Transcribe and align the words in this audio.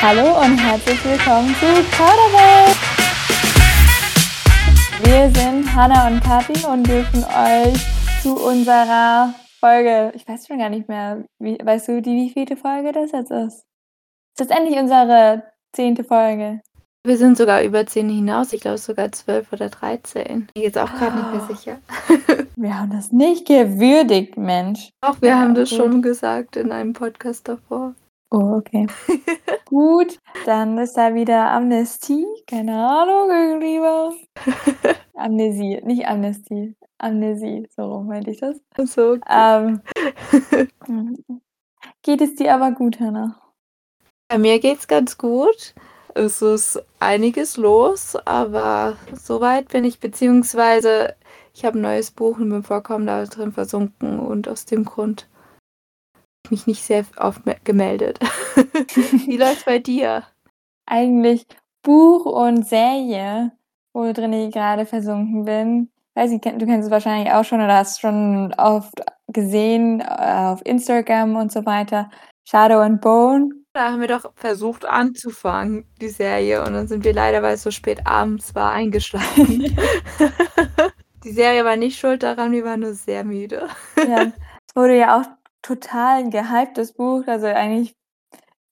Hallo 0.00 0.40
und 0.40 0.56
herzlich 0.58 1.02
willkommen 1.04 1.54
zu 1.56 1.66
Kauderwelt! 1.96 2.76
Wir 5.04 5.30
sind 5.40 5.74
Hanna 5.74 6.06
und 6.08 6.20
Kathi 6.22 6.64
und 6.66 6.86
dürfen 6.86 7.24
euch 7.24 7.78
zu 8.22 8.36
unserer 8.36 9.34
Folge, 9.60 10.12
ich 10.14 10.26
weiß 10.28 10.46
schon 10.46 10.58
gar 10.58 10.68
nicht 10.70 10.88
mehr, 10.88 11.24
wie, 11.38 11.58
weißt 11.62 11.88
du, 11.88 12.02
die 12.02 12.14
wievielte 12.16 12.56
Folge 12.56 12.92
das 12.92 13.12
jetzt 13.12 13.30
ist? 13.30 13.64
Ist 14.38 14.40
das 14.40 14.48
endlich 14.48 14.78
unsere 14.78 15.44
zehnte 15.74 16.04
Folge? 16.04 16.60
Wir 17.06 17.16
sind 17.16 17.38
sogar 17.38 17.62
über 17.62 17.86
zehn 17.86 18.08
hinaus, 18.08 18.52
ich 18.52 18.60
glaube 18.60 18.78
sogar 18.78 19.10
zwölf 19.12 19.52
oder 19.52 19.68
dreizehn. 19.70 20.46
Ich 20.48 20.54
bin 20.54 20.62
jetzt 20.64 20.78
auch 20.78 20.92
gerade 20.92 21.16
nicht 21.16 21.32
mehr 21.32 21.42
Oh. 21.48 21.54
sicher. 21.54 21.78
Wir 22.56 22.78
haben 22.78 22.90
das 22.90 23.12
nicht 23.12 23.46
gewürdigt, 23.46 24.36
Mensch. 24.36 24.90
Auch 25.00 25.20
wir 25.22 25.30
Ja, 25.30 25.38
haben 25.38 25.54
das 25.54 25.70
gut. 25.70 25.78
schon 25.78 26.02
gesagt 26.02 26.56
in 26.56 26.72
einem 26.72 26.92
Podcast 26.92 27.46
davor. 27.48 27.94
Oh, 28.30 28.56
okay. 28.58 28.86
Gut, 29.64 30.18
dann 30.44 30.76
ist 30.78 30.94
da 30.94 31.14
wieder 31.14 31.50
Amnestie. 31.50 32.26
Keine 32.46 32.76
Ahnung, 32.76 33.28
was. 33.80 34.96
Amnesie, 35.14 35.80
nicht 35.84 36.06
Amnestie. 36.06 36.76
Amnesie, 36.98 37.66
so 37.74 37.84
rum 37.84 38.08
meinte 38.08 38.30
ich 38.30 38.40
das. 38.40 38.60
So. 38.76 39.18
Ähm, 39.28 39.80
geht 42.02 42.20
es 42.20 42.34
dir 42.34 42.54
aber 42.54 42.72
gut, 42.72 43.00
Hannah? 43.00 43.40
Bei 44.28 44.36
mir 44.36 44.58
geht's 44.58 44.88
ganz 44.88 45.16
gut. 45.16 45.74
Es 46.14 46.42
ist 46.42 46.82
einiges 46.98 47.56
los, 47.56 48.16
aber 48.26 48.96
soweit 49.14 49.68
bin 49.68 49.84
ich, 49.84 50.00
beziehungsweise 50.00 51.14
ich 51.54 51.64
habe 51.64 51.78
ein 51.78 51.82
neues 51.82 52.10
Buch 52.10 52.38
und 52.38 52.50
bin 52.50 52.62
vollkommen 52.62 53.06
da 53.06 53.24
drin 53.24 53.52
versunken 53.52 54.18
und 54.18 54.48
aus 54.48 54.64
dem 54.64 54.84
Grund 54.84 55.28
mich 56.50 56.66
nicht 56.66 56.82
sehr 56.84 57.04
oft 57.16 57.44
me- 57.46 57.56
gemeldet. 57.64 58.18
Wie 59.26 59.36
läuft's 59.36 59.64
bei 59.64 59.78
dir? 59.78 60.24
Eigentlich 60.86 61.46
Buch 61.82 62.24
und 62.26 62.66
Serie, 62.66 63.52
wo 63.92 64.12
drin 64.12 64.32
ich 64.32 64.52
gerade 64.52 64.86
versunken 64.86 65.44
bin. 65.44 65.90
Weiß 66.14 66.30
nicht, 66.30 66.44
du 66.44 66.66
kennst 66.66 66.86
es 66.86 66.90
wahrscheinlich 66.90 67.32
auch 67.32 67.44
schon 67.44 67.60
oder 67.60 67.76
hast 67.76 68.00
schon 68.00 68.52
oft 68.58 68.94
gesehen 69.28 70.00
äh, 70.00 70.04
auf 70.04 70.60
Instagram 70.64 71.36
und 71.36 71.52
so 71.52 71.64
weiter. 71.64 72.10
Shadow 72.44 72.80
and 72.80 73.00
Bone. 73.00 73.50
Da 73.74 73.92
haben 73.92 74.00
wir 74.00 74.08
doch 74.08 74.32
versucht 74.34 74.84
anzufangen, 74.84 75.84
die 76.00 76.08
Serie, 76.08 76.64
und 76.64 76.72
dann 76.72 76.88
sind 76.88 77.04
wir 77.04 77.12
leider, 77.12 77.42
weil 77.42 77.54
es 77.54 77.62
so 77.62 77.70
spät 77.70 78.06
abends 78.06 78.54
war, 78.54 78.72
eingeschlafen. 78.72 79.76
die 81.24 81.30
Serie 81.32 81.64
war 81.64 81.76
nicht 81.76 81.98
schuld 81.98 82.22
daran, 82.22 82.52
wir 82.52 82.64
waren 82.64 82.80
nur 82.80 82.94
sehr 82.94 83.22
müde. 83.24 83.68
Ja, 83.96 84.22
es 84.22 84.74
wurde 84.74 84.96
ja 84.96 85.20
auch 85.20 85.26
total 85.62 86.30
gehypt, 86.30 86.78
das 86.78 86.92
Buch. 86.92 87.24
Also 87.26 87.46
eigentlich 87.46 87.94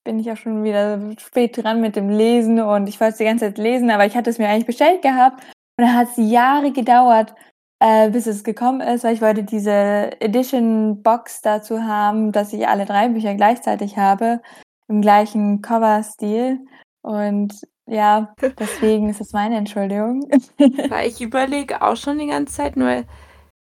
bin 0.05 0.21
ich 0.21 0.31
auch 0.31 0.37
schon 0.37 0.65
wieder 0.65 1.01
spät 1.19 1.57
dran 1.57 1.81
mit 1.81 1.97
dem 1.97 2.09
Lesen 2.09 2.61
und 2.61 2.89
ich 2.89 3.01
wollte 3.01 3.13
es 3.13 3.19
die 3.19 3.25
ganze 3.25 3.47
Zeit 3.47 3.59
lesen, 3.59 3.91
aber 3.91 4.07
ich 4.07 4.17
hatte 4.17 4.31
es 4.31 4.39
mir 4.39 4.49
eigentlich 4.49 4.67
bestellt 4.67 5.03
gehabt 5.03 5.43
und 5.77 5.85
dann 5.85 5.95
hat 5.95 6.09
es 6.09 6.17
Jahre 6.17 6.71
gedauert, 6.73 7.35
äh, 7.81 8.09
bis 8.11 8.27
es 8.27 8.45
gekommen 8.45 8.81
ist, 8.81 9.05
weil 9.05 9.15
ich 9.15 9.21
wollte 9.21 9.43
diese 9.43 10.13
Edition 10.21 11.03
Box 11.03 11.43
dazu 11.43 11.83
haben, 11.83 12.31
dass 12.33 12.53
ich 12.53 12.69
alle 12.69 12.87
drei 12.87 13.09
Bücher 13.09 13.35
gleichzeitig 13.35 13.99
habe, 13.99 14.41
im 14.89 15.03
gleichen 15.03 15.61
Cover-Stil 15.61 16.61
und 17.03 17.55
ja, 17.89 18.35
deswegen 18.59 19.09
ist 19.09 19.21
es 19.21 19.33
meine 19.33 19.57
Entschuldigung. 19.57 20.29
Weil 20.89 21.09
ich 21.09 21.21
überlege 21.21 21.83
auch 21.83 21.97
schon 21.97 22.19
die 22.19 22.29
ganze 22.29 22.55
Zeit, 22.55 22.77
nur 22.77 23.05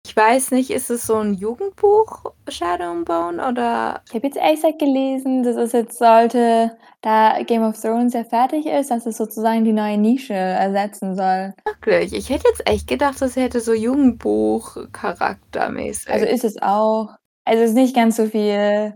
ich 0.06 0.16
weiß 0.16 0.50
nicht, 0.50 0.70
ist 0.70 0.90
es 0.90 1.06
so 1.06 1.16
ein 1.18 1.34
Jugendbuch, 1.34 2.32
Shadow 2.48 2.90
and 2.90 3.04
Bone, 3.04 3.46
oder 3.46 4.02
Ich 4.08 4.14
habe 4.14 4.26
jetzt 4.26 4.38
gesagt 4.38 4.78
gelesen, 4.78 5.42
dass 5.44 5.56
es 5.56 5.72
jetzt 5.72 5.98
sollte, 5.98 6.76
da 7.00 7.40
Game 7.44 7.62
of 7.62 7.80
Thrones 7.80 8.12
ja 8.14 8.24
fertig 8.24 8.66
ist, 8.66 8.90
dass 8.90 9.06
es 9.06 9.18
sozusagen 9.18 9.64
die 9.64 9.72
neue 9.72 9.98
Nische 9.98 10.34
ersetzen 10.34 11.14
soll. 11.14 11.54
wirklich? 11.64 12.12
Ich 12.12 12.28
hätte 12.28 12.48
jetzt 12.48 12.68
echt 12.68 12.88
gedacht, 12.88 13.22
das 13.22 13.36
hätte 13.36 13.60
so 13.60 13.72
Jugendbuch-charaktermäßig. 13.72 16.10
Also 16.10 16.26
ist 16.26 16.42
es 16.44 16.60
auch. 16.60 17.10
Also 17.44 17.62
es 17.62 17.70
ist 17.70 17.76
nicht 17.76 17.94
ganz 17.94 18.16
so 18.16 18.26
viel 18.26 18.94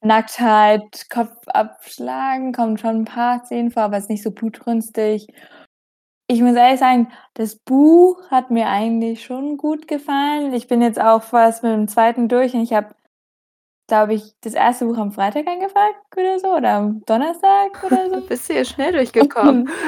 Nacktheit, 0.00 1.06
Kopf 1.10 1.36
abschlagen, 1.46 2.52
kommt 2.52 2.80
schon 2.80 3.02
ein 3.02 3.04
paar 3.04 3.44
Szenen 3.44 3.70
vor, 3.70 3.84
aber 3.84 3.96
es 3.96 4.04
ist 4.04 4.10
nicht 4.10 4.22
so 4.22 4.30
blutrünstig. 4.30 5.26
Ich 6.32 6.40
muss 6.40 6.56
ehrlich 6.56 6.80
sagen, 6.80 7.08
das 7.34 7.56
Buch 7.56 8.30
hat 8.30 8.50
mir 8.50 8.66
eigentlich 8.66 9.22
schon 9.22 9.58
gut 9.58 9.86
gefallen. 9.86 10.54
Ich 10.54 10.66
bin 10.66 10.80
jetzt 10.80 10.98
auch 10.98 11.22
fast 11.22 11.62
mit 11.62 11.72
dem 11.72 11.88
zweiten 11.88 12.26
durch 12.26 12.54
und 12.54 12.62
ich 12.62 12.72
habe, 12.72 12.94
glaube 13.86 14.14
ich, 14.14 14.32
das 14.40 14.54
erste 14.54 14.86
Buch 14.86 14.96
am 14.96 15.12
Freitag 15.12 15.46
angefangen 15.46 15.94
oder 16.16 16.38
so 16.40 16.56
oder 16.56 16.70
am 16.70 17.04
Donnerstag 17.04 17.84
oder 17.84 18.08
so. 18.08 18.20
bist 18.28 18.48
du 18.48 18.54
hier 18.54 18.64
schnell 18.64 18.92
durchgekommen. 18.92 19.68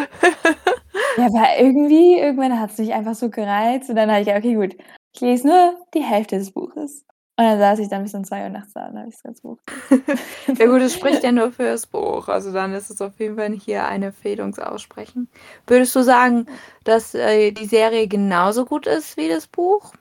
Ja, 1.16 1.27
aber 1.27 1.59
irgendwie, 1.60 2.19
irgendwann 2.19 2.59
hat 2.60 2.71
es 2.71 2.78
mich 2.78 2.93
einfach 2.93 3.15
so 3.15 3.31
gereizt 3.31 3.88
und 3.88 3.97
dann 3.97 4.10
habe 4.10 4.22
ich 4.22 4.28
okay, 4.28 4.54
gut, 4.54 4.77
ich 5.12 5.21
lese 5.21 5.47
nur 5.47 5.75
die 5.94 6.03
Hälfte 6.03 6.38
des 6.38 6.53
Buches. 6.53 7.04
Und 7.37 7.45
dann 7.45 7.59
saß 7.59 7.81
ich 7.81 7.89
dann 7.89 8.05
bis 8.05 8.15
um 8.15 8.25
zwei 8.25 8.45
Uhr 8.45 8.49
nachts 8.49 8.75
da 8.75 8.87
und 8.87 8.97
habe 8.97 9.09
ich 9.09 9.15
das 9.17 9.22
ganze 9.25 9.43
Buch. 9.43 9.59
Ja 10.56 10.67
gut, 10.67 10.83
es 10.83 10.95
spricht 10.95 11.25
ja 11.25 11.33
nur 11.33 11.50
für 11.50 11.65
das 11.65 11.87
Buch. 11.87 12.28
Also 12.28 12.53
dann 12.53 12.72
ist 12.75 12.91
es 12.91 13.00
auf 13.00 13.19
jeden 13.19 13.37
Fall 13.37 13.50
hier 13.53 13.87
eine 13.87 14.06
Empfehlung 14.06 14.53
zu 14.53 14.71
aussprechen. 14.71 15.28
Würdest 15.67 15.97
du 15.97 16.03
sagen, 16.03 16.47
dass 16.84 17.15
äh, 17.15 17.50
die 17.50 17.67
Serie 17.67 18.06
genauso 18.06 18.65
gut 18.65 18.87
ist 18.87 19.17
wie 19.17 19.28
das 19.28 19.49
Buch? 19.49 19.93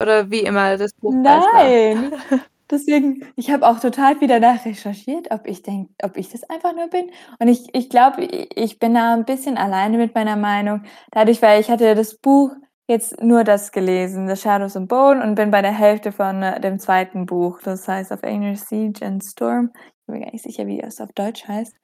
Oder 0.00 0.30
wie 0.30 0.40
immer 0.40 0.76
das 0.76 0.92
Buch? 0.94 1.12
Nein! 1.14 2.12
Deswegen, 2.70 3.26
ich 3.36 3.50
habe 3.50 3.68
auch 3.68 3.80
total 3.80 4.16
viel 4.16 4.28
danach 4.28 4.64
recherchiert, 4.64 5.30
ob 5.30 5.46
ich 5.46 5.62
denke, 5.62 5.92
ob 6.02 6.16
ich 6.16 6.30
das 6.30 6.48
einfach 6.48 6.74
nur 6.74 6.88
bin. 6.88 7.10
Und 7.38 7.48
ich, 7.48 7.74
ich 7.74 7.90
glaube, 7.90 8.22
ich 8.24 8.78
bin 8.78 8.94
da 8.94 9.12
ein 9.14 9.24
bisschen 9.26 9.58
alleine 9.58 9.98
mit 9.98 10.14
meiner 10.14 10.36
Meinung. 10.36 10.84
Dadurch, 11.10 11.42
weil 11.42 11.60
ich 11.60 11.70
hatte 11.70 11.94
das 11.94 12.14
Buch 12.14 12.52
jetzt 12.88 13.22
nur 13.22 13.44
das 13.44 13.72
gelesen, 13.72 14.28
The 14.28 14.36
Shadows 14.36 14.76
and 14.76 14.88
Bone, 14.88 15.22
und 15.22 15.34
bin 15.34 15.50
bei 15.50 15.62
der 15.62 15.72
Hälfte 15.72 16.12
von 16.12 16.42
äh, 16.42 16.60
dem 16.60 16.78
zweiten 16.78 17.26
Buch. 17.26 17.60
Das 17.62 17.86
heißt 17.88 18.12
auf 18.12 18.22
Englisch 18.22 18.60
Siege 18.60 19.04
and 19.04 19.24
Storm. 19.24 19.70
Ich 19.74 20.06
bin 20.06 20.18
mir 20.18 20.24
gar 20.24 20.32
nicht 20.32 20.42
sicher, 20.42 20.66
wie 20.66 20.78
das 20.78 21.00
auf 21.00 21.12
Deutsch 21.12 21.46
heißt. 21.46 21.74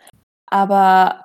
Aber 0.47 1.25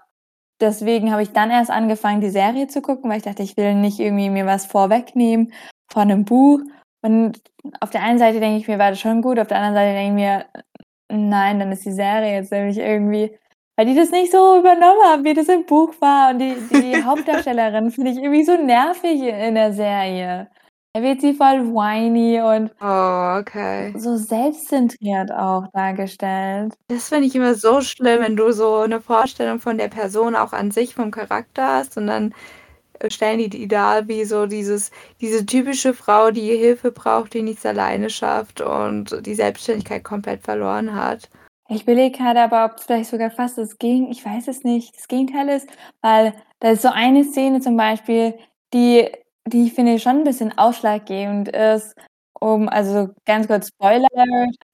deswegen 0.62 1.12
habe 1.12 1.24
ich 1.24 1.32
dann 1.32 1.52
erst 1.52 1.72
angefangen, 1.72 2.22
die 2.22 2.30
Serie 2.30 2.68
zu 2.68 2.82
gucken, 2.82 3.10
weil 3.10 3.18
ich 3.18 3.24
dachte, 3.24 3.44
ich 3.44 3.58
will 3.58 3.76
nicht 3.76 4.00
irgendwie 4.00 4.30
mir 4.30 4.46
was 4.46 4.66
vorwegnehmen 4.66 5.54
von 5.92 6.04
einem 6.04 6.26
Buch. 6.26 6.60
Und 7.02 7.42
auf 7.82 7.90
der 7.90 8.04
einen 8.04 8.20
Seite 8.20 8.40
denke 8.40 8.60
ich 8.60 8.68
mir, 8.68 8.80
war 8.80 8.92
das 8.92 9.00
schon 9.00 9.22
gut, 9.22 9.40
auf 9.40 9.48
der 9.48 9.58
anderen 9.58 9.76
Seite 9.76 9.94
denke 9.94 10.10
ich 10.10 10.28
mir, 10.28 10.46
nein, 11.12 11.60
dann 11.60 11.72
ist 11.72 11.86
die 11.86 11.92
Serie 11.92 12.34
jetzt 12.34 12.52
nämlich 12.52 12.78
irgendwie, 12.78 13.38
weil 13.76 13.86
die 13.88 13.96
das 13.96 14.12
nicht 14.12 14.32
so 14.32 14.60
übernommen 14.60 15.02
haben, 15.06 15.24
wie 15.26 15.34
das 15.34 15.48
im 15.50 15.66
Buch 15.66 15.94
war. 16.00 16.32
Und 16.32 16.40
die, 16.40 16.56
die 16.72 17.04
Hauptdarstellerin 17.04 17.92
finde 17.92 18.12
ich 18.12 18.18
irgendwie 18.18 18.44
so 18.44 18.56
nervig 18.58 19.22
in 19.22 19.56
der 19.56 19.74
Serie. 19.74 20.50
Da 20.96 21.02
wird 21.02 21.22
sie 21.22 21.34
voll 21.34 21.66
whiny 21.74 22.40
und 22.42 22.72
Oh, 22.80 23.38
okay. 23.40 23.92
so 23.98 24.16
selbstzentriert 24.16 25.32
auch 25.32 25.66
dargestellt. 25.74 26.76
Das 26.88 27.10
finde 27.10 27.28
ich 27.28 27.36
immer 27.36 27.56
so 27.56 27.82
schlimm, 27.82 28.22
wenn 28.22 28.36
du 28.36 28.52
so 28.52 28.78
eine 28.78 29.02
Vorstellung 29.02 29.60
von 29.60 29.78
der 29.80 29.88
Person 29.88 30.36
auch 30.36 30.54
an 30.54 30.70
sich, 30.72 30.94
vom 30.94 31.10
Charakter 31.12 31.68
hast 31.78 31.98
und 31.98 32.08
dann 32.08 32.34
äh, 33.00 33.10
stellen 33.10 33.40
die 33.40 33.50
die 33.50 33.68
dar 33.68 34.08
wie 34.08 34.26
so 34.26 34.46
dieses, 34.48 34.92
diese 35.22 35.46
typische 35.46 35.94
Frau, 35.94 36.32
die 36.32 36.56
Hilfe 36.58 36.92
braucht, 36.92 37.34
die 37.34 37.42
nichts 37.44 37.66
alleine 37.66 38.10
schafft 38.10 38.62
und 38.62 39.26
die 39.26 39.36
Selbstständigkeit 39.36 40.04
komplett 40.04 40.44
verloren 40.44 40.96
hat. 40.96 41.30
Ich 41.70 41.84
überlege 41.84 42.18
gerade 42.18 42.42
aber, 42.42 42.66
ob 42.66 42.78
es 42.78 42.84
vielleicht 42.86 43.10
sogar 43.10 43.32
fast 43.32 43.58
das 43.58 43.78
Gegen, 43.78 44.12
ich 44.12 44.26
weiß 44.26 44.48
es 44.48 44.64
nicht, 44.64 44.96
das 44.98 45.08
Gegenteil 45.08 45.50
ist, 45.50 45.68
weil 46.02 46.34
da 46.60 46.72
ist 46.72 46.82
so 46.82 46.90
eine 46.90 47.24
Szene 47.24 47.62
zum 47.62 47.78
Beispiel, 47.78 48.36
die, 48.74 49.10
die 49.48 49.66
ich 49.68 49.74
finde 49.74 50.00
schon 50.00 50.18
ein 50.18 50.24
bisschen 50.26 50.58
ausschlaggebend 50.58 51.50
ist, 51.50 51.96
um, 52.40 52.68
also 52.68 53.10
ganz 53.26 53.48
kurz 53.48 53.70
Spoiler, 53.70 54.08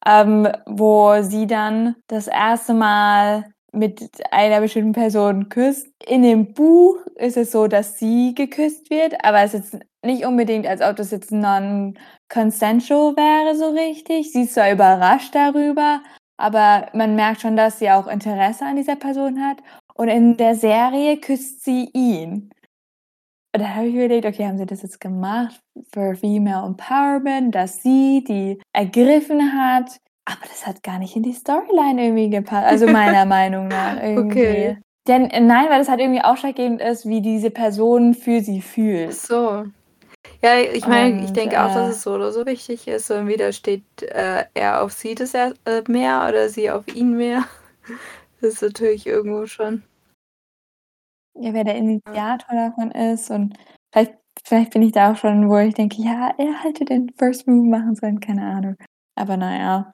ähm, 0.05 0.47
wo 0.65 1.21
sie 1.21 1.45
dann 1.47 1.95
das 2.07 2.27
erste 2.27 2.73
Mal 2.73 3.45
mit 3.71 4.09
einer 4.31 4.61
bestimmten 4.61 4.93
Person 4.93 5.49
küsst. 5.49 5.87
In 6.07 6.23
dem 6.23 6.53
Buch 6.53 6.97
ist 7.15 7.37
es 7.37 7.51
so, 7.51 7.67
dass 7.67 7.99
sie 7.99 8.33
geküsst 8.33 8.89
wird, 8.89 9.23
aber 9.23 9.41
es 9.43 9.53
ist 9.53 9.77
nicht 10.03 10.25
unbedingt, 10.25 10.65
als 10.65 10.81
ob 10.81 10.95
das 10.95 11.11
jetzt 11.11 11.31
non-consensual 11.31 13.15
wäre 13.15 13.55
so 13.55 13.69
richtig. 13.69 14.31
Sie 14.31 14.43
ist 14.43 14.55
zwar 14.55 14.71
überrascht 14.71 15.35
darüber, 15.35 16.01
aber 16.39 16.87
man 16.93 17.15
merkt 17.15 17.41
schon, 17.41 17.57
dass 17.57 17.79
sie 17.79 17.91
auch 17.91 18.07
Interesse 18.07 18.65
an 18.65 18.77
dieser 18.77 18.95
Person 18.95 19.41
hat. 19.41 19.57
Und 19.93 20.07
in 20.07 20.37
der 20.37 20.55
Serie 20.55 21.17
küsst 21.17 21.65
sie 21.65 21.89
ihn. 21.93 22.49
Und 23.53 23.61
da 23.61 23.75
habe 23.75 23.87
ich 23.87 23.95
überlegt, 23.95 24.25
okay, 24.25 24.45
haben 24.45 24.57
sie 24.57 24.65
das 24.65 24.81
jetzt 24.81 25.01
gemacht 25.01 25.59
für 25.91 26.15
Female 26.15 26.65
Empowerment, 26.65 27.53
dass 27.53 27.83
sie 27.83 28.23
die 28.25 28.61
ergriffen 28.71 29.51
hat? 29.53 29.97
Aber 30.23 30.47
das 30.47 30.65
hat 30.65 30.81
gar 30.81 30.99
nicht 30.99 31.15
in 31.17 31.23
die 31.23 31.33
Storyline 31.33 32.05
irgendwie 32.05 32.29
gepasst. 32.29 32.67
Also 32.67 32.87
meiner 32.91 33.25
Meinung 33.25 33.67
nach 33.67 34.01
irgendwie. 34.01 34.39
Okay. 34.39 34.77
Denn 35.07 35.29
äh, 35.31 35.41
nein, 35.41 35.69
weil 35.69 35.79
das 35.79 35.89
halt 35.89 35.99
irgendwie 35.99 36.21
ausschlaggebend 36.21 36.79
ist, 36.81 37.05
wie 37.05 37.21
diese 37.21 37.49
Person 37.49 38.13
für 38.13 38.39
sie 38.39 38.61
Ach 38.63 38.69
fühlt. 38.69 39.13
So. 39.13 39.65
Ja, 40.41 40.57
ich 40.59 40.87
meine, 40.87 41.17
ich 41.19 41.27
Und, 41.29 41.35
denke 41.35 41.59
auch, 41.61 41.73
dass 41.73 41.89
äh, 41.89 41.91
es 41.91 42.01
so 42.03 42.13
oder 42.13 42.31
so 42.31 42.45
wichtig 42.45 42.87
ist. 42.87 43.07
So 43.07 43.15
entweder 43.15 43.51
steht 43.51 43.83
äh, 44.03 44.45
er 44.53 44.81
auf 44.81 44.93
sie 44.93 45.13
das 45.15 45.33
er, 45.33 45.53
äh, 45.65 45.83
mehr 45.89 46.25
oder 46.29 46.49
sie 46.49 46.71
auf 46.71 46.87
ihn 46.95 47.15
mehr. 47.17 47.45
Das 48.41 48.53
ist 48.53 48.61
natürlich 48.61 49.05
irgendwo 49.05 49.45
schon 49.47 49.83
Ja, 51.35 51.53
wer 51.53 51.63
der 51.63 51.75
Initiator 51.77 52.55
davon 52.55 52.91
ist 52.91 53.29
und 53.31 53.55
vielleicht 53.93 54.13
vielleicht 54.45 54.71
bin 54.73 54.81
ich 54.81 54.91
da 54.93 55.11
auch 55.11 55.15
schon, 55.17 55.49
wo 55.49 55.57
ich 55.57 55.73
denke: 55.73 56.01
„Ja, 56.01 56.33
er 56.37 56.63
hätte 56.63 56.85
den 56.85 57.09
First 57.17 57.47
Move 57.47 57.67
machen 57.67 57.95
sollen“, 57.95 58.19
keine 58.19 58.43
Ahnung. 58.45 58.75
Aber 59.15 59.37
na 59.37 59.57
ja. 59.57 59.91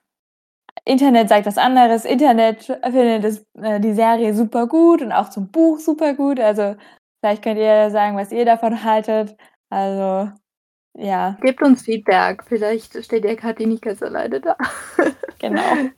Internet 0.86 1.30
sagt 1.30 1.45
was 1.47 1.57
anderes. 1.57 2.06
Internet 2.06 2.63
findet 2.65 3.24
das 3.24 3.45
äh, 3.62 3.80
die 3.80 3.94
Serie 3.94 4.33
super 4.36 4.68
gut 4.68 5.01
und 5.01 5.12
auch 5.12 5.30
zum 5.30 5.50
Buch 5.51 5.80
super 5.80 6.13
gut. 6.15 6.39
Also, 6.39 6.75
vielleicht 7.21 7.44
könnt 7.44 7.59
ihr 7.59 7.92
sagen, 7.92 8.18
was 8.18 8.31
ihr 8.31 8.45
davon 8.45 8.83
haltet. 8.83 9.36
Also, 9.70 10.32
ja. 10.98 11.38
Gebt 11.42 11.62
uns 11.62 11.84
Feedback. 11.84 12.44
Vielleicht 12.48 13.04
steht 13.04 13.26
ja 13.26 13.36
Kathi 13.36 13.66
nicht 13.66 13.84
ganz 13.84 14.02
alleine 14.02 14.42
da. 14.42 14.56
Genau. 15.38 15.90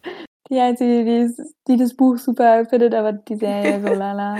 Die 0.50 0.60
Einzige, 0.60 1.06
die's 1.06 1.56
die 1.68 1.78
das 1.78 1.94
Buch 1.94 2.18
super 2.18 2.66
findet, 2.66 2.96
aber 2.96 3.14
die 3.14 3.36
Serie 3.36 3.80
so 3.81 3.94
lala. 3.94 4.38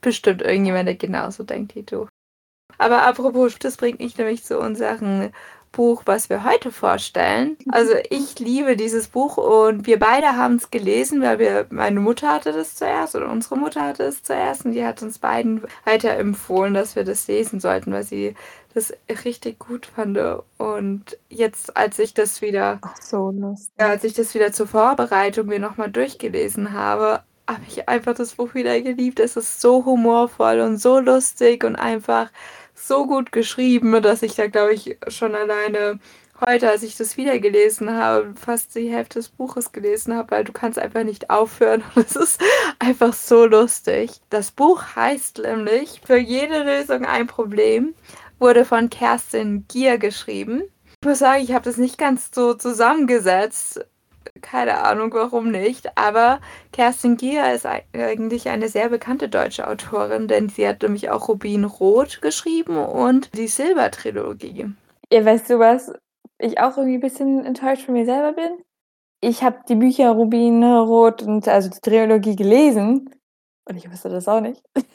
Bestimmt 0.00 0.42
irgendjemand, 0.42 0.88
der 0.88 0.96
genauso 0.96 1.44
denkt 1.44 1.74
wie 1.76 1.84
du. 1.84 2.08
Aber 2.78 3.02
apropos, 3.02 3.58
das 3.58 3.76
bringt 3.76 4.00
mich 4.00 4.18
nämlich 4.18 4.42
zu 4.44 4.58
unserem 4.58 5.30
Buch, 5.72 6.02
was 6.04 6.28
wir 6.28 6.44
heute 6.44 6.70
vorstellen. 6.70 7.56
Also 7.70 7.94
ich 8.10 8.38
liebe 8.38 8.76
dieses 8.76 9.08
Buch 9.08 9.38
und 9.38 9.86
wir 9.86 9.98
beide 9.98 10.36
haben 10.36 10.56
es 10.56 10.70
gelesen, 10.70 11.22
weil 11.22 11.38
wir, 11.38 11.66
meine 11.70 11.98
Mutter 11.98 12.28
hatte 12.30 12.52
das 12.52 12.76
zuerst 12.76 13.16
oder 13.16 13.30
unsere 13.30 13.56
Mutter 13.56 13.82
hatte 13.82 14.04
es 14.04 14.22
zuerst 14.22 14.64
und 14.66 14.72
die 14.72 14.84
hat 14.84 15.02
uns 15.02 15.18
beiden 15.18 15.62
weiter 15.84 16.10
empfohlen, 16.16 16.74
dass 16.74 16.94
wir 16.94 17.04
das 17.04 17.26
lesen 17.26 17.58
sollten, 17.58 17.92
weil 17.92 18.04
sie 18.04 18.34
das 18.74 18.92
richtig 19.24 19.58
gut 19.58 19.86
fand. 19.86 20.18
Und 20.58 21.18
jetzt, 21.28 21.76
als 21.76 21.98
ich 21.98 22.14
das 22.14 22.42
wieder, 22.42 22.80
so 23.00 23.32
ja, 23.78 23.88
als 23.88 24.04
ich 24.04 24.14
das 24.14 24.34
wieder 24.34 24.52
zur 24.52 24.66
Vorbereitung 24.66 25.46
mir 25.46 25.58
nochmal 25.58 25.90
durchgelesen 25.90 26.72
habe, 26.72 27.22
habe 27.48 27.62
ich 27.68 27.88
einfach 27.88 28.14
das 28.14 28.34
Buch 28.34 28.54
wieder 28.54 28.80
geliebt. 28.80 29.20
Es 29.20 29.36
ist 29.36 29.60
so 29.60 29.84
humorvoll 29.84 30.60
und 30.60 30.78
so 30.78 30.98
lustig 31.00 31.64
und 31.64 31.76
einfach 31.76 32.30
so 32.74 33.06
gut 33.06 33.32
geschrieben, 33.32 34.00
dass 34.02 34.22
ich 34.22 34.34
da, 34.34 34.46
glaube 34.46 34.74
ich, 34.74 34.98
schon 35.08 35.34
alleine 35.34 35.98
heute, 36.46 36.70
als 36.70 36.82
ich 36.82 36.96
das 36.96 37.16
wieder 37.16 37.38
gelesen 37.38 37.92
habe, 37.92 38.34
fast 38.34 38.74
die 38.74 38.90
Hälfte 38.90 39.20
des 39.20 39.28
Buches 39.28 39.72
gelesen 39.72 40.14
habe, 40.14 40.30
weil 40.32 40.44
du 40.44 40.52
kannst 40.52 40.78
einfach 40.78 41.04
nicht 41.04 41.30
aufhören. 41.30 41.84
Es 41.96 42.16
ist 42.16 42.40
einfach 42.78 43.12
so 43.12 43.46
lustig. 43.46 44.10
Das 44.30 44.50
Buch 44.50 44.82
heißt 44.96 45.38
nämlich 45.38 46.00
Für 46.04 46.16
jede 46.16 46.62
Lösung 46.64 47.04
ein 47.04 47.26
Problem, 47.26 47.94
wurde 48.38 48.64
von 48.64 48.90
Kerstin 48.90 49.66
Gier 49.68 49.98
geschrieben. 49.98 50.62
Ich 51.00 51.06
muss 51.06 51.18
sagen, 51.18 51.42
ich 51.42 51.52
habe 51.52 51.64
das 51.64 51.76
nicht 51.76 51.98
ganz 51.98 52.30
so 52.32 52.54
zusammengesetzt. 52.54 53.84
Keine 54.40 54.82
Ahnung, 54.82 55.12
warum 55.14 55.50
nicht. 55.50 55.96
Aber 55.96 56.40
Kerstin 56.72 57.16
Gier 57.16 57.52
ist 57.52 57.66
eigentlich 57.66 58.48
eine 58.48 58.68
sehr 58.68 58.88
bekannte 58.88 59.28
deutsche 59.28 59.66
Autorin, 59.66 60.28
denn 60.28 60.48
sie 60.48 60.66
hat 60.66 60.82
nämlich 60.82 61.10
auch 61.10 61.28
Rubin 61.28 61.64
Rot 61.64 62.22
geschrieben 62.22 62.76
und 62.76 63.36
die 63.36 63.48
Silber-Trilogie. 63.48 64.72
Ja, 65.12 65.24
weißt 65.24 65.50
du 65.50 65.58
was? 65.58 65.92
Ich 66.38 66.58
auch 66.58 66.76
irgendwie 66.76 66.96
ein 66.96 67.00
bisschen 67.00 67.44
enttäuscht 67.44 67.84
von 67.84 67.94
mir 67.94 68.04
selber 68.04 68.32
bin. 68.32 68.62
Ich 69.20 69.42
habe 69.42 69.60
die 69.68 69.76
Bücher 69.76 70.10
Rubin 70.10 70.64
Rot 70.64 71.22
und 71.22 71.46
also 71.46 71.68
die 71.68 71.80
Trilogie 71.80 72.36
gelesen 72.36 73.10
und 73.68 73.76
ich 73.76 73.90
wusste 73.90 74.08
das 74.08 74.28
auch 74.28 74.40
nicht. 74.40 74.62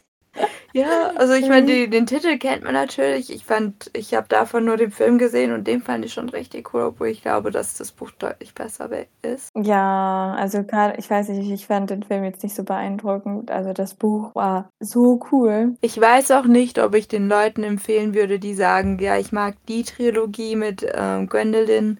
Ja, 0.74 1.12
also 1.16 1.34
ich 1.34 1.48
meine, 1.48 1.88
den 1.88 2.06
Titel 2.06 2.38
kennt 2.38 2.64
man 2.64 2.74
natürlich. 2.74 3.34
Ich 3.34 3.46
fand, 3.46 3.90
ich 3.94 4.14
habe 4.14 4.28
davon 4.28 4.66
nur 4.66 4.78
den 4.78 4.92
Film 4.92 5.18
gesehen 5.18 5.52
und 5.52 5.66
den 5.66 5.82
fand 5.82 6.06
ich 6.06 6.14
schon 6.14 6.30
richtig 6.30 6.74
cool, 6.74 6.82
obwohl 6.84 7.08
ich 7.08 7.22
glaube, 7.22 7.52
dass 7.52 7.76
das 7.76 7.92
Buch 7.92 8.12
deutlich 8.12 8.54
besser 8.54 8.90
ist. 9.22 9.52
Ja, 9.56 10.36
also 10.38 10.64
gerade, 10.64 10.98
ich 11.00 11.10
weiß 11.10 11.30
nicht, 11.30 11.50
ich 11.50 11.68
fand 11.68 11.90
den 11.90 12.04
Film 12.04 12.24
jetzt 12.24 12.44
nicht 12.44 12.56
so 12.56 12.64
beeindruckend. 12.64 13.50
Also 13.50 13.74
das 13.74 13.96
Buch 13.96 14.36
war 14.36 14.70
so 14.80 15.20
cool. 15.32 15.76
Ich 15.82 16.00
weiß 16.00 16.32
auch 16.32 16.46
nicht, 16.46 16.80
ob 16.80 16.96
ich 16.96 17.08
den 17.08 17.28
Leuten 17.28 17.64
empfehlen 17.64 18.14
würde, 18.14 18.38
die 18.38 18.54
sagen, 18.54 19.00
ja, 19.00 19.18
ich 19.18 19.32
mag 19.32 19.56
die 19.68 19.84
Trilogie 19.84 20.56
mit 20.56 20.86
ähm, 20.94 21.28
Gwendolyn 21.28 22.00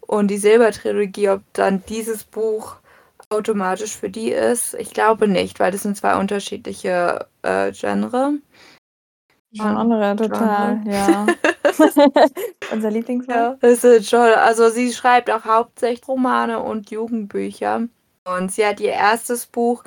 und 0.00 0.28
die 0.28 0.38
Silbertrilogie, 0.38 1.30
ob 1.30 1.42
dann 1.52 1.82
dieses 1.88 2.24
Buch 2.24 2.76
automatisch 3.30 3.96
für 3.96 4.10
die 4.10 4.30
ist. 4.30 4.74
Ich 4.74 4.92
glaube 4.92 5.28
nicht, 5.28 5.58
weil 5.60 5.72
das 5.72 5.82
sind 5.82 5.96
zwei 5.96 6.16
unterschiedliche 6.18 7.26
äh, 7.42 7.72
Genre. 7.72 8.38
Genre, 9.52 10.16
total, 10.16 10.80
Genre. 10.82 10.96
ja. 10.96 11.26
Unser 12.72 12.90
Lieblingswort. 12.90 13.36
Ja, 13.36 13.56
das 13.60 13.84
ist 13.84 14.08
schon, 14.08 14.20
also 14.20 14.70
sie 14.70 14.92
schreibt 14.92 15.30
auch 15.30 15.44
hauptsächlich 15.44 16.06
Romane 16.06 16.60
und 16.60 16.90
Jugendbücher. 16.90 17.88
Und 18.24 18.52
sie 18.52 18.66
hat 18.66 18.80
ihr 18.80 18.92
erstes 18.92 19.46
Buch 19.46 19.84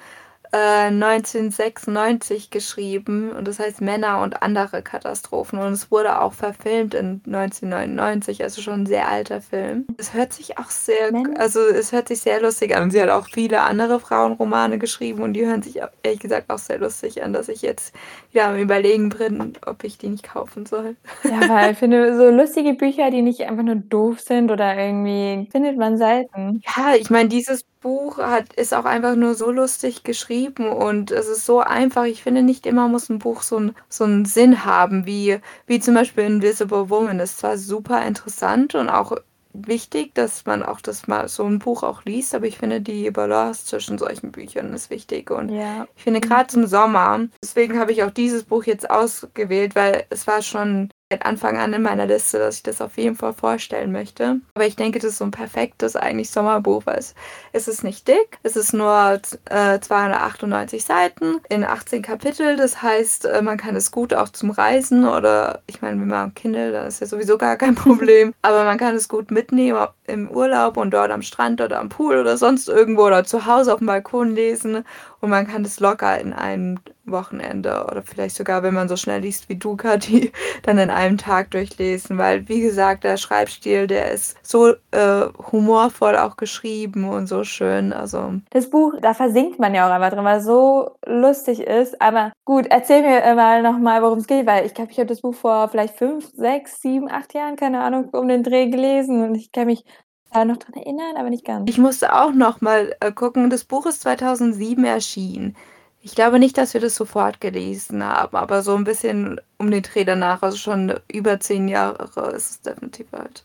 1996 0.52 2.46
äh, 2.46 2.48
geschrieben 2.50 3.32
und 3.32 3.48
das 3.48 3.60
heißt 3.60 3.82
Männer 3.82 4.22
und 4.22 4.42
andere 4.42 4.82
Katastrophen 4.82 5.60
und 5.60 5.74
es 5.74 5.92
wurde 5.92 6.22
auch 6.22 6.34
verfilmt 6.34 6.96
in 6.96 7.22
1999, 7.28 8.42
also 8.42 8.62
schon 8.62 8.82
ein 8.82 8.86
sehr 8.88 9.08
alter 9.10 9.42
Film. 9.42 9.86
Es 9.98 10.14
hört 10.14 10.34
sich 10.34 10.58
auch 10.58 10.70
sehr, 10.72 11.12
also 11.38 11.60
es 11.60 11.92
hört 11.92 12.08
sich 12.08 12.22
sehr 12.22 12.42
lustig 12.42 12.76
an. 12.76 12.84
Und 12.84 12.92
sie 12.92 13.02
hat 13.02 13.10
auch 13.10 13.28
viele 13.28 13.62
andere 13.62 14.00
Frauenromane 14.00 14.80
geschrieben 14.80 15.22
und 15.22 15.34
die 15.34 15.46
hören 15.46 15.62
sich 15.62 15.80
ehrlich 16.04 16.20
gesagt 16.20 16.50
auch 16.50 16.58
sehr 16.58 16.80
lustig 16.80 17.24
an, 17.24 17.34
dass 17.34 17.50
ich 17.50 17.62
jetzt 17.62 17.94
wieder 18.32 18.48
am 18.48 18.58
Überlegen 18.58 19.10
bin, 19.10 19.54
ob 19.66 19.84
ich 19.84 19.98
die 19.98 20.10
nicht 20.10 20.24
kaufen 20.24 20.66
soll. 20.66 20.96
Ja, 21.24 21.48
weil 21.48 21.74
ich 21.74 21.78
finde, 21.78 22.18
so 22.18 22.30
lustige 22.30 22.74
Bücher, 22.74 23.12
die 23.12 23.22
nicht 23.22 23.42
einfach 23.42 23.64
nur 23.64 23.76
doof 23.76 24.20
sind 24.20 24.50
oder 24.50 24.76
irgendwie, 24.76 25.48
findet 25.52 25.78
man 25.78 25.98
selten. 25.98 26.64
Ja, 26.66 26.96
ich 26.96 27.10
meine, 27.10 27.30
dieses 27.30 27.66
Buch 27.82 28.18
hat, 28.18 28.54
ist 28.54 28.74
auch 28.74 28.86
einfach 28.86 29.16
nur 29.16 29.36
so 29.36 29.52
lustig 29.52 30.04
geschrieben 30.04 30.70
und 30.70 31.12
es 31.12 31.28
ist 31.28 31.46
so 31.46 31.60
einfach. 31.60 32.06
Ich 32.06 32.24
finde, 32.24 32.44
nicht 32.44 32.66
immer 32.66 32.88
muss 32.88 33.10
ein 33.10 33.20
Buch 33.20 33.42
so, 33.42 33.58
ein, 33.58 33.76
so 33.88 34.04
einen 34.04 34.26
Sinn 34.26 34.66
haben, 34.66 35.06
wie, 35.06 35.40
wie 35.66 35.80
zum 35.80 35.94
Beispiel 35.94 36.26
Invisible 36.26 36.90
Woman. 36.90 37.18
Das 37.20 37.32
ist 37.32 37.40
zwar 37.40 37.58
super 37.58 38.06
interessant 38.06 38.76
und 38.76 38.90
auch 38.90 39.16
wichtig, 39.54 40.14
dass 40.14 40.46
man 40.46 40.64
auch 40.64 40.82
das 40.82 41.08
mal 41.08 41.28
so 41.28 41.46
ein 41.46 41.60
Buch 41.60 41.84
auch 41.84 42.04
liest, 42.06 42.36
aber 42.36 42.46
ich 42.46 42.58
finde 42.58 42.82
die 42.82 43.10
Balance 43.12 43.66
zwischen 43.66 43.98
solchen 43.98 44.32
Büchern 44.32 44.74
ist 44.74 44.90
wichtig 44.90 45.32
und 45.32 45.50
ja. 45.50 45.88
ich 45.96 46.04
finde 46.04 46.22
gerade 46.22 46.48
zum 46.48 46.68
Sommer, 46.68 47.28
deswegen 47.44 47.80
habe 47.80 47.92
ich 47.92 48.04
auch 48.04 48.12
dieses 48.12 48.44
Buch 48.44 48.66
jetzt 48.66 48.90
ausgewählt, 48.90 49.76
weil 49.76 50.06
es 50.10 50.28
war 50.28 50.42
schon 50.42 50.90
seit 51.12 51.26
Anfang 51.26 51.58
an 51.58 51.74
in 51.74 51.82
meiner 51.82 52.06
Liste, 52.06 52.38
dass 52.38 52.58
ich 52.58 52.64
das 52.64 52.82
auf 52.82 52.96
jeden 52.98 53.16
Fall 53.16 53.34
vorstellen 53.34 53.92
möchte. 53.92 54.42
Aber 54.54 54.68
ich 54.68 54.76
denke, 54.76 55.00
das 55.00 55.12
ist 55.12 55.18
so 55.18 55.26
ein 55.26 55.32
perfektes 55.32 55.96
eigentlich 55.96 56.30
Sommerbuch, 56.30 56.86
weil 56.86 57.00
es, 57.00 57.16
es 57.52 57.68
ist 57.68 57.84
nicht 57.84 58.08
dick, 58.08 58.38
es 58.44 58.56
ist 58.56 58.74
nur 58.74 59.20
äh, 59.50 59.80
298 59.80 60.84
Seiten 60.84 61.40
in 61.50 61.64
18 61.64 62.04
Kapitel. 62.04 62.58
Das 62.58 62.84
heißt, 62.84 63.26
äh, 63.26 63.42
man 63.42 63.58
kann 63.58 63.76
es 63.76 63.92
gut 63.92 64.14
auch 64.14 64.30
zum 64.30 64.52
Reisen 64.52 65.08
oder 65.08 65.64
ich 65.66 65.82
meine, 65.82 66.00
wenn 66.00 66.10
man 66.10 66.36
Kindle, 66.36 66.72
dann 66.72 66.86
ist 66.86 67.02
ja 67.02 67.08
sowieso 67.08 67.40
gar 67.40 67.58
kein 67.58 67.74
Problem. 67.76 68.36
Aber 68.44 68.64
man 68.64 68.78
kann 68.78 68.94
es 68.94 69.10
gut 69.10 69.32
mitnehmen 69.32 69.88
im 70.06 70.30
Urlaub 70.30 70.78
und 70.78 70.92
dort 70.92 71.10
am 71.10 71.24
Strand 71.24 71.60
oder 71.60 71.80
am 71.80 71.90
Pool 71.90 72.18
oder 72.18 72.38
sonst 72.38 72.70
irgendwo 72.70 73.08
oder 73.08 73.24
zu 73.24 73.48
Hause 73.48 73.74
auf 73.74 73.80
dem 73.80 73.88
Balkon 73.88 74.36
lesen 74.36 74.86
und 75.22 75.30
man 75.30 75.48
kann 75.48 75.66
es 75.66 75.80
locker 75.80 76.20
in 76.20 76.34
einem 76.34 76.80
Wochenende 77.06 77.86
oder 77.90 78.02
vielleicht 78.04 78.36
sogar, 78.36 78.64
wenn 78.64 78.74
man 78.74 78.88
so 78.88 78.96
schnell 78.96 79.22
liest 79.22 79.50
wie 79.50 79.56
du, 79.56 79.76
Kathi, 79.76 80.32
dann 80.64 80.78
in 80.78 80.90
einem 80.90 81.18
Tag 81.18 81.52
durchlesen. 81.52 82.18
Weil, 82.18 82.48
wie 82.48 82.62
gesagt, 82.62 83.04
der 83.04 83.18
Schreibstil, 83.18 83.88
der 83.88 84.12
ist 84.12 84.38
so 84.44 84.74
äh, 84.92 85.26
humorvoll 85.52 86.16
auch 86.18 86.38
geschrieben 86.38 87.08
und 87.10 87.28
so 87.28 87.44
schön. 87.44 87.94
Also 87.94 88.34
das 88.52 88.70
Buch, 88.70 88.94
da 89.02 89.14
versinkt 89.14 89.60
man 89.60 89.74
ja 89.74 89.88
auch 89.88 89.92
einfach 89.92 90.12
drin, 90.12 90.26
weil 90.26 90.40
es 90.40 90.46
so 90.46 90.92
lustig 91.06 91.62
ist. 91.62 92.02
Aber 92.02 92.32
gut, 92.46 92.68
erzähl 92.70 93.02
mir 93.02 93.36
mal 93.36 93.62
nochmal, 93.62 94.02
worum 94.02 94.20
es 94.20 94.28
geht, 94.28 94.46
weil 94.46 94.66
ich 94.66 94.74
glaube, 94.74 94.92
ich 94.92 94.98
habe 94.98 95.08
das 95.08 95.22
Buch 95.22 95.36
vor 95.36 95.68
vielleicht 95.70 95.98
fünf, 95.98 96.30
sechs, 96.34 96.82
sieben, 96.82 97.10
acht 97.10 97.34
Jahren, 97.34 97.56
keine 97.56 97.82
Ahnung, 97.82 98.10
um 98.12 98.28
den 98.28 98.44
Dreh 98.44 98.68
gelesen 98.68 99.24
und 99.24 99.36
ich 99.36 99.52
kann 99.52 99.66
mich 99.66 99.84
da 100.32 100.46
noch 100.46 100.58
dran 100.58 100.74
erinnern, 100.74 101.18
aber 101.18 101.30
nicht 101.30 101.46
ganz. 101.46 101.70
Ich 101.70 101.78
musste 101.78 102.14
auch 102.14 102.32
noch 102.32 102.62
mal 102.62 102.96
äh, 103.00 103.12
gucken. 103.12 103.50
Das 103.50 103.64
Buch 103.64 103.86
ist 103.86 104.02
2007 104.02 104.84
erschienen. 104.84 105.56
Ich 106.02 106.16
glaube 106.16 106.40
nicht, 106.40 106.58
dass 106.58 106.74
wir 106.74 106.82
das 106.82 106.96
sofort 106.96 107.42
gelesen 107.42 108.04
haben, 108.04 108.38
aber 108.38 108.62
so 108.62 108.76
ein 108.76 108.86
bisschen 108.86 109.42
um 109.58 109.70
den 109.70 109.84
Dreh 109.84 110.06
danach, 110.06 110.42
also 110.42 110.58
schon 110.58 110.94
über 111.12 111.40
zehn 111.40 111.68
Jahre 111.68 112.32
ist 112.32 112.52
es 112.52 112.62
definitiv 112.62 113.08
alt. 113.14 113.44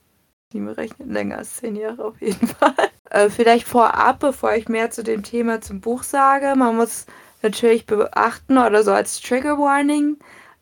Die 0.52 0.60
mir 0.60 0.76
rechnen 0.76 1.10
länger 1.10 1.38
als 1.38 1.56
zehn 1.56 1.74
Jahre 1.74 2.04
auf 2.04 2.20
jeden 2.20 2.46
Fall. 2.60 2.74
Äh, 3.10 3.28
vielleicht 3.28 3.66
vorab, 3.66 4.20
bevor 4.20 4.54
ich 4.54 4.68
mehr 4.68 4.90
zu 4.90 5.02
dem 5.02 5.24
Thema 5.24 5.60
zum 5.60 5.80
Buch 5.80 6.04
sage, 6.04 6.54
man 6.56 6.76
muss 6.76 7.06
natürlich 7.42 7.86
beachten 7.86 8.58
oder 8.58 8.82
so 8.84 8.92
als 8.92 9.20
Trigger 9.20 9.58
Warning, 9.58 10.16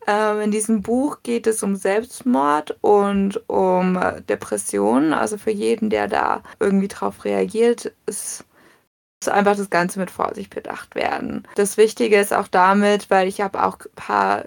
ähm, 0.07 0.41
in 0.41 0.51
diesem 0.51 0.81
Buch 0.81 1.19
geht 1.23 1.47
es 1.47 1.63
um 1.63 1.75
Selbstmord 1.75 2.77
und 2.81 3.41
um 3.49 3.97
äh, 3.97 4.21
Depressionen. 4.21 5.13
Also 5.13 5.37
für 5.37 5.51
jeden, 5.51 5.89
der 5.89 6.07
da 6.07 6.43
irgendwie 6.59 6.87
drauf 6.87 7.25
reagiert, 7.25 7.93
ist, 8.05 8.45
einfach 9.27 9.55
das 9.55 9.69
Ganze 9.69 9.99
mit 9.99 10.11
Vorsicht 10.11 10.53
bedacht 10.53 10.95
werden. 10.95 11.47
Das 11.55 11.77
Wichtige 11.77 12.17
ist 12.17 12.33
auch 12.33 12.49
damit, 12.49 13.09
weil 13.09 13.27
ich 13.27 13.39
habe 13.39 13.63
auch 13.63 13.79
ein 13.79 13.95
paar 13.95 14.45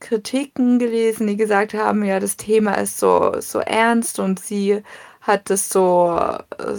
Kritiken 0.00 0.78
gelesen, 0.78 1.26
die 1.26 1.36
gesagt 1.36 1.74
haben, 1.74 2.04
ja, 2.04 2.20
das 2.20 2.36
Thema 2.36 2.74
ist 2.74 2.98
so, 2.98 3.40
so 3.40 3.60
ernst 3.60 4.18
und 4.18 4.40
sie 4.40 4.82
hat 5.20 5.50
das 5.50 5.68
so, 5.68 6.18
äh, 6.58 6.74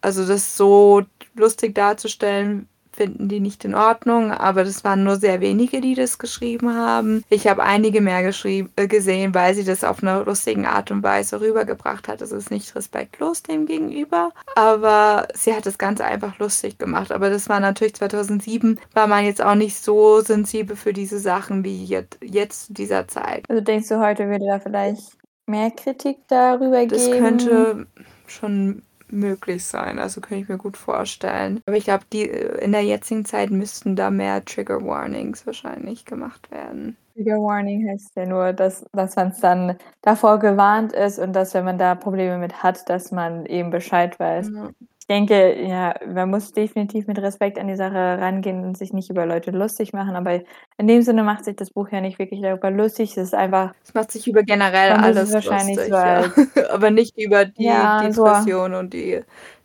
also 0.00 0.26
das 0.26 0.56
so 0.56 1.02
lustig 1.34 1.74
darzustellen, 1.74 2.68
finden 2.94 3.28
die 3.28 3.40
nicht 3.40 3.64
in 3.64 3.74
Ordnung, 3.74 4.30
aber 4.30 4.64
das 4.64 4.84
waren 4.84 5.04
nur 5.04 5.16
sehr 5.16 5.40
wenige, 5.40 5.80
die 5.80 5.94
das 5.94 6.18
geschrieben 6.18 6.74
haben. 6.74 7.24
Ich 7.28 7.46
habe 7.46 7.62
einige 7.62 8.00
mehr 8.00 8.22
geschrieben, 8.22 8.70
äh, 8.76 8.86
gesehen, 8.86 9.34
weil 9.34 9.54
sie 9.54 9.64
das 9.64 9.84
auf 9.84 10.02
eine 10.02 10.22
lustige 10.22 10.68
Art 10.68 10.90
und 10.90 11.02
Weise 11.02 11.40
rübergebracht 11.40 12.08
hat. 12.08 12.22
Es 12.22 12.32
ist 12.32 12.50
nicht 12.50 12.74
respektlos 12.74 13.42
dem 13.42 13.66
gegenüber, 13.66 14.30
aber 14.54 15.28
sie 15.34 15.54
hat 15.54 15.66
das 15.66 15.78
Ganze 15.78 16.04
einfach 16.04 16.38
lustig 16.38 16.78
gemacht. 16.78 17.12
Aber 17.12 17.30
das 17.30 17.48
war 17.48 17.60
natürlich 17.60 17.94
2007, 17.94 18.78
war 18.92 19.06
man 19.06 19.24
jetzt 19.24 19.42
auch 19.42 19.54
nicht 19.54 19.76
so 19.76 20.20
sensibel 20.20 20.76
für 20.76 20.92
diese 20.92 21.18
Sachen 21.18 21.64
wie 21.64 21.84
jetzt, 21.84 22.18
jetzt 22.22 22.66
zu 22.66 22.74
dieser 22.74 23.08
Zeit. 23.08 23.44
Also 23.48 23.62
denkst 23.62 23.88
du, 23.88 24.00
heute 24.00 24.28
würde 24.28 24.46
da 24.46 24.60
vielleicht 24.60 25.16
mehr 25.46 25.70
Kritik 25.70 26.18
darüber 26.28 26.86
das 26.86 27.04
geben? 27.04 27.10
Das 27.10 27.46
könnte 27.46 27.86
schon 28.26 28.82
möglich 29.14 29.64
sein. 29.64 29.98
Also 29.98 30.20
kann 30.20 30.38
ich 30.38 30.48
mir 30.48 30.58
gut 30.58 30.76
vorstellen. 30.76 31.60
Aber 31.66 31.76
ich 31.76 31.84
glaube, 31.84 32.04
die 32.12 32.24
in 32.24 32.72
der 32.72 32.82
jetzigen 32.82 33.24
Zeit 33.24 33.50
müssten 33.50 33.96
da 33.96 34.10
mehr 34.10 34.44
Trigger 34.44 34.84
Warnings 34.84 35.46
wahrscheinlich 35.46 36.04
gemacht 36.04 36.50
werden. 36.50 36.96
Trigger 37.14 37.40
Warning 37.40 37.88
heißt 37.88 38.16
ja 38.16 38.26
nur, 38.26 38.52
dass, 38.52 38.84
dass 38.92 39.16
man 39.16 39.28
es 39.28 39.40
dann 39.40 39.76
davor 40.02 40.38
gewarnt 40.38 40.92
ist 40.92 41.18
und 41.18 41.32
dass, 41.32 41.54
wenn 41.54 41.64
man 41.64 41.78
da 41.78 41.94
Probleme 41.94 42.38
mit 42.38 42.62
hat, 42.62 42.88
dass 42.88 43.12
man 43.12 43.46
eben 43.46 43.70
Bescheid 43.70 44.18
weiß. 44.18 44.50
Ja 44.52 44.70
ich 45.04 45.08
denke, 45.08 45.62
ja, 45.62 45.94
man 46.06 46.30
muss 46.30 46.52
definitiv 46.52 47.06
mit 47.06 47.18
Respekt 47.18 47.58
an 47.58 47.68
die 47.68 47.76
Sache 47.76 47.94
rangehen 47.94 48.64
und 48.64 48.78
sich 48.78 48.94
nicht 48.94 49.10
über 49.10 49.26
Leute 49.26 49.50
lustig 49.50 49.92
machen. 49.92 50.16
Aber 50.16 50.40
in 50.78 50.86
dem 50.88 51.02
Sinne 51.02 51.22
macht 51.22 51.44
sich 51.44 51.56
das 51.56 51.68
Buch 51.68 51.90
ja 51.90 52.00
nicht 52.00 52.18
wirklich 52.18 52.40
darüber 52.40 52.70
lustig. 52.70 53.10
Es 53.10 53.18
ist 53.18 53.34
einfach. 53.34 53.74
Es 53.84 53.92
macht 53.92 54.10
sich 54.10 54.26
über 54.26 54.42
generell 54.44 54.92
alles 54.92 55.30
wahrscheinlich 55.34 55.76
lustig, 55.76 55.92
so 55.92 56.60
ja. 56.60 56.70
aber 56.70 56.90
nicht 56.90 57.18
über 57.18 57.44
die 57.44 57.64
ja, 57.64 58.00
Depression 58.00 58.72
so. 58.72 58.78
und 58.78 58.94
die, 58.94 59.20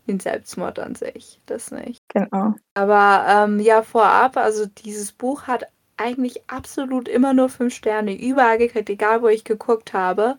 den 0.09 0.19
Selbstmord 0.19 0.77
an 0.77 0.95
sich. 0.95 1.39
Das 1.45 1.71
nicht. 1.71 2.03
Genau. 2.09 2.55
Aber 2.73 3.23
ähm, 3.29 3.61
ja, 3.61 3.81
vorab, 3.81 4.35
also 4.35 4.65
dieses 4.65 5.13
Buch 5.13 5.43
hat 5.43 5.67
eigentlich 5.95 6.49
absolut 6.49 7.07
immer 7.07 7.33
nur 7.33 7.47
fünf 7.47 7.73
Sterne 7.73 8.13
überall 8.13 8.57
gekriegt, 8.57 8.89
egal 8.89 9.21
wo 9.21 9.29
ich 9.29 9.45
geguckt 9.45 9.93
habe. 9.93 10.35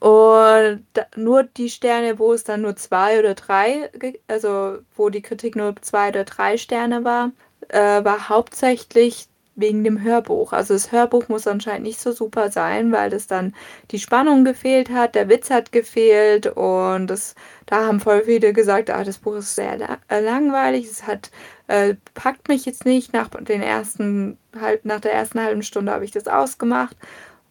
Und 0.00 0.84
nur 1.16 1.44
die 1.44 1.70
Sterne, 1.70 2.18
wo 2.18 2.32
es 2.32 2.44
dann 2.44 2.62
nur 2.62 2.76
zwei 2.76 3.18
oder 3.18 3.34
drei, 3.34 3.90
also 4.28 4.78
wo 4.94 5.08
die 5.08 5.22
Kritik 5.22 5.56
nur 5.56 5.74
zwei 5.80 6.10
oder 6.10 6.24
drei 6.24 6.58
Sterne 6.58 7.04
war, 7.04 7.32
äh, 7.68 8.04
war 8.04 8.28
hauptsächlich 8.28 9.28
wegen 9.56 9.84
dem 9.84 10.02
Hörbuch. 10.02 10.52
Also 10.52 10.74
das 10.74 10.92
Hörbuch 10.92 11.28
muss 11.28 11.46
anscheinend 11.46 11.84
nicht 11.84 11.98
so 11.98 12.12
super 12.12 12.50
sein, 12.52 12.92
weil 12.92 13.10
das 13.10 13.26
dann 13.26 13.54
die 13.90 13.98
Spannung 13.98 14.44
gefehlt 14.44 14.90
hat, 14.90 15.14
der 15.14 15.28
Witz 15.30 15.50
hat 15.50 15.72
gefehlt 15.72 16.46
und 16.46 17.06
das, 17.06 17.34
da 17.64 17.86
haben 17.86 18.00
voll 18.00 18.22
viele 18.24 18.52
gesagt, 18.52 18.90
ah, 18.90 19.02
das 19.02 19.18
Buch 19.18 19.36
ist 19.36 19.54
sehr 19.56 19.98
äh, 20.08 20.20
langweilig, 20.20 20.86
es 20.86 21.06
hat 21.06 21.30
äh, 21.68 21.94
packt 22.14 22.48
mich 22.48 22.66
jetzt 22.66 22.84
nicht. 22.84 23.12
Nach 23.12 23.28
den 23.28 23.62
ersten 23.62 24.38
halb, 24.60 24.84
nach 24.84 25.00
der 25.00 25.14
ersten 25.14 25.40
halben 25.40 25.62
Stunde 25.62 25.92
habe 25.92 26.04
ich 26.04 26.10
das 26.12 26.28
ausgemacht 26.28 26.96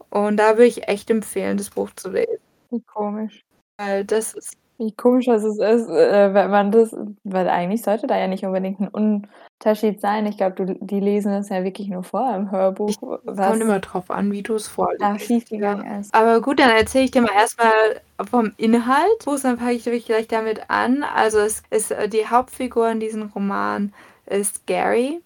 und 0.10 0.38
da 0.38 0.52
würde 0.58 0.66
ich 0.68 0.88
echt 0.88 1.10
empfehlen, 1.10 1.58
das 1.58 1.70
Buch 1.72 1.92
zu 1.96 2.10
lesen. 2.12 2.38
Wie 2.72 2.82
komisch. 2.82 3.44
Weil 3.78 4.06
das 4.06 4.34
ist 4.34 4.58
Wie 4.78 4.92
komisch 4.92 5.26
das 5.28 5.44
ist, 5.44 5.60
äh, 5.60 6.34
wenn 6.34 6.50
man 6.50 6.72
das 6.72 6.96
weil 7.24 7.48
eigentlich 7.50 7.82
sollte 7.84 8.08
da 8.08 8.18
ja 8.18 8.28
nicht 8.28 8.46
unbedingt 8.46 8.80
ein 8.82 8.90
Unterschied 8.90 10.02
sein. 10.02 10.26
Ich 10.26 10.38
glaube, 10.38 10.78
die 10.80 11.00
lesen 11.00 11.32
das 11.32 11.50
ja 11.50 11.64
wirklich 11.64 11.88
nur 11.88 12.04
vor 12.04 12.34
im 12.36 12.52
Hörbuch, 12.52 12.90
Ich 12.90 13.00
kommt 13.00 13.62
immer 13.62 13.80
drauf 13.80 14.12
an, 14.12 14.32
wie 14.32 14.44
du 14.44 14.56
es 14.56 14.68
vorliest. 14.68 15.30
Ja. 15.50 15.98
ist. 16.00 16.14
Aber 16.14 16.42
gut, 16.42 16.60
dann 16.60 16.72
erzähle 16.72 17.06
ich 17.06 17.12
dir 17.12 17.22
mal 17.22 17.34
erstmal 17.34 18.02
vom 18.30 18.52
Inhalt. 18.58 19.26
Dann 19.26 19.58
fange 19.58 19.74
ich 19.74 20.06
gleich 20.06 20.28
damit 20.28 20.70
an. 20.70 21.04
Also 21.04 21.40
es 21.40 21.64
ist 21.70 21.92
äh, 21.92 22.10
die 22.10 22.28
Hauptfigur 22.28 22.90
in 22.90 23.00
diesem 23.00 23.24
Roman 23.30 23.94
ist 24.26 24.68
Gary. 24.68 25.22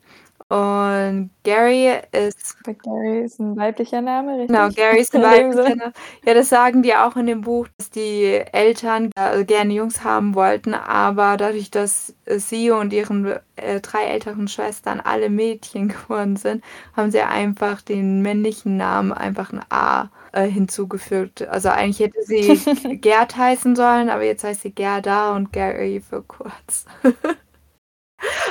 Und 0.50 1.30
Gary 1.44 1.92
ist. 2.12 2.58
Gary 2.64 3.22
ist 3.24 3.40
ein 3.40 3.56
weiblicher 3.56 4.02
Name, 4.02 4.32
richtig? 4.32 4.48
Genau, 4.48 4.70
Gary 4.70 5.00
ist 5.00 5.16
ein 5.16 5.22
weiblicher 5.22 5.76
Name. 5.76 5.94
Ja, 6.26 6.34
das 6.34 6.50
sagen 6.50 6.82
die 6.82 6.96
auch 6.96 7.16
in 7.16 7.28
dem 7.28 7.42
Buch, 7.42 7.68
dass 7.78 7.92
die 7.92 8.42
Eltern 8.52 9.12
äh, 9.16 9.46
gerne 9.46 9.74
Jungs 9.74 10.04
haben 10.04 10.34
wollten, 10.34 10.74
aber 10.74 11.38
dadurch, 11.38 11.70
dass 11.70 12.16
sie 12.26 12.72
und 12.72 12.94
ihren 12.94 13.38
äh, 13.58 13.80
drei 13.80 14.06
älteren 14.06 14.48
Schwestern 14.48 15.00
alle 15.00 15.30
Mädchen 15.30 15.88
geworden 15.90 16.36
sind, 16.36 16.64
haben 16.98 17.12
sie 17.12 17.22
einfach 17.22 17.84
den 17.84 18.24
männlichen 18.24 18.76
Namen 18.76 19.14
einfach 19.14 19.54
ein 19.54 19.62
A 19.70 20.10
äh, 20.32 20.48
hinzugefügt. 20.48 21.48
Also 21.48 21.70
eigentlich 21.70 22.00
hätte 22.00 22.24
sie 22.24 22.98
Gerd 23.02 23.38
heißen 23.38 23.76
sollen, 23.76 24.10
aber 24.10 24.24
jetzt 24.24 24.44
heißt 24.44 24.64
sie 24.64 24.72
Gerda 24.72 25.36
und 25.36 25.54
Gary 25.54 26.02
für 26.02 26.24
kurz. 26.24 26.86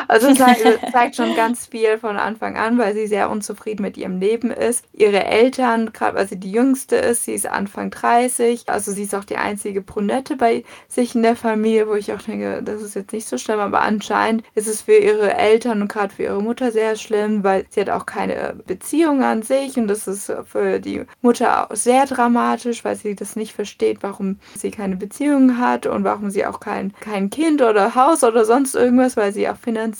Also 0.08 0.28
es 0.28 0.38
zeigt 0.92 1.16
schon 1.16 1.36
ganz 1.36 1.66
viel 1.66 1.98
von 1.98 2.16
Anfang 2.16 2.56
an, 2.56 2.78
weil 2.78 2.94
sie 2.94 3.06
sehr 3.06 3.30
unzufrieden 3.30 3.82
mit 3.82 3.96
ihrem 3.98 4.18
Leben 4.18 4.50
ist. 4.50 4.84
Ihre 4.94 5.24
Eltern, 5.24 5.92
gerade 5.92 6.16
weil 6.16 6.26
sie 6.26 6.40
die 6.40 6.50
jüngste 6.50 6.96
ist, 6.96 7.24
sie 7.24 7.34
ist 7.34 7.46
Anfang 7.46 7.90
30, 7.90 8.64
also 8.68 8.90
sie 8.90 9.02
ist 9.02 9.14
auch 9.14 9.24
die 9.24 9.36
einzige 9.36 9.82
Brünette 9.82 10.36
bei 10.36 10.64
sich 10.88 11.14
in 11.14 11.22
der 11.22 11.36
Familie, 11.36 11.88
wo 11.88 11.94
ich 11.94 12.12
auch 12.12 12.22
denke, 12.22 12.62
das 12.62 12.82
ist 12.82 12.94
jetzt 12.94 13.12
nicht 13.12 13.28
so 13.28 13.36
schlimm, 13.36 13.60
aber 13.60 13.82
anscheinend 13.82 14.42
ist 14.54 14.66
es 14.66 14.82
für 14.82 14.96
ihre 14.96 15.34
Eltern 15.34 15.82
und 15.82 15.88
gerade 15.88 16.14
für 16.14 16.22
ihre 16.22 16.42
Mutter 16.42 16.72
sehr 16.72 16.96
schlimm, 16.96 17.44
weil 17.44 17.66
sie 17.68 17.82
hat 17.82 17.90
auch 17.90 18.06
keine 18.06 18.56
Beziehung 18.66 19.22
an 19.22 19.42
sich. 19.42 19.76
Und 19.76 19.88
das 19.88 20.08
ist 20.08 20.32
für 20.46 20.80
die 20.80 21.04
Mutter 21.20 21.70
auch 21.70 21.76
sehr 21.76 22.06
dramatisch, 22.06 22.84
weil 22.84 22.96
sie 22.96 23.14
das 23.14 23.36
nicht 23.36 23.52
versteht, 23.52 23.98
warum 24.00 24.38
sie 24.56 24.70
keine 24.70 24.96
Beziehung 24.96 25.58
hat 25.58 25.86
und 25.86 26.04
warum 26.04 26.30
sie 26.30 26.46
auch 26.46 26.60
kein, 26.60 26.94
kein 27.00 27.28
Kind 27.28 27.60
oder 27.60 27.94
Haus 27.94 28.24
oder 28.24 28.46
sonst 28.46 28.74
irgendwas, 28.74 29.16
weil 29.16 29.32
sie 29.32 29.48
auch 29.48 29.56
finanziell 29.56 29.97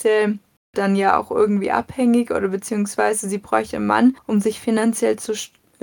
dann 0.73 0.97
ja 0.97 1.17
auch 1.19 1.31
irgendwie 1.31 1.71
abhängig 1.71 2.31
oder 2.31 2.49
beziehungsweise 2.49 3.29
sie 3.29 3.39
bräuchte 3.39 3.77
einen 3.77 3.87
Mann, 3.87 4.17
um 4.27 4.41
sich 4.41 4.61
finanziell 4.61 5.19
zu 5.19 5.35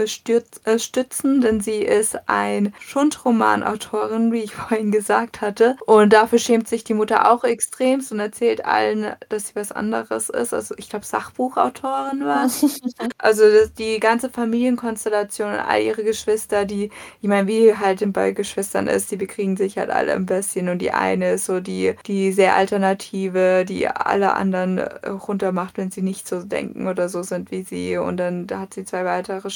stürz, 0.05 0.61
äh, 0.65 0.79
stützen, 0.79 1.41
denn 1.41 1.61
sie 1.61 1.77
ist 1.77 2.17
ein 2.27 2.73
Schundromanautorin, 2.79 4.31
wie 4.31 4.43
ich 4.43 4.53
vorhin 4.55 4.91
gesagt 4.91 5.41
hatte. 5.41 5.77
Und 5.85 6.13
dafür 6.13 6.39
schämt 6.39 6.67
sich 6.67 6.83
die 6.83 6.93
Mutter 6.93 7.31
auch 7.31 7.43
extremst 7.43 8.11
und 8.11 8.19
erzählt 8.19 8.65
allen, 8.65 9.15
dass 9.29 9.47
sie 9.47 9.55
was 9.55 9.71
anderes 9.71 10.29
ist. 10.29 10.53
Also 10.53 10.75
ich 10.77 10.89
glaube, 10.89 11.05
Sachbuchautorin 11.05 12.25
war. 12.25 12.49
also 13.17 13.43
die 13.77 13.99
ganze 13.99 14.29
Familienkonstellation 14.29 15.53
und 15.53 15.59
all 15.59 15.81
ihre 15.81 16.03
Geschwister, 16.03 16.65
die, 16.65 16.91
ich 17.21 17.29
meine, 17.29 17.47
wie 17.47 17.75
halt 17.75 18.01
bei 18.13 18.31
Geschwistern 18.31 18.87
ist, 18.87 19.11
die 19.11 19.15
bekriegen 19.15 19.57
sich 19.57 19.77
halt 19.77 19.89
alle 19.89 20.13
ein 20.13 20.25
bisschen. 20.25 20.69
Und 20.69 20.79
die 20.79 20.91
eine 20.91 21.33
ist 21.33 21.45
so 21.45 21.59
die, 21.59 21.95
die 22.05 22.31
sehr 22.31 22.55
alternative, 22.55 23.65
die 23.65 23.87
alle 23.87 24.33
anderen 24.33 24.77
äh, 24.77 25.09
runtermacht, 25.09 25.77
wenn 25.77 25.91
sie 25.91 26.01
nicht 26.01 26.27
so 26.27 26.43
denken 26.43 26.87
oder 26.87 27.09
so 27.09 27.23
sind 27.23 27.51
wie 27.51 27.63
sie. 27.63 27.97
Und 27.97 28.17
dann 28.17 28.47
da 28.47 28.59
hat 28.59 28.73
sie 28.73 28.85
zwei 28.85 29.05
weitere 29.05 29.49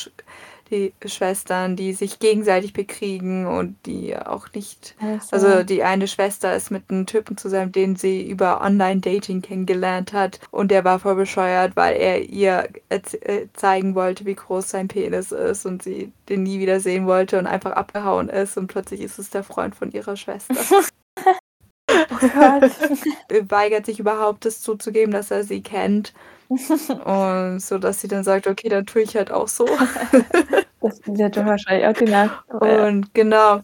die 0.71 0.93
Schwestern, 1.05 1.75
die 1.75 1.93
sich 1.93 2.19
gegenseitig 2.19 2.73
bekriegen 2.73 3.47
und 3.47 3.75
die 3.85 4.15
auch 4.15 4.47
nicht. 4.53 4.95
Also, 5.01 5.47
also 5.47 5.63
die 5.63 5.83
eine 5.83 6.07
Schwester 6.07 6.55
ist 6.55 6.69
mit 6.69 6.83
einem 6.89 7.05
Typen 7.05 7.37
zusammen, 7.37 7.71
den 7.71 7.95
sie 7.95 8.29
über 8.29 8.61
Online-Dating 8.61 9.41
kennengelernt 9.41 10.13
hat 10.13 10.39
und 10.51 10.71
der 10.71 10.83
war 10.83 10.99
voll 10.99 11.15
bescheuert, 11.15 11.75
weil 11.75 11.95
er 11.95 12.21
ihr 12.21 12.69
äh, 12.89 12.99
zeigen 13.53 13.95
wollte, 13.95 14.25
wie 14.25 14.35
groß 14.35 14.69
sein 14.69 14.87
Penis 14.87 15.31
ist 15.31 15.65
und 15.65 15.81
sie 15.81 16.11
den 16.29 16.43
nie 16.43 16.59
wieder 16.59 16.79
sehen 16.79 17.07
wollte 17.07 17.39
und 17.39 17.47
einfach 17.47 17.71
abgehauen 17.71 18.29
ist 18.29 18.57
und 18.57 18.67
plötzlich 18.67 19.01
ist 19.01 19.19
es 19.19 19.29
der 19.29 19.43
Freund 19.43 19.75
von 19.75 19.91
ihrer 19.91 20.15
Schwester. 20.15 20.55
Oh 22.21 23.49
weigert 23.49 23.85
sich 23.85 23.99
überhaupt, 23.99 24.45
das 24.45 24.61
zuzugeben, 24.61 25.11
dass 25.11 25.31
er 25.31 25.43
sie 25.43 25.61
kennt. 25.61 26.13
Und 26.49 27.59
so, 27.59 27.77
dass 27.77 28.01
sie 28.01 28.07
dann 28.07 28.23
sagt, 28.23 28.47
okay, 28.47 28.69
dann 28.69 28.85
tue 28.85 29.03
ich 29.03 29.15
halt 29.15 29.31
auch 29.31 29.47
so. 29.47 29.65
das 30.81 30.99
ja 31.05 31.45
wahrscheinlich 31.45 31.87
auch 31.87 31.93
gemerkt. 31.93 32.35
Und 32.49 33.13
genau. 33.13 33.61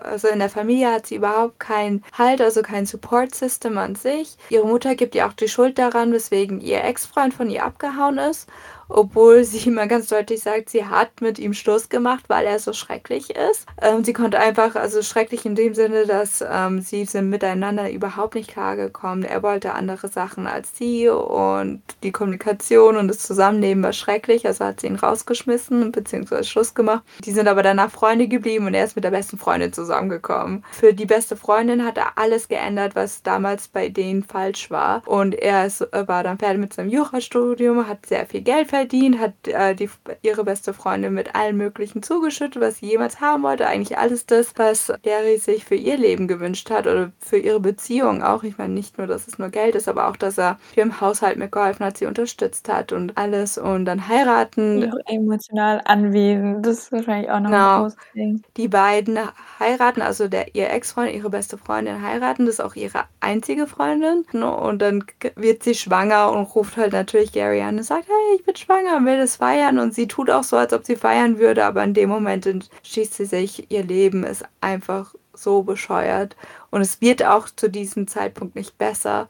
Also 0.00 0.28
in 0.28 0.38
der 0.38 0.50
Familie 0.50 0.92
hat 0.92 1.06
sie 1.06 1.16
überhaupt 1.16 1.58
keinen 1.58 2.04
Halt, 2.16 2.40
also 2.40 2.62
kein 2.62 2.86
Support-System 2.86 3.76
an 3.76 3.96
sich. 3.96 4.36
Ihre 4.48 4.66
Mutter 4.66 4.94
gibt 4.94 5.16
ihr 5.16 5.26
auch 5.26 5.32
die 5.32 5.48
Schuld 5.48 5.78
daran, 5.78 6.12
weswegen 6.12 6.60
ihr 6.60 6.84
Ex-Freund 6.84 7.34
von 7.34 7.50
ihr 7.50 7.64
abgehauen 7.64 8.18
ist 8.18 8.48
obwohl 8.90 9.44
sie 9.44 9.58
immer 9.68 9.86
ganz 9.86 10.08
deutlich 10.08 10.40
sagt, 10.40 10.70
sie 10.70 10.84
hat 10.84 11.20
mit 11.20 11.38
ihm 11.38 11.54
Schluss 11.54 11.88
gemacht, 11.88 12.24
weil 12.28 12.46
er 12.46 12.58
so 12.58 12.72
schrecklich 12.72 13.30
ist. 13.30 13.66
Ähm, 13.80 14.04
sie 14.04 14.12
konnte 14.12 14.38
einfach, 14.38 14.74
also 14.74 15.02
schrecklich 15.02 15.46
in 15.46 15.54
dem 15.54 15.74
Sinne, 15.74 16.06
dass 16.06 16.44
ähm, 16.46 16.80
sie 16.80 17.04
sind 17.04 17.30
miteinander 17.30 17.90
überhaupt 17.90 18.34
nicht 18.34 18.50
klargekommen. 18.50 19.24
Er 19.24 19.42
wollte 19.42 19.74
andere 19.74 20.08
Sachen 20.08 20.46
als 20.46 20.76
sie 20.76 21.08
und 21.08 21.82
die 22.02 22.12
Kommunikation 22.12 22.96
und 22.96 23.08
das 23.08 23.20
Zusammenleben 23.20 23.82
war 23.82 23.92
schrecklich, 23.92 24.46
also 24.46 24.64
hat 24.64 24.80
sie 24.80 24.88
ihn 24.88 24.96
rausgeschmissen 24.96 25.92
bzw. 25.92 26.42
Schluss 26.44 26.74
gemacht. 26.74 27.04
Die 27.24 27.32
sind 27.32 27.48
aber 27.48 27.62
danach 27.62 27.90
Freunde 27.90 28.28
geblieben 28.28 28.66
und 28.66 28.74
er 28.74 28.84
ist 28.84 28.96
mit 28.96 29.04
der 29.04 29.10
besten 29.10 29.38
Freundin 29.38 29.72
zusammengekommen. 29.72 30.64
Für 30.72 30.92
die 30.92 31.06
beste 31.06 31.36
Freundin 31.36 31.84
hat 31.84 31.96
er 31.96 32.18
alles 32.18 32.48
geändert, 32.48 32.94
was 32.94 33.22
damals 33.22 33.68
bei 33.68 33.88
denen 33.88 34.24
falsch 34.24 34.70
war 34.70 35.02
und 35.06 35.34
er 35.34 35.66
ist, 35.66 35.80
war 35.92 36.22
dann 36.24 36.38
fertig 36.38 36.60
mit 36.60 36.72
seinem 36.72 36.90
Jurastudium, 36.90 37.86
hat 37.86 38.06
sehr 38.06 38.26
viel 38.26 38.40
Geld 38.40 38.68
verdient 38.68 38.79
verdient, 38.80 39.18
hat 39.18 39.32
äh, 39.46 39.74
die, 39.74 39.90
ihre 40.22 40.42
beste 40.42 40.72
Freundin 40.72 41.12
mit 41.12 41.34
allen 41.34 41.56
möglichen 41.58 42.02
zugeschüttet, 42.02 42.62
was 42.62 42.78
sie 42.78 42.86
jemals 42.86 43.20
haben 43.20 43.42
wollte. 43.42 43.66
Eigentlich 43.66 43.98
alles 43.98 44.24
das, 44.24 44.54
was 44.56 44.90
Gary 45.02 45.36
sich 45.36 45.66
für 45.66 45.74
ihr 45.74 45.98
Leben 45.98 46.28
gewünscht 46.28 46.70
hat 46.70 46.86
oder 46.86 47.12
für 47.18 47.36
ihre 47.36 47.60
Beziehung 47.60 48.22
auch. 48.22 48.42
Ich 48.42 48.56
meine, 48.56 48.72
nicht 48.72 48.96
nur, 48.96 49.06
dass 49.06 49.28
es 49.28 49.38
nur 49.38 49.50
Geld 49.50 49.74
ist, 49.74 49.86
aber 49.86 50.08
auch, 50.08 50.16
dass 50.16 50.38
er 50.38 50.58
ihr 50.76 50.82
im 50.82 51.00
Haushalt 51.00 51.36
mitgeholfen 51.36 51.84
hat, 51.84 51.98
sie 51.98 52.06
unterstützt 52.06 52.70
hat 52.70 52.92
und 52.92 53.18
alles 53.18 53.58
und 53.58 53.84
dann 53.84 54.08
heiraten. 54.08 54.90
Auch 54.90 55.12
emotional 55.12 55.82
anwesend, 55.84 56.64
das 56.64 56.78
ist 56.78 56.92
wahrscheinlich 56.92 57.30
auch 57.30 57.40
noch 57.40 57.50
genau. 57.50 57.84
ein 57.84 57.92
Ding. 58.14 58.42
Die 58.56 58.68
beiden 58.68 59.18
heiraten, 59.58 60.00
also 60.00 60.26
der, 60.26 60.54
ihr 60.54 60.70
Ex-Freund, 60.70 61.12
ihre 61.12 61.28
beste 61.28 61.58
Freundin 61.58 62.00
heiraten, 62.00 62.46
das 62.46 62.54
ist 62.54 62.60
auch 62.60 62.76
ihre 62.76 63.04
einzige 63.20 63.66
Freundin. 63.66 64.24
Und 64.42 64.80
dann 64.80 65.04
wird 65.36 65.64
sie 65.64 65.74
schwanger 65.74 66.32
und 66.32 66.44
ruft 66.54 66.78
halt 66.78 66.92
natürlich 66.92 67.32
Gary 67.32 67.60
an 67.60 67.76
und 67.76 67.82
sagt, 67.82 68.06
hey, 68.06 68.36
ich 68.36 68.44
bin 68.44 68.56
schwanger 68.56 68.69
und 68.96 69.06
will 69.06 69.18
das 69.18 69.36
feiern. 69.36 69.78
Und 69.78 69.94
sie 69.94 70.06
tut 70.06 70.30
auch 70.30 70.44
so, 70.44 70.56
als 70.56 70.72
ob 70.72 70.84
sie 70.84 70.96
feiern 70.96 71.38
würde, 71.38 71.64
aber 71.64 71.82
in 71.84 71.94
dem 71.94 72.08
Moment 72.08 72.46
entschließt 72.46 73.14
sie 73.14 73.24
sich, 73.24 73.70
ihr 73.70 73.84
Leben 73.84 74.24
ist 74.24 74.44
einfach 74.60 75.14
so 75.32 75.62
bescheuert. 75.62 76.36
Und 76.70 76.80
es 76.80 77.00
wird 77.00 77.24
auch 77.24 77.48
zu 77.48 77.68
diesem 77.68 78.06
Zeitpunkt 78.06 78.54
nicht 78.54 78.78
besser, 78.78 79.28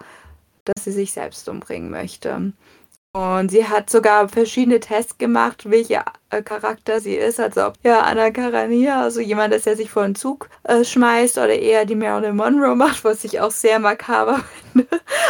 dass 0.65 0.85
sie 0.85 0.93
sich 0.93 1.13
selbst 1.13 1.49
umbringen 1.49 1.91
möchte. 1.91 2.53
Und 3.13 3.51
sie 3.51 3.67
hat 3.67 3.91
sogar 3.91 4.29
verschiedene 4.29 4.79
Tests 4.79 5.19
gemacht, 5.19 5.69
welcher 5.69 6.05
äh, 6.31 6.43
Charakter 6.43 7.01
sie 7.01 7.17
ist. 7.17 7.41
Also 7.41 7.67
ob 7.67 7.75
ja 7.83 8.03
Anna 8.03 8.31
Karenina, 8.31 9.03
also 9.03 9.21
jemand 9.21 9.53
ist, 9.53 9.67
der 9.67 9.77
sich 9.77 9.91
vor 9.91 10.05
den 10.05 10.15
Zug 10.15 10.49
äh, 10.63 10.85
schmeißt 10.85 11.39
oder 11.39 11.59
eher 11.59 11.87
die 11.87 11.97
Marilyn 11.97 12.37
Monroe 12.37 12.77
macht, 12.77 13.03
was 13.03 13.25
ich 13.25 13.41
auch 13.41 13.51
sehr 13.51 13.81
makaber 13.81 14.41
finde. 14.73 14.89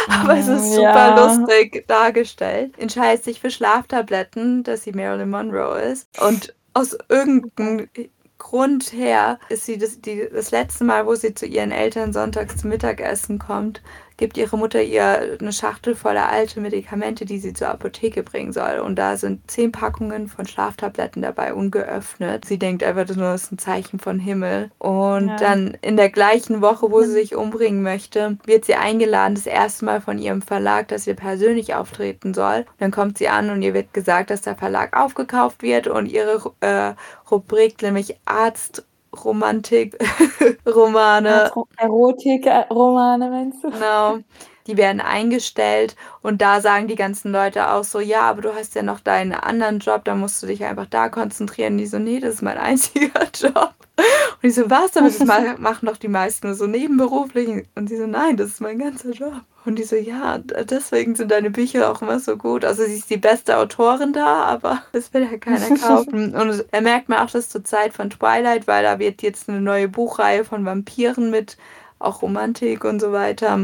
Aber 0.09 0.37
es 0.37 0.47
ist 0.47 0.75
super 0.75 1.15
ja. 1.15 1.25
lustig 1.25 1.85
dargestellt. 1.87 2.77
Entscheidet 2.77 3.23
sich 3.23 3.39
für 3.39 3.49
Schlaftabletten, 3.49 4.63
dass 4.63 4.83
sie 4.83 4.91
Marilyn 4.91 5.31
Monroe 5.31 5.81
ist. 5.81 6.07
Und 6.21 6.53
aus 6.75 6.95
irgendeinem 7.09 7.89
Grund 8.37 8.91
her 8.93 9.39
ist 9.49 9.65
sie 9.65 9.77
das, 9.77 10.01
die, 10.01 10.27
das 10.31 10.51
letzte 10.51 10.83
Mal, 10.83 11.05
wo 11.05 11.15
sie 11.15 11.33
zu 11.33 11.45
ihren 11.45 11.71
Eltern 11.71 12.11
sonntags 12.13 12.57
zum 12.57 12.69
Mittagessen 12.69 13.39
kommt, 13.39 13.81
gibt 14.21 14.37
ihre 14.37 14.55
Mutter 14.55 14.83
ihr 14.83 15.37
eine 15.39 15.51
Schachtel 15.51 15.95
voller 15.95 16.29
alte 16.29 16.61
Medikamente, 16.61 17.25
die 17.25 17.39
sie 17.39 17.53
zur 17.53 17.69
Apotheke 17.69 18.21
bringen 18.21 18.53
soll. 18.53 18.77
Und 18.77 18.97
da 18.97 19.17
sind 19.17 19.49
zehn 19.49 19.71
Packungen 19.71 20.27
von 20.27 20.45
Schlaftabletten 20.45 21.23
dabei, 21.23 21.55
ungeöffnet. 21.55 22.45
Sie 22.45 22.59
denkt 22.59 22.83
einfach 22.83 23.07
nur, 23.15 23.31
das 23.31 23.45
ist 23.45 23.51
ein 23.51 23.57
Zeichen 23.57 23.97
von 23.97 24.19
Himmel. 24.19 24.69
Und 24.77 25.27
ja. 25.27 25.35
dann 25.37 25.75
in 25.81 25.97
der 25.97 26.11
gleichen 26.11 26.61
Woche, 26.61 26.91
wo 26.91 27.01
sie 27.01 27.13
sich 27.13 27.35
umbringen 27.35 27.81
möchte, 27.81 28.37
wird 28.45 28.63
sie 28.63 28.75
eingeladen, 28.75 29.33
das 29.33 29.47
erste 29.47 29.85
Mal 29.85 30.01
von 30.01 30.19
ihrem 30.19 30.43
Verlag, 30.43 30.89
dass 30.89 31.05
sie 31.05 31.15
persönlich 31.15 31.73
auftreten 31.73 32.35
soll. 32.35 32.59
Und 32.59 32.79
dann 32.79 32.91
kommt 32.91 33.17
sie 33.17 33.27
an 33.27 33.49
und 33.49 33.63
ihr 33.63 33.73
wird 33.73 33.91
gesagt, 33.91 34.29
dass 34.29 34.43
der 34.43 34.55
Verlag 34.55 34.95
aufgekauft 34.95 35.63
wird 35.63 35.87
und 35.87 36.05
ihre 36.05 36.51
äh, 36.59 36.93
Rubrik, 37.31 37.81
nämlich 37.81 38.17
Arzt 38.25 38.85
Romantik, 39.23 39.97
Romane. 40.65 41.51
Erotik-Romane 41.77 43.29
meinst 43.29 43.63
du? 43.63 43.71
Genau. 43.71 44.19
Die 44.67 44.77
werden 44.77 45.01
eingestellt 45.01 45.95
und 46.21 46.41
da 46.41 46.61
sagen 46.61 46.87
die 46.87 46.95
ganzen 46.95 47.31
Leute 47.31 47.71
auch 47.71 47.83
so, 47.83 47.99
ja, 47.99 48.21
aber 48.21 48.41
du 48.41 48.53
hast 48.53 48.75
ja 48.75 48.83
noch 48.83 48.99
deinen 48.99 49.33
anderen 49.33 49.79
Job, 49.79 50.05
da 50.05 50.13
musst 50.13 50.41
du 50.43 50.47
dich 50.47 50.63
einfach 50.63 50.85
da 50.85 51.09
konzentrieren. 51.09 51.73
Und 51.73 51.77
die 51.79 51.87
so, 51.87 51.97
nee, 51.97 52.19
das 52.19 52.35
ist 52.35 52.41
mein 52.41 52.57
einziger 52.59 53.27
Job. 53.33 53.73
Und 53.97 54.49
ich 54.49 54.55
so, 54.55 54.69
was? 54.69 54.95
Aber 54.97 55.07
das 55.07 55.19
machen 55.59 55.87
doch 55.87 55.97
die 55.97 56.07
meisten 56.07 56.47
nur 56.47 56.55
so 56.55 56.67
nebenberuflich. 56.67 57.67
Und 57.75 57.89
sie 57.89 57.97
so, 57.97 58.05
nein, 58.05 58.37
das 58.37 58.49
ist 58.49 58.61
mein 58.61 58.79
ganzer 58.79 59.11
Job. 59.11 59.41
Und 59.63 59.77
die 59.77 59.83
so, 59.83 59.95
ja, 59.95 60.39
deswegen 60.39 61.15
sind 61.15 61.29
deine 61.29 61.51
Bücher 61.51 61.91
auch 61.91 62.01
immer 62.01 62.19
so 62.19 62.35
gut. 62.35 62.65
Also 62.65 62.83
sie 62.83 62.95
ist 62.95 63.11
die 63.11 63.17
beste 63.17 63.57
Autorin 63.57 64.11
da, 64.11 64.43
aber 64.45 64.81
das 64.91 65.13
will 65.13 65.27
ja 65.29 65.37
keiner 65.37 65.75
kaufen. 65.79 66.35
Und 66.35 66.65
er 66.71 66.81
merkt 66.81 67.09
man 67.09 67.19
auch 67.19 67.29
das 67.29 67.49
zur 67.49 67.63
Zeit 67.63 67.93
von 67.93 68.09
Twilight, 68.09 68.67
weil 68.67 68.83
da 68.83 68.97
wird 68.97 69.21
jetzt 69.21 69.49
eine 69.49 69.61
neue 69.61 69.87
Buchreihe 69.87 70.43
von 70.43 70.65
Vampiren 70.65 71.29
mit 71.29 71.57
auch 71.99 72.23
Romantik 72.23 72.83
und 72.83 72.99
so 72.99 73.11
weiter 73.11 73.59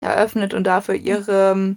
eröffnet 0.00 0.52
und 0.52 0.64
dafür 0.64 0.96
ihre 0.96 1.76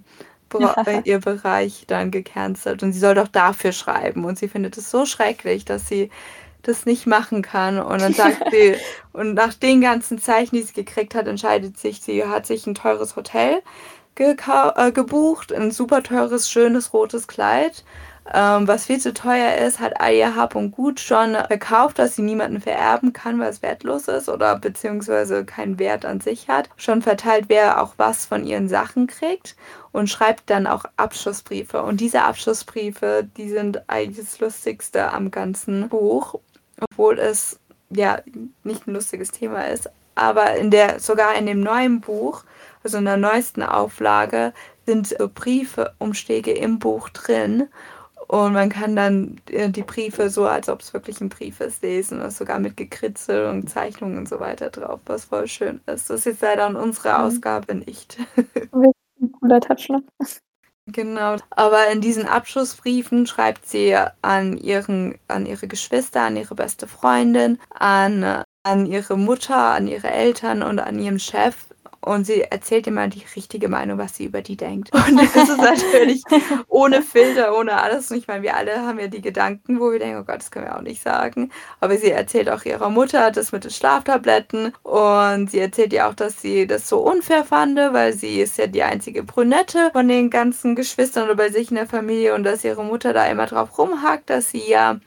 ja. 0.58 1.00
ihr 1.04 1.20
Bereich 1.20 1.84
dann 1.86 2.10
gecancelt. 2.10 2.82
Und 2.82 2.92
sie 2.92 2.98
soll 2.98 3.14
doch 3.14 3.28
dafür 3.28 3.72
schreiben. 3.72 4.24
Und 4.24 4.38
sie 4.38 4.48
findet 4.48 4.76
es 4.76 4.90
so 4.90 5.06
schrecklich, 5.06 5.64
dass 5.64 5.88
sie 5.88 6.10
das 6.68 6.86
nicht 6.86 7.06
machen 7.06 7.42
kann. 7.42 7.78
Und 7.78 8.00
dann 8.00 8.12
sagt 8.14 8.50
sie, 8.50 8.76
und 9.12 9.34
nach 9.34 9.54
den 9.54 9.80
ganzen 9.80 10.18
Zeichen, 10.18 10.56
die 10.56 10.62
sie 10.62 10.74
gekriegt 10.74 11.14
hat, 11.14 11.26
entscheidet 11.26 11.78
sich, 11.78 12.00
sie 12.00 12.24
hat 12.24 12.46
sich 12.46 12.66
ein 12.66 12.74
teures 12.74 13.16
Hotel 13.16 13.62
äh, 14.18 14.92
gebucht, 14.92 15.52
ein 15.52 15.70
super 15.70 16.02
teures, 16.02 16.50
schönes 16.50 16.92
rotes 16.92 17.26
Kleid. 17.26 17.84
Ähm, 18.32 18.66
was 18.66 18.86
viel 18.86 18.98
zu 18.98 19.14
teuer 19.14 19.56
ist, 19.58 19.78
hat 19.78 20.00
all 20.00 20.12
ihr 20.14 20.34
Hab 20.34 20.56
und 20.56 20.72
Gut 20.72 20.98
schon 20.98 21.34
verkauft, 21.34 21.98
dass 21.98 22.16
sie 22.16 22.22
niemanden 22.22 22.60
vererben 22.60 23.12
kann, 23.12 23.38
weil 23.38 23.50
es 23.50 23.62
wertlos 23.62 24.08
ist 24.08 24.28
oder 24.28 24.58
beziehungsweise 24.58 25.44
keinen 25.44 25.78
Wert 25.78 26.04
an 26.04 26.20
sich 26.20 26.48
hat. 26.48 26.68
Schon 26.76 27.02
verteilt, 27.02 27.44
wer 27.48 27.80
auch 27.80 27.94
was 27.98 28.26
von 28.26 28.44
ihren 28.44 28.68
Sachen 28.68 29.06
kriegt 29.06 29.54
und 29.92 30.10
schreibt 30.10 30.50
dann 30.50 30.66
auch 30.66 30.86
Abschlussbriefe. 30.96 31.82
Und 31.82 32.00
diese 32.00 32.22
Abschlussbriefe, 32.22 33.28
die 33.36 33.48
sind 33.48 33.88
eigentlich 33.88 34.26
das 34.26 34.40
Lustigste 34.40 35.12
am 35.12 35.30
ganzen 35.30 35.88
Buch 35.88 36.40
obwohl 36.80 37.18
es 37.18 37.58
ja 37.90 38.20
nicht 38.64 38.86
ein 38.86 38.94
lustiges 38.94 39.30
Thema 39.30 39.68
ist. 39.68 39.88
Aber 40.14 40.56
in 40.56 40.70
der, 40.70 40.98
sogar 40.98 41.36
in 41.36 41.46
dem 41.46 41.60
neuen 41.60 42.00
Buch, 42.00 42.44
also 42.82 42.98
in 42.98 43.04
der 43.04 43.18
neuesten 43.18 43.62
Auflage, 43.62 44.52
sind 44.86 45.08
so 45.08 45.28
Briefe, 45.28 45.94
Umschläge 45.98 46.52
im 46.52 46.78
Buch 46.78 47.08
drin. 47.10 47.68
Und 48.28 48.54
man 48.54 48.70
kann 48.70 48.96
dann 48.96 49.40
äh, 49.50 49.68
die 49.68 49.82
Briefe 49.82 50.30
so, 50.30 50.46
als 50.46 50.68
ob 50.68 50.80
es 50.80 50.92
wirklich 50.92 51.20
ein 51.20 51.28
Brief 51.28 51.60
ist, 51.60 51.82
lesen. 51.82 52.20
Und 52.22 52.32
sogar 52.32 52.58
mit 52.58 52.76
Gekritzel 52.76 53.46
und 53.46 53.68
Zeichnungen 53.68 54.18
und 54.18 54.28
so 54.28 54.40
weiter 54.40 54.70
drauf, 54.70 55.00
was 55.06 55.26
voll 55.26 55.46
schön 55.46 55.80
ist. 55.86 56.10
Das 56.10 56.20
ist 56.20 56.24
jetzt 56.24 56.42
leider 56.42 56.66
in 56.66 56.76
unserer 56.76 57.18
mhm. 57.18 57.24
Ausgabe 57.26 57.74
nicht. 57.74 58.18
Ein 59.20 59.32
cooler 59.32 59.60
Touch, 59.60 59.88
ne? 59.88 60.02
Genau. 60.88 61.36
Aber 61.50 61.88
in 61.90 62.00
diesen 62.00 62.26
Abschlussbriefen 62.28 63.26
schreibt 63.26 63.66
sie 63.66 63.96
an, 64.22 64.56
ihren, 64.56 65.18
an 65.26 65.44
ihre 65.44 65.66
Geschwister, 65.66 66.22
an 66.22 66.36
ihre 66.36 66.54
beste 66.54 66.86
Freundin, 66.86 67.58
an, 67.70 68.44
an 68.62 68.86
ihre 68.86 69.16
Mutter, 69.18 69.56
an 69.72 69.88
ihre 69.88 70.10
Eltern 70.10 70.62
und 70.62 70.78
an 70.78 70.98
ihren 71.00 71.18
Chef 71.18 71.56
und 72.06 72.24
sie 72.24 72.42
erzählt 72.42 72.86
immer 72.86 73.08
die 73.08 73.24
richtige 73.34 73.68
Meinung, 73.68 73.98
was 73.98 74.16
sie 74.16 74.26
über 74.26 74.40
die 74.40 74.56
denkt. 74.56 74.92
Und 74.94 75.18
das 75.18 75.48
ist 75.48 75.58
natürlich 75.58 76.22
ohne 76.68 77.02
Filter, 77.02 77.58
ohne 77.58 77.82
alles. 77.82 78.12
Und 78.12 78.18
ich 78.18 78.28
meine, 78.28 78.44
wir 78.44 78.56
alle 78.56 78.80
haben 78.82 79.00
ja 79.00 79.08
die 79.08 79.20
Gedanken, 79.20 79.80
wo 79.80 79.90
wir 79.90 79.98
denken, 79.98 80.20
oh 80.20 80.24
Gott, 80.24 80.38
das 80.38 80.52
können 80.52 80.66
wir 80.66 80.76
auch 80.76 80.82
nicht 80.82 81.02
sagen. 81.02 81.50
Aber 81.80 81.96
sie 81.96 82.12
erzählt 82.12 82.48
auch 82.48 82.64
ihrer 82.64 82.90
Mutter 82.90 83.32
das 83.32 83.50
mit 83.50 83.64
den 83.64 83.72
Schlaftabletten. 83.72 84.72
Und 84.84 85.50
sie 85.50 85.58
erzählt 85.58 85.92
ihr 85.92 86.06
auch, 86.06 86.14
dass 86.14 86.40
sie 86.40 86.68
das 86.68 86.88
so 86.88 87.00
unfair 87.00 87.44
fand, 87.44 87.76
weil 87.76 88.12
sie 88.12 88.40
ist 88.40 88.56
ja 88.56 88.68
die 88.68 88.84
einzige 88.84 89.24
Brünette 89.24 89.90
von 89.90 90.06
den 90.06 90.30
ganzen 90.30 90.76
Geschwistern 90.76 91.24
oder 91.24 91.34
bei 91.34 91.50
sich 91.50 91.70
in 91.70 91.76
der 91.76 91.88
Familie 91.88 92.36
und 92.36 92.44
dass 92.44 92.62
ihre 92.62 92.84
Mutter 92.84 93.14
da 93.14 93.26
immer 93.26 93.46
drauf 93.46 93.76
rumhackt, 93.78 94.30
dass 94.30 94.50
sie 94.50 94.62
ja 94.68 95.00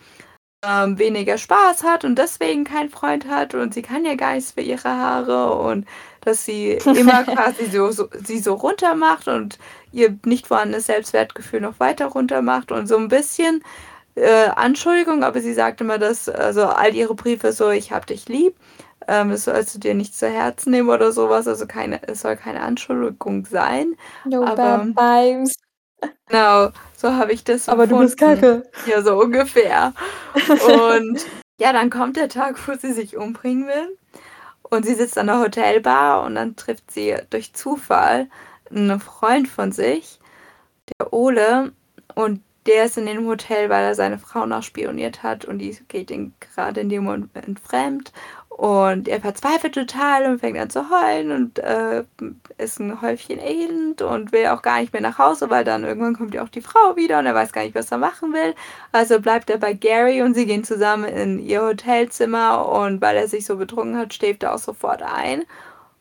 ähm, 0.61 0.99
weniger 0.99 1.37
Spaß 1.37 1.83
hat 1.83 2.03
und 2.03 2.17
deswegen 2.17 2.65
keinen 2.65 2.89
Freund 2.89 3.27
hat 3.27 3.55
und 3.55 3.73
sie 3.73 3.81
kann 3.81 4.03
ja 4.05 4.15
gar 4.15 4.33
nichts 4.33 4.51
für 4.51 4.61
ihre 4.61 4.89
Haare 4.89 5.53
und 5.53 5.85
dass 6.21 6.45
sie 6.45 6.71
immer 6.95 7.23
quasi 7.23 7.67
so, 7.71 7.91
so, 7.91 8.09
sie 8.23 8.39
so 8.39 8.55
runter 8.55 8.95
macht 8.95 9.27
und 9.27 9.57
ihr 9.91 10.17
nicht 10.25 10.47
vorhandenes 10.47 10.87
Selbstwertgefühl 10.87 11.61
noch 11.61 11.79
weiter 11.79 12.07
runter 12.07 12.41
macht 12.41 12.71
und 12.71 12.87
so 12.87 12.97
ein 12.97 13.07
bisschen 13.07 13.63
äh, 14.15 14.49
Anschuldigung, 14.49 15.23
aber 15.23 15.39
sie 15.39 15.53
sagt 15.53 15.81
immer, 15.81 15.97
dass 15.97 16.27
also 16.27 16.65
all 16.65 16.93
ihre 16.93 17.15
Briefe 17.15 17.53
so, 17.53 17.69
ich 17.69 17.91
hab 17.91 18.05
dich 18.05 18.27
lieb, 18.27 18.55
ähm, 19.07 19.29
das 19.29 19.45
sollst 19.45 19.75
du 19.75 19.79
dir 19.79 19.93
nicht 19.93 20.15
zu 20.15 20.27
Herzen 20.27 20.71
nehmen 20.71 20.89
oder 20.89 21.11
sowas, 21.11 21.47
also 21.47 21.67
keine, 21.67 22.01
es 22.07 22.21
soll 22.21 22.35
keine 22.35 22.61
Anschuldigung 22.61 23.45
sein. 23.45 23.95
No 24.25 24.43
aber, 24.43 24.91
bad 24.93 24.97
vibes. 24.97 25.53
Genau, 26.27 26.69
so 26.95 27.11
habe 27.13 27.33
ich 27.33 27.43
das 27.43 27.67
Aber 27.69 27.83
empfunden. 27.83 28.03
du 28.03 28.07
bist 28.07 28.19
kacke. 28.19 28.69
Ja, 28.85 29.01
so 29.01 29.19
ungefähr. 29.19 29.93
Und 30.67 31.25
ja, 31.59 31.73
dann 31.73 31.89
kommt 31.89 32.17
der 32.17 32.29
Tag, 32.29 32.55
wo 32.67 32.75
sie 32.75 32.93
sich 32.93 33.17
umbringen 33.17 33.67
will. 33.67 33.97
Und 34.63 34.85
sie 34.85 34.93
sitzt 34.93 35.17
an 35.17 35.27
der 35.27 35.39
Hotelbar 35.39 36.23
und 36.23 36.35
dann 36.35 36.55
trifft 36.55 36.91
sie 36.91 37.15
durch 37.31 37.53
Zufall 37.53 38.27
einen 38.69 38.99
Freund 38.99 39.47
von 39.47 39.71
sich, 39.71 40.19
der 40.99 41.11
Ole. 41.11 41.73
Und 42.13 42.43
der 42.67 42.85
ist 42.85 42.97
in 42.97 43.07
dem 43.07 43.25
Hotel, 43.25 43.69
weil 43.69 43.83
er 43.83 43.95
seine 43.95 44.19
Frau 44.19 44.45
nachspioniert 44.45 45.23
hat 45.23 45.45
und 45.45 45.57
die 45.57 45.75
geht 45.87 46.11
ihn 46.11 46.33
gerade 46.39 46.81
in 46.81 46.89
dem 46.89 47.05
Moment 47.05 47.59
fremd. 47.59 48.11
Und 48.59 49.07
er 49.07 49.21
verzweifelt 49.21 49.73
total 49.73 50.25
und 50.25 50.39
fängt 50.39 50.59
an 50.59 50.69
zu 50.69 50.89
heulen 50.89 51.31
und 51.31 51.59
äh, 51.59 52.03
ist 52.57 52.77
ein 52.81 53.01
Häufchen 53.01 53.39
elend 53.39 54.01
und 54.01 54.33
will 54.33 54.47
auch 54.47 54.61
gar 54.61 54.81
nicht 54.81 54.91
mehr 54.91 55.01
nach 55.01 55.17
Hause, 55.17 55.49
weil 55.49 55.63
dann 55.63 55.85
irgendwann 55.85 56.17
kommt 56.17 56.33
ja 56.33 56.43
auch 56.43 56.49
die 56.49 56.59
Frau 56.59 56.97
wieder 56.97 57.19
und 57.19 57.25
er 57.25 57.33
weiß 57.33 57.53
gar 57.53 57.63
nicht, 57.63 57.73
was 57.73 57.89
er 57.89 57.99
machen 57.99 58.33
will. 58.33 58.53
Also 58.91 59.21
bleibt 59.21 59.49
er 59.49 59.59
bei 59.59 59.71
Gary 59.71 60.21
und 60.21 60.33
sie 60.33 60.45
gehen 60.45 60.65
zusammen 60.65 61.05
in 61.05 61.39
ihr 61.39 61.61
Hotelzimmer 61.61 62.67
und 62.67 62.99
weil 62.99 63.15
er 63.15 63.29
sich 63.29 63.45
so 63.45 63.55
betrunken 63.55 63.97
hat, 63.97 64.13
schläft 64.13 64.43
er 64.43 64.53
auch 64.53 64.59
sofort 64.59 65.03
ein. 65.03 65.43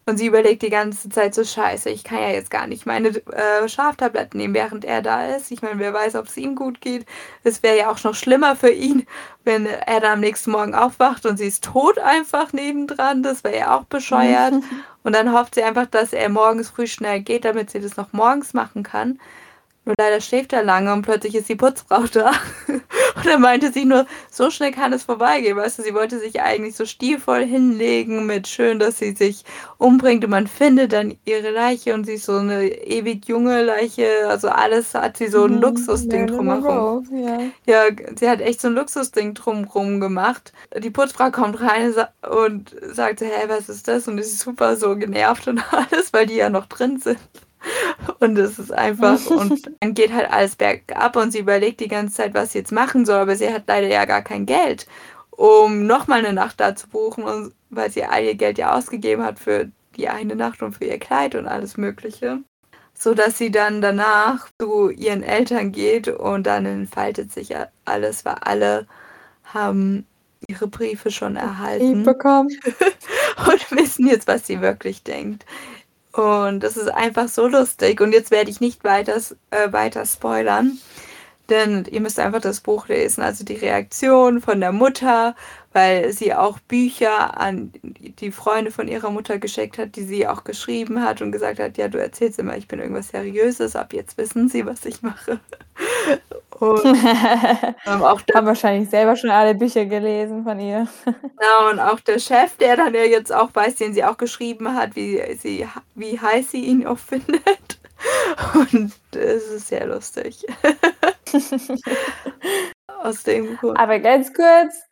Und 0.09 0.17
sie 0.17 0.25
überlegt 0.25 0.63
die 0.63 0.71
ganze 0.71 1.11
Zeit 1.11 1.35
so, 1.35 1.45
scheiße, 1.45 1.91
ich 1.91 2.03
kann 2.03 2.23
ja 2.23 2.31
jetzt 2.31 2.51
gar 2.51 2.67
nicht 2.67 2.87
meine 2.87 3.09
äh, 3.09 3.69
Schlaftabletten 3.69 4.41
nehmen, 4.41 4.55
während 4.55 4.87
er 4.87 5.03
da 5.03 5.37
ist. 5.37 5.51
Ich 5.51 5.61
meine, 5.61 5.79
wer 5.79 5.93
weiß, 5.93 6.15
ob 6.15 6.29
es 6.29 6.37
ihm 6.39 6.55
gut 6.55 6.81
geht. 6.81 7.05
Es 7.45 7.63
wäre 7.63 7.77
ja 7.77 7.91
auch 7.91 8.03
noch 8.03 8.15
schlimmer 8.15 8.57
für 8.57 8.71
ihn, 8.71 9.07
wenn 9.45 9.67
er 9.67 10.01
dann 10.01 10.13
am 10.13 10.21
nächsten 10.21 10.53
Morgen 10.53 10.75
aufwacht 10.75 11.27
und 11.27 11.37
sie 11.37 11.47
ist 11.47 11.63
tot 11.63 11.99
einfach 11.99 12.55
nebendran. 12.55 13.23
Das 13.23 13.45
wäre 13.45 13.59
ja 13.59 13.77
auch 13.77 13.85
bescheuert. 13.85 14.55
und 15.03 15.15
dann 15.15 15.35
hofft 15.35 15.57
sie 15.57 15.63
einfach, 15.63 15.85
dass 15.85 16.15
er 16.15 16.31
morgens 16.31 16.71
früh 16.71 16.87
schnell 16.87 17.21
geht, 17.21 17.45
damit 17.45 17.69
sie 17.69 17.81
das 17.81 17.99
noch 17.99 18.15
morgens 18.15 18.55
machen 18.55 18.85
kann. 18.85 19.21
Nur 19.89 19.95
leider 19.99 20.21
schläft 20.21 20.53
er 20.53 20.63
lange 20.63 20.93
und 20.93 21.01
plötzlich 21.01 21.35
ist 21.35 21.49
die 21.49 21.55
Putzfrau 21.57 22.03
da. 22.13 22.33
Und 22.69 23.27
dann 23.27 23.41
meinte 23.41 23.73
sie 23.73 23.87
nur, 23.87 24.07
so 24.31 24.51
schnell 24.51 24.71
kann 24.71 24.93
es 24.93 25.03
vorbeigehen. 25.03 25.57
Weißt 25.57 25.79
du, 25.79 25.83
sie 25.83 25.95
wollte 25.95 26.19
sich 26.21 26.43
eigentlich 26.43 26.77
so 26.77 26.85
stilvoll 26.85 27.43
hinlegen 27.43 28.27
mit 28.27 28.47
schön, 28.47 28.79
dass 28.79 28.99
sie 28.99 29.13
sich 29.13 29.45
umbringt 29.79 30.25
und 30.25 30.31
man 30.31 30.47
findet 30.47 30.93
dann 30.93 31.17
ihre 31.25 31.51
Leiche 31.51 31.95
und 31.95 32.05
sie 32.05 32.15
ist 32.15 32.27
so 32.27 32.37
eine 32.37 32.69
ewig 32.69 33.27
junge 33.29 33.63
Leiche. 33.63 34.29
Also 34.29 34.49
alles 34.49 34.93
hat 34.93 35.17
sie 35.17 35.29
so 35.29 35.45
ein 35.45 35.55
mhm, 35.55 35.63
Luxusding 35.63 36.27
drumherum. 36.27 37.09
Ja. 37.11 37.87
ja, 37.87 37.95
sie 38.15 38.29
hat 38.29 38.43
echt 38.43 38.61
so 38.61 38.69
ein 38.69 38.75
Luxusding 38.75 39.33
drumherum 39.33 40.01
gemacht. 40.01 40.53
Die 40.77 40.91
Putzfrau 40.91 41.31
kommt 41.31 41.63
rein 41.63 41.95
und 42.31 42.77
sagt, 42.93 43.23
hä, 43.23 43.31
was 43.49 43.71
ist 43.71 43.89
das? 43.89 44.07
Und 44.07 44.19
ist 44.19 44.39
super 44.39 44.77
so 44.77 44.95
genervt 44.97 45.49
und 45.49 45.63
alles, 45.73 46.13
weil 46.13 46.27
die 46.27 46.37
ja 46.37 46.51
noch 46.51 46.67
drin 46.67 47.01
sind. 47.01 47.19
Und 48.21 48.39
es 48.39 48.59
ist 48.59 48.73
einfach, 48.73 49.25
und 49.31 49.71
dann 49.81 49.95
geht 49.95 50.13
halt 50.13 50.31
alles 50.31 50.57
bergab 50.57 51.17
und 51.17 51.33
sie 51.33 51.41
überlegt 51.41 51.81
die 51.81 51.89
ganze 51.89 52.15
Zeit, 52.15 52.35
was 52.35 52.53
sie 52.53 52.59
jetzt 52.59 52.73
machen 52.73 53.07
soll, 53.07 53.17
aber 53.17 53.37
sie 53.37 53.53
hat 53.53 53.65
leider 53.67 53.89
ja 53.89 54.05
gar 54.05 54.23
kein 54.23 54.47
Geld, 54.47 54.87
um 55.31 55.87
nochmal 55.87 56.21
eine 56.21 56.33
Nacht 56.33 56.61
da 56.61 56.75
zu 56.75 56.89
buchen, 56.89 57.25
und, 57.25 57.53
weil 57.71 57.91
sie 57.91 58.05
all 58.05 58.25
ihr 58.25 58.35
Geld 58.35 58.59
ja 58.59 58.77
ausgegeben 58.77 59.23
hat 59.23 59.39
für 59.39 59.71
die 59.97 60.09
eine 60.09 60.37
Nacht 60.37 60.63
und 60.63 60.75
für 60.75 60.85
ihr 60.85 60.99
Kleid 60.99 61.35
und 61.35 61.47
alles 61.47 61.77
Mögliche. 61.77 62.39
So 62.95 63.15
dass 63.15 63.39
sie 63.39 63.53
dann 63.53 63.81
danach 63.81 64.49
zu 64.61 64.91
ihren 64.91 65.23
Eltern 65.23 65.71
geht 65.71 66.09
und 66.09 66.47
dann 66.47 66.67
entfaltet 66.67 67.33
sich 67.33 67.55
alles, 67.85 68.25
weil 68.25 68.37
alle 68.41 68.87
haben 69.45 70.05
ihre 70.47 70.67
Briefe 70.67 71.11
schon 71.11 71.37
erhalten. 71.37 72.05
bekommen. 72.05 72.49
und 73.49 73.71
wissen 73.73 74.07
jetzt, 74.07 74.27
was 74.27 74.47
sie 74.47 74.61
wirklich 74.61 75.03
denkt. 75.03 75.45
Und 76.19 76.61
das 76.65 76.77
ist 76.77 76.89
einfach 76.89 77.29
so 77.29 77.47
lustig. 77.47 78.01
Und 78.01 78.13
jetzt 78.13 78.33
werde 78.33 78.51
ich 78.51 78.61
nicht 78.61 78.83
weiter, 78.83 79.17
äh, 79.51 79.73
weiter 79.73 80.05
spoilern, 80.05 80.79
denn 81.49 81.85
ihr 81.91 82.01
müsst 82.01 82.19
einfach 82.19 82.41
das 82.41 82.61
Buch 82.61 82.89
lesen. 82.89 83.23
Also 83.23 83.45
die 83.45 83.55
Reaktion 83.55 84.41
von 84.41 84.61
der 84.61 84.73
Mutter, 84.73 85.37
weil 85.73 86.13
sie 86.13 86.35
auch 86.35 86.59
Bücher 86.59 87.39
an 87.39 87.73
die 87.83 88.33
Freunde 88.33 88.73
von 88.73 88.89
ihrer 88.89 89.11
Mutter 89.11 89.39
geschickt 89.39 89.79
hat, 89.79 89.95
die 89.95 90.03
sie 90.03 90.27
auch 90.27 90.43
geschrieben 90.43 91.03
hat 91.03 91.23
und 91.23 91.31
gesagt 91.31 91.61
hat, 91.61 91.79
ja, 91.79 91.87
du 91.87 91.99
erzählst 91.99 92.41
immer, 92.41 92.57
ich 92.57 92.67
bin 92.67 92.81
irgendwas 92.81 93.11
Seriöses, 93.11 93.77
ab 93.77 93.93
jetzt 93.93 94.19
wissen 94.19 94.49
sie, 94.49 94.67
was 94.67 94.85
ich 94.85 95.03
mache. 95.03 95.39
Und 96.61 96.85
ähm, 97.87 98.03
auch 98.03 98.21
haben 98.35 98.47
wahrscheinlich 98.47 98.91
selber 98.91 99.17
schon 99.17 99.31
alle 99.31 99.55
Bücher 99.55 99.85
gelesen 99.87 100.45
von 100.45 100.59
ihr. 100.61 100.87
Genau, 101.39 101.71
und 101.71 101.79
auch 101.79 102.01
der 102.01 102.19
Chef, 102.19 102.57
der 102.57 102.77
dann 102.77 102.95
ja 102.95 103.05
jetzt 103.05 103.33
auch 103.33 103.55
weiß, 103.55 103.77
den 103.77 103.95
sie 103.95 104.03
auch 104.05 104.17
geschrieben 104.17 104.75
hat, 104.75 104.97
wie, 104.97 105.23
sie, 105.37 105.67
wie 105.95 106.19
heiß 106.19 106.51
sie 106.51 106.65
ihn 106.65 106.85
auch 106.87 106.99
findet. 106.99 107.79
Und 108.55 108.93
es 109.15 109.49
ist 109.49 109.69
sehr 109.69 109.87
lustig. 109.87 110.45
Aus 113.03 113.23
dem 113.23 113.57
Grund. 113.57 113.79
Aber 113.79 114.01
ganz 114.01 114.33
kurz, 114.35 114.89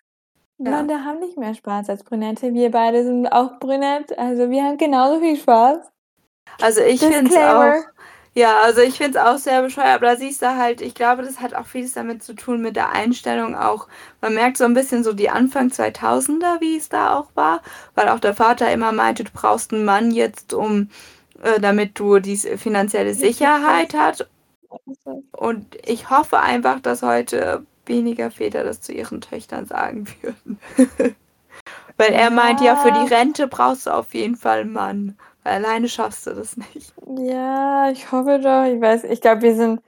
ja. 0.59 0.71
Blonde 0.71 1.05
haben 1.05 1.19
nicht 1.19 1.37
mehr 1.37 1.55
Spaß 1.55 1.91
als 1.91 2.05
Brünette. 2.05 2.55
Wir 2.55 2.71
beide 2.71 3.05
sind 3.05 3.27
auch 3.27 3.59
brünett. 3.59 4.17
Also 4.17 4.49
wir 4.51 4.63
haben 4.63 4.79
genauso 4.79 5.21
viel 5.21 5.37
Spaß. 5.37 5.79
Also 6.63 6.81
ich 6.81 7.01
finde 7.01 7.31
es 7.31 7.37
auch. 7.37 7.96
Ja, 8.37 8.61
also 8.61 8.83
ich 8.83 8.99
finde 8.99 9.19
es 9.19 9.25
auch 9.25 9.39
sehr 9.39 9.63
bescheuert, 9.63 9.95
aber 9.95 10.09
da 10.09 10.17
siehst 10.17 10.43
du 10.43 10.57
halt, 10.59 10.83
ich 10.83 10.95
glaube, 10.95 11.23
das 11.23 11.41
hat 11.41 11.55
auch 11.55 11.67
vieles 11.67 11.95
damit 11.95 12.23
zu 12.23 12.35
tun 12.35 12.61
mit 12.61 12.77
der 12.77 12.93
Einstellung 12.93 13.55
auch. 13.55 13.89
Man 14.21 14.35
merkt 14.35 14.59
so 14.59 14.65
ein 14.65 14.75
bisschen 14.75 15.03
so 15.03 15.15
die 15.15 15.31
Anfang 15.31 15.69
2000er, 15.71 16.61
wie 16.61 16.77
es 16.77 16.91
da 16.91 17.17
auch 17.17 17.29
war, 17.35 17.63
weil 17.95 18.11
auch 18.11 18.21
der 18.21 18.35
Vater 18.35 18.71
immer 18.71 18.93
meinte, 18.93 19.25
du 19.25 19.31
brauchst 19.33 19.73
einen 19.73 19.87
Mann 19.87 20.11
jetzt, 20.11 20.53
um, 20.53 20.91
äh, 21.43 21.61
damit 21.61 21.99
du 21.99 22.19
diese 22.19 22.59
finanzielle 22.59 23.15
Sicherheit 23.15 23.95
hast. 23.95 24.27
Und 25.33 25.79
ich 25.87 26.11
hoffe 26.11 26.41
einfach, 26.41 26.81
dass 26.81 27.03
heute 27.03 27.65
weniger 27.87 28.31
Väter 28.31 28.65
das 28.65 28.83
zu 28.83 28.93
ihren 28.93 29.23
Töchtern 29.23 29.65
sagen 29.67 30.07
würden. 30.21 30.59
weil 31.97 32.13
er 32.13 32.31
meint 32.31 32.61
ja, 32.61 32.77
für 32.77 32.93
die 32.93 33.15
Rente 33.15 33.49
brauchst 33.49 33.87
du 33.87 33.91
auf 33.91 34.15
jeden 34.15 34.37
Fall 34.37 34.61
einen 34.61 34.73
Mann. 34.73 35.19
Alleine 35.47 35.89
schaffst 35.89 36.27
du 36.27 36.35
das 36.35 36.57
nicht. 36.57 36.93
Ja, 37.19 37.91
ich 37.91 38.11
hoffe 38.11 38.41
doch. 38.41 38.65
Ich 38.65 38.81
weiß, 38.81 39.05
ich 39.05 39.21
glaube, 39.21 39.43
wir 39.43 39.55
sind 39.55 39.81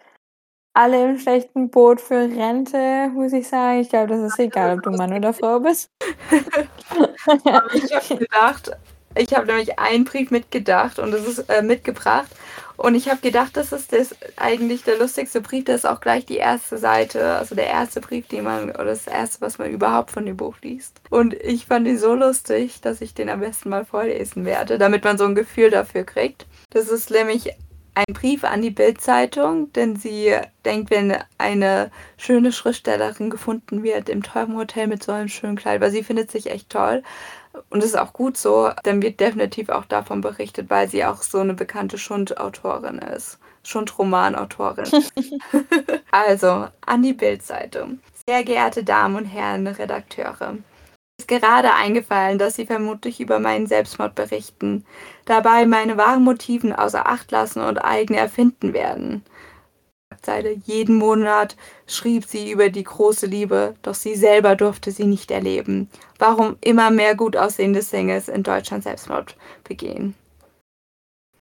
alle 0.72 1.10
im 1.10 1.18
schlechten 1.18 1.70
Boot 1.70 2.00
für 2.00 2.20
Rente, 2.20 3.08
muss 3.12 3.32
ich 3.32 3.48
sagen. 3.48 3.80
Ich 3.80 3.88
glaube, 3.88 4.08
das 4.08 4.20
ist 4.20 4.38
egal, 4.38 4.76
ob 4.76 4.84
du 4.84 4.90
Mann 4.90 5.12
oder 5.12 5.32
Frau 5.32 5.58
bist. 5.58 5.90
Aber 7.44 7.74
ich 7.74 7.92
habe 7.92 8.16
gedacht, 8.16 8.70
ich 9.16 9.34
habe 9.34 9.46
nämlich 9.46 9.78
einen 9.78 10.04
Brief 10.04 10.30
mitgedacht 10.30 11.00
und 11.00 11.10
das 11.10 11.26
ist 11.26 11.50
äh, 11.50 11.62
mitgebracht. 11.62 12.28
Und 12.78 12.94
ich 12.94 13.08
habe 13.08 13.20
gedacht, 13.20 13.56
das 13.56 13.72
ist 13.72 13.92
das 13.92 14.14
eigentlich 14.36 14.84
der 14.84 14.98
lustigste 14.98 15.40
Brief. 15.40 15.64
Das 15.64 15.78
ist 15.78 15.84
auch 15.84 16.00
gleich 16.00 16.24
die 16.26 16.36
erste 16.36 16.78
Seite, 16.78 17.34
also 17.34 17.56
der 17.56 17.66
erste 17.66 18.00
Brief, 18.00 18.28
den 18.28 18.44
man, 18.44 18.70
oder 18.70 18.84
das 18.84 19.08
erste, 19.08 19.40
was 19.40 19.58
man 19.58 19.68
überhaupt 19.68 20.12
von 20.12 20.24
dem 20.24 20.36
Buch 20.36 20.54
liest. 20.62 21.00
Und 21.10 21.34
ich 21.34 21.66
fand 21.66 21.88
ihn 21.88 21.98
so 21.98 22.14
lustig, 22.14 22.80
dass 22.80 23.00
ich 23.00 23.14
den 23.14 23.30
am 23.30 23.40
besten 23.40 23.70
mal 23.70 23.84
vorlesen 23.84 24.44
werde, 24.44 24.78
damit 24.78 25.02
man 25.02 25.18
so 25.18 25.24
ein 25.24 25.34
Gefühl 25.34 25.70
dafür 25.70 26.04
kriegt. 26.04 26.46
Das 26.70 26.88
ist 26.88 27.10
nämlich 27.10 27.50
ein 27.96 28.14
Brief 28.14 28.44
an 28.44 28.62
die 28.62 28.70
Bildzeitung, 28.70 29.72
denn 29.72 29.96
sie 29.96 30.36
denkt, 30.64 30.92
wenn 30.92 31.16
eine 31.36 31.90
schöne 32.16 32.52
Schriftstellerin 32.52 33.28
gefunden 33.28 33.82
wird 33.82 34.08
im 34.08 34.22
teuren 34.22 34.56
Hotel 34.56 34.86
mit 34.86 35.02
so 35.02 35.10
einem 35.10 35.26
schönen 35.26 35.56
Kleid, 35.56 35.80
weil 35.80 35.90
sie 35.90 36.04
findet 36.04 36.30
sich 36.30 36.48
echt 36.48 36.70
toll, 36.70 37.02
und 37.70 37.80
es 37.80 37.90
ist 37.90 37.98
auch 37.98 38.12
gut 38.12 38.36
so, 38.36 38.70
dann 38.84 39.02
wird 39.02 39.20
definitiv 39.20 39.68
auch 39.68 39.84
davon 39.84 40.20
berichtet, 40.20 40.70
weil 40.70 40.88
sie 40.88 41.04
auch 41.04 41.22
so 41.22 41.38
eine 41.38 41.54
bekannte 41.54 41.98
Schundautorin 41.98 42.98
ist. 42.98 43.38
Schundromanautorin. 43.62 44.86
also, 46.10 46.68
an 46.86 47.02
die 47.02 47.12
Bildzeitung. 47.12 48.00
Sehr 48.26 48.44
geehrte 48.44 48.84
Damen 48.84 49.16
und 49.16 49.24
Herren 49.24 49.66
Redakteure. 49.66 50.58
Ist 51.18 51.28
gerade 51.28 51.74
eingefallen, 51.74 52.38
dass 52.38 52.54
Sie 52.54 52.66
vermutlich 52.66 53.20
über 53.20 53.40
meinen 53.40 53.66
Selbstmord 53.66 54.14
berichten, 54.14 54.84
dabei 55.24 55.66
meine 55.66 55.96
wahren 55.96 56.22
Motiven 56.22 56.72
außer 56.72 57.08
Acht 57.08 57.32
lassen 57.32 57.60
und 57.60 57.78
eigene 57.78 58.20
erfinden 58.20 58.72
werden. 58.72 59.24
Seite. 60.24 60.56
Jeden 60.64 60.96
Monat 60.96 61.56
schrieb 61.86 62.24
sie 62.24 62.50
über 62.50 62.70
die 62.70 62.84
große 62.84 63.26
Liebe, 63.26 63.74
doch 63.82 63.94
sie 63.94 64.14
selber 64.14 64.56
durfte 64.56 64.90
sie 64.90 65.04
nicht 65.04 65.30
erleben. 65.30 65.90
Warum 66.18 66.56
immer 66.60 66.90
mehr 66.90 67.14
gut 67.14 67.36
aussehende 67.36 67.82
Singles 67.82 68.28
in 68.28 68.42
Deutschland 68.42 68.84
Selbstmord 68.84 69.36
begehen. 69.64 70.14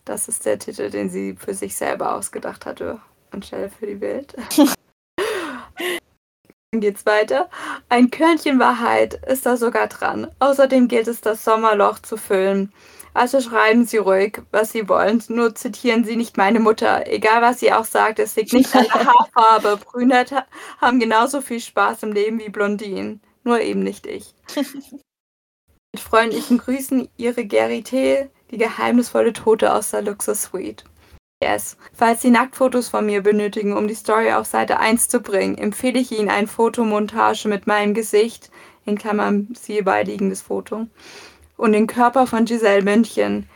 Das 0.05 0.29
ist 0.29 0.47
der 0.47 0.59
Titel, 0.59 0.91
den 0.91 1.11
sie 1.11 1.35
für 1.37 1.55
sich 1.55 1.77
selber 1.77 2.15
ausgedacht 2.15 2.65
hatte, 2.65 3.01
anstelle 3.33 3.71
für 3.71 3.87
die 3.87 4.01
Welt. 4.01 4.35
Dann 6.73 6.81
geht's 6.81 7.07
weiter. 7.07 7.49
Ein 7.89 8.11
Körnchen 8.11 8.59
Wahrheit 8.59 9.15
ist 9.27 9.47
da 9.47 9.57
sogar 9.57 9.89
dran. 9.89 10.31
Außerdem 10.41 10.89
gilt 10.89 11.09
es, 11.09 11.21
das 11.21 11.43
Sommerloch 11.43 12.01
zu 12.01 12.17
füllen. 12.17 12.73
Also 13.17 13.41
schreiben 13.41 13.87
Sie 13.87 13.97
ruhig, 13.97 14.43
was 14.51 14.73
Sie 14.73 14.91
wollen. 14.91 15.23
Nur 15.29 15.55
zitieren 15.55 16.05
Sie 16.05 16.17
nicht 16.17 16.37
meine 16.37 16.61
Mutter. 16.61 17.07
Egal, 17.07 17.41
was 17.41 17.61
sie 17.61 17.73
auch 17.73 17.87
sagt, 17.87 18.19
es 18.19 18.37
liegt 18.37 18.53
nicht 18.53 18.77
an 18.77 18.85
der 18.85 19.07
Haarfarbe. 19.07 19.79
Brünette 19.79 20.45
haben 20.83 21.01
genauso 21.01 21.41
viel 21.41 21.61
Spaß 21.61 22.03
im 22.03 22.13
Leben 22.13 22.39
wie 22.39 22.51
Blondinen. 22.51 23.23
Nur 23.43 23.63
eben 23.63 23.83
nicht 23.83 24.07
ich. 24.07 24.35
Mit 24.55 26.01
freundlichen 26.01 26.59
Grüßen, 26.59 27.09
Ihre 27.17 27.47
Gerite, 27.47 28.31
die 28.51 28.59
geheimnisvolle 28.59 29.33
Tote 29.33 29.73
aus 29.73 29.93
der 29.93 30.03
Luxus 30.03 30.43
Suite. 30.43 30.85
Yes. 31.43 31.79
Falls 31.95 32.21
Sie 32.21 32.31
Nacktfotos 32.31 32.89
von 32.89 33.07
mir 33.07 33.23
benötigen, 33.23 33.75
um 33.75 33.89
die 33.89 33.95
Story 33.95 34.33
auf 34.33 34.47
Seite 34.47 34.79
1 34.79 35.09
zu 35.09 35.21
bringen, 35.21 35.57
empfehle 35.57 35.99
ich 35.99 36.13
Ihnen 36.13 36.29
eine 36.29 36.49
Fotomontage 36.49 37.49
mit 37.49 37.67
meinem 37.67 37.95
Gesicht, 37.95 38.51
in 38.85 38.99
Klammern 38.99 39.49
siehe 39.59 39.83
beiliegendes 39.83 40.43
Foto, 40.43 40.87
und 41.57 41.73
den 41.73 41.87
Körper 41.87 42.27
von 42.27 42.45
Giselle 42.45 42.83
München. 42.83 43.49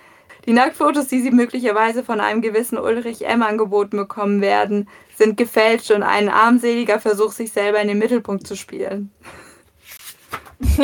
Die 0.46 0.52
Nacktfotos, 0.52 1.08
die 1.08 1.20
Sie 1.20 1.30
möglicherweise 1.30 2.02
von 2.02 2.20
einem 2.20 2.40
gewissen 2.40 2.78
Ulrich 2.78 3.26
M. 3.26 3.42
angeboten 3.42 3.96
bekommen 3.96 4.40
werden, 4.40 4.88
sind 5.16 5.36
gefälscht 5.36 5.90
und 5.90 6.02
ein 6.02 6.28
armseliger 6.28 6.98
Versuch, 6.98 7.32
sich 7.32 7.52
selber 7.52 7.80
in 7.80 7.88
den 7.88 7.98
Mittelpunkt 7.98 8.46
zu 8.46 8.56
spielen. 8.56 9.10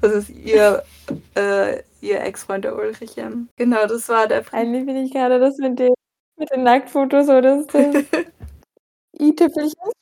das 0.00 0.12
ist 0.12 0.30
ihr, 0.30 0.82
äh, 1.34 1.82
ihr 2.00 2.20
Ex-Freund 2.20 2.64
der 2.64 2.76
Ulrich 2.76 3.16
M. 3.16 3.48
Genau, 3.56 3.86
das 3.86 4.08
war 4.08 4.26
der 4.26 4.44
Eigentlich 4.52 4.84
bin 4.84 4.96
ich 4.96 5.12
gerade 5.12 5.38
das 5.38 5.56
mit 5.58 5.78
den, 5.78 5.94
mit 6.38 6.50
den 6.50 6.64
Nacktfotos 6.64 7.28
oder 7.28 7.62
das. 7.62 7.66
i-Tüpfelchen. 9.20 9.92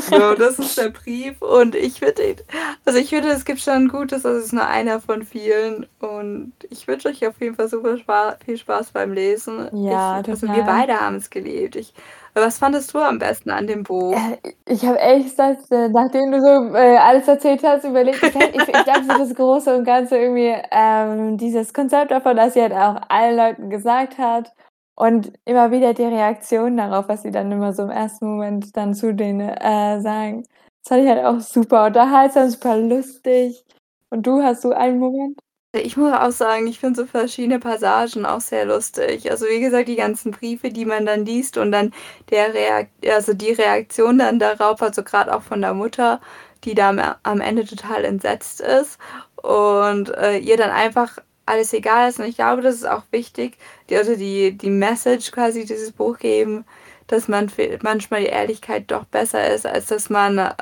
So, 0.00 0.34
das 0.34 0.58
ist 0.58 0.78
der 0.78 0.88
Brief 0.88 1.42
und 1.42 1.74
ich 1.74 1.98
finde 2.00 2.36
also, 2.84 2.98
ich 2.98 3.10
finde, 3.10 3.28
es 3.28 3.44
gibt 3.44 3.60
schon 3.60 3.88
Gutes, 3.88 4.22
das 4.22 4.44
ist 4.44 4.52
nur 4.52 4.66
einer 4.66 5.00
von 5.00 5.22
vielen 5.24 5.86
und 6.00 6.52
ich 6.70 6.88
wünsche 6.88 7.08
euch 7.08 7.26
auf 7.26 7.40
jeden 7.40 7.54
Fall 7.56 7.68
super 7.68 7.98
Spa 7.98 8.36
viel 8.44 8.56
Spaß 8.56 8.92
beim 8.92 9.12
Lesen. 9.12 9.68
Ja, 9.72 10.20
Ich 10.20 10.28
also, 10.28 10.48
wir 10.48 10.62
beide 10.62 10.98
haben's 10.98 11.28
geliebt. 11.28 11.76
Ich 11.76 11.92
was 12.34 12.56
fandest 12.56 12.94
du 12.94 12.98
am 12.98 13.18
besten 13.18 13.50
an 13.50 13.66
dem 13.66 13.82
Buch? 13.82 14.14
Äh, 14.14 14.38
ich 14.64 14.84
habe 14.86 14.96
ehrlich 14.96 15.24
gesagt, 15.24 15.70
äh, 15.70 15.88
nachdem 15.90 16.32
du 16.32 16.40
so, 16.40 16.74
äh, 16.74 16.96
alles 16.96 17.28
erzählt 17.28 17.62
hast, 17.62 17.84
überlegt, 17.84 18.22
ich 18.22 18.34
ich 18.34 18.68
ich 18.68 18.84
glaube 18.84 19.02
so 19.02 19.18
das 19.18 19.34
Große 19.34 19.76
und 19.76 19.84
Ganze 19.84 20.16
irgendwie, 20.16 20.54
ähm, 20.70 21.36
dieses 21.36 21.74
Konzept 21.74 22.10
davon, 22.10 22.36
dass 22.36 22.54
sie 22.54 22.62
halt 22.62 22.72
auch 22.72 23.02
allen 23.08 23.36
Leuten 23.36 23.68
gesagt 23.68 24.16
hat 24.16 24.50
und 24.94 25.32
immer 25.44 25.70
wieder 25.70 25.94
die 25.94 26.02
Reaktion 26.04 26.76
darauf, 26.76 27.08
was 27.08 27.22
sie 27.22 27.30
dann 27.30 27.50
immer 27.52 27.72
so 27.72 27.84
im 27.84 27.90
ersten 27.90 28.26
Moment 28.26 28.76
dann 28.76 28.94
zu 28.94 29.14
denen, 29.14 29.40
äh, 29.48 30.00
sagen. 30.00 30.44
Das 30.84 30.88
fand 30.88 31.02
ich 31.04 31.08
halt 31.10 31.24
auch 31.24 31.40
super 31.40 31.86
unterhaltsam, 31.86 32.50
super 32.50 32.76
lustig. 32.78 33.64
Und 34.10 34.26
du, 34.26 34.42
hast 34.42 34.64
du 34.64 34.72
einen 34.72 34.98
Moment? 34.98 35.38
Ich 35.74 35.96
muss 35.96 36.12
auch 36.12 36.30
sagen, 36.32 36.66
ich 36.66 36.78
finde 36.80 37.00
so 37.00 37.06
verschiedene 37.06 37.58
Passagen 37.58 38.26
auch 38.26 38.42
sehr 38.42 38.66
lustig. 38.66 39.30
Also, 39.30 39.46
wie 39.46 39.58
gesagt, 39.60 39.88
die 39.88 39.96
ganzen 39.96 40.30
Briefe, 40.30 40.68
die 40.70 40.84
man 40.84 41.06
dann 41.06 41.24
liest 41.24 41.56
und 41.56 41.72
dann 41.72 41.92
der 42.30 42.52
Reak 42.52 42.90
also, 43.08 43.32
die 43.32 43.52
Reaktion 43.52 44.18
dann 44.18 44.38
darauf, 44.38 44.82
also, 44.82 45.02
grad 45.02 45.30
auch 45.30 45.40
von 45.42 45.62
der 45.62 45.72
Mutter, 45.72 46.20
die 46.64 46.74
da 46.74 46.90
am 46.90 47.00
am 47.22 47.40
Ende 47.40 47.64
total 47.64 48.04
entsetzt 48.04 48.60
ist 48.60 48.98
und, 49.36 50.10
äh, 50.14 50.36
ihr 50.38 50.58
dann 50.58 50.70
einfach 50.70 51.16
alles 51.46 51.72
egal 51.72 52.08
ist. 52.10 52.20
Und 52.20 52.26
ich 52.26 52.36
glaube, 52.36 52.62
das 52.62 52.76
ist 52.76 52.88
auch 52.88 53.02
wichtig, 53.10 53.56
die 53.90 53.96
also, 53.96 54.16
die 54.16 54.56
die 54.56 54.70
Message 54.70 55.30
quasi 55.32 55.64
dieses 55.66 55.92
Buch 55.92 56.18
geben, 56.18 56.64
dass 57.08 57.28
man 57.28 57.50
manchmal 57.82 58.20
die 58.22 58.26
Ehrlichkeit 58.28 58.84
doch 58.90 59.04
besser 59.04 59.52
ist, 59.54 59.66
als 59.66 59.86
dass 59.86 60.10
man 60.10 60.52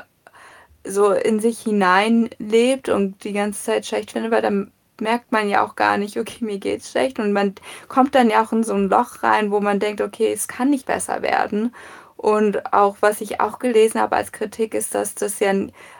so 0.85 1.11
in 1.13 1.39
sich 1.41 1.59
hineinlebt 1.61 2.89
und 2.89 3.23
die 3.25 3.33
ganze 3.33 3.63
Zeit 3.63 3.85
schlecht 3.87 4.11
findet, 4.11 4.31
weil 4.31 4.41
dann 4.43 4.71
merkt 5.01 5.31
man 5.31 5.49
ja 5.49 5.65
auch 5.65 5.75
gar 5.75 5.97
nicht: 5.97 6.17
„Okay, 6.17 6.45
mir 6.45 6.59
geht's 6.59 6.91
schlecht“, 6.91 7.19
und 7.19 7.33
man 7.33 7.55
kommt 7.89 8.15
dann 8.15 8.29
ja 8.31 8.43
auch 8.45 8.51
in 8.53 8.63
so 8.63 8.73
'n 8.75 8.89
Loch 8.89 9.23
rein, 9.23 9.51
wo 9.51 9.59
man 9.61 9.79
denkt: 9.79 10.01
„Okay, 10.01 10.33
es 10.33 10.47
kann 10.49 10.69
nicht 10.71 10.85
besser 10.87 11.21
werden.“ 11.23 11.73
Und 12.17 12.73
auch 12.73 12.97
was 13.01 13.21
ich 13.21 13.41
auch 13.41 13.59
gelesen 13.59 14.01
habe 14.01 14.15
als 14.17 14.31
Kritik 14.33 14.73
ist, 14.75 14.95
dass 14.95 15.15
das 15.15 15.39
ja 15.41 15.53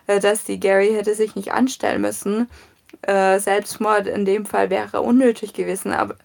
äh, 0.08 0.20
dass 0.22 0.44
die 0.46 0.60
Gary 0.60 0.94
hätte 0.94 1.16
sich 1.16 1.36
nicht 1.36 1.54
anstellen 1.54 2.02
müssen. 2.02 2.50
Äh, 3.02 3.40
Selbstmord 3.40 4.08
in 4.08 4.26
dem 4.26 4.46
Fall 4.46 4.70
wäre 4.70 5.02
unnötig 5.02 5.54
gewesen, 5.54 5.92
ab 5.92 6.16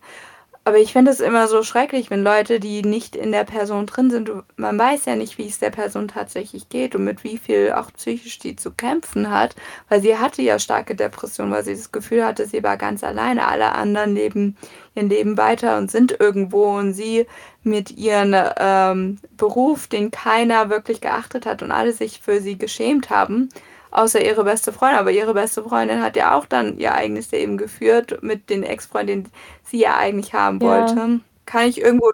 aber 0.66 0.78
ich 0.78 0.92
finde 0.92 1.12
es 1.12 1.20
immer 1.20 1.46
so 1.46 1.62
schrecklich, 1.62 2.10
wenn 2.10 2.24
Leute, 2.24 2.58
die 2.58 2.82
nicht 2.82 3.14
in 3.14 3.30
der 3.30 3.44
Person 3.44 3.86
drin 3.86 4.10
sind 4.10 4.32
man 4.56 4.76
weiß 4.76 5.04
ja 5.04 5.14
nicht, 5.14 5.38
wie 5.38 5.46
es 5.46 5.60
der 5.60 5.70
Person 5.70 6.08
tatsächlich 6.08 6.68
geht 6.68 6.96
und 6.96 7.04
mit 7.04 7.22
wie 7.22 7.38
viel 7.38 7.70
auch 7.70 7.92
psychisch 7.92 8.40
die 8.40 8.56
zu 8.56 8.72
kämpfen 8.72 9.30
hat, 9.30 9.54
weil 9.88 10.02
sie 10.02 10.18
hatte 10.18 10.42
ja 10.42 10.58
starke 10.58 10.96
Depressionen, 10.96 11.52
weil 11.52 11.62
sie 11.62 11.76
das 11.76 11.92
Gefühl 11.92 12.24
hatte, 12.24 12.46
sie 12.46 12.64
war 12.64 12.76
ganz 12.76 13.04
alleine. 13.04 13.46
Alle 13.46 13.76
anderen 13.76 14.16
leben 14.16 14.56
ihr 14.96 15.04
Leben 15.04 15.36
weiter 15.36 15.78
und 15.78 15.88
sind 15.88 16.18
irgendwo 16.18 16.76
und 16.76 16.94
sie 16.94 17.28
mit 17.62 17.92
ihren 17.92 18.34
ähm, 18.58 19.18
Beruf, 19.36 19.86
den 19.86 20.10
keiner 20.10 20.68
wirklich 20.68 21.00
geachtet 21.00 21.46
hat 21.46 21.62
und 21.62 21.70
alle 21.70 21.92
sich 21.92 22.20
für 22.20 22.40
sie 22.40 22.58
geschämt 22.58 23.08
haben, 23.08 23.50
außer 23.90 24.20
ihre 24.24 24.44
beste 24.44 24.72
Freundin. 24.72 24.98
Aber 24.98 25.10
ihre 25.12 25.34
beste 25.34 25.62
Freundin 25.64 26.02
hat 26.02 26.16
ja 26.16 26.34
auch 26.36 26.46
dann 26.46 26.78
ihr 26.78 26.94
eigenes 26.94 27.30
Leben 27.32 27.56
geführt 27.58 28.22
mit 28.22 28.50
den 28.50 28.62
Ex-Freund, 28.62 29.08
den 29.08 29.30
sie 29.64 29.78
ja 29.80 29.96
eigentlich 29.96 30.34
haben 30.34 30.60
Ja. 30.60 30.66
wollte. 30.68 31.20
Kann 31.46 31.68
ich 31.68 31.80
irgendwo 31.80 32.12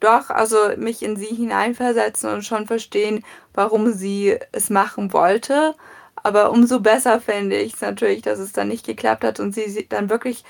doch, 0.00 0.30
also, 0.30 0.56
mich 0.76 1.02
in 1.02 1.16
sie 1.16 1.26
hineinversetzen 1.34 2.30
und 2.32 2.42
schon 2.44 2.66
verstehen, 2.66 3.24
warum 3.54 3.92
sie 3.92 4.38
es 4.52 4.70
machen 4.70 5.12
wollte. 5.12 5.74
Aber 6.16 6.50
umso 6.52 6.80
besser 6.80 7.20
fände 7.20 7.60
ich's 7.60 7.80
natürlich, 7.80 8.22
dass 8.22 8.38
es 8.38 8.52
dann 8.52 8.68
nicht 8.68 8.86
geklappt 8.86 9.24
hat 9.24 9.40
und 9.40 9.54
sie 9.54 9.68
sie 9.70 9.88
dann 9.88 10.10
wirklich 10.10 10.44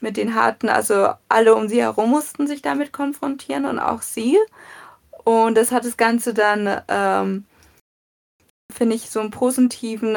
mit 0.00 0.16
den 0.16 0.34
harten 0.36 0.68
also, 0.70 1.10
alle 1.28 1.54
um 1.56 1.68
sie 1.68 1.82
herum 1.82 2.10
mussten 2.10 2.46
sich 2.48 2.62
damit 2.62 2.92
konfrontieren 2.92 3.66
und 3.66 3.78
auch 3.80 4.02
sie. 4.02 4.38
Und 5.24 5.56
das 5.56 5.72
hat 5.72 5.84
das 5.84 5.96
Ganze 5.96 6.34
dann, 6.34 6.82
ähm 6.88 7.44
finde 8.78 8.96
ich, 8.96 9.10
so 9.10 9.20
'n 9.20 9.30
positiven, 9.32 10.16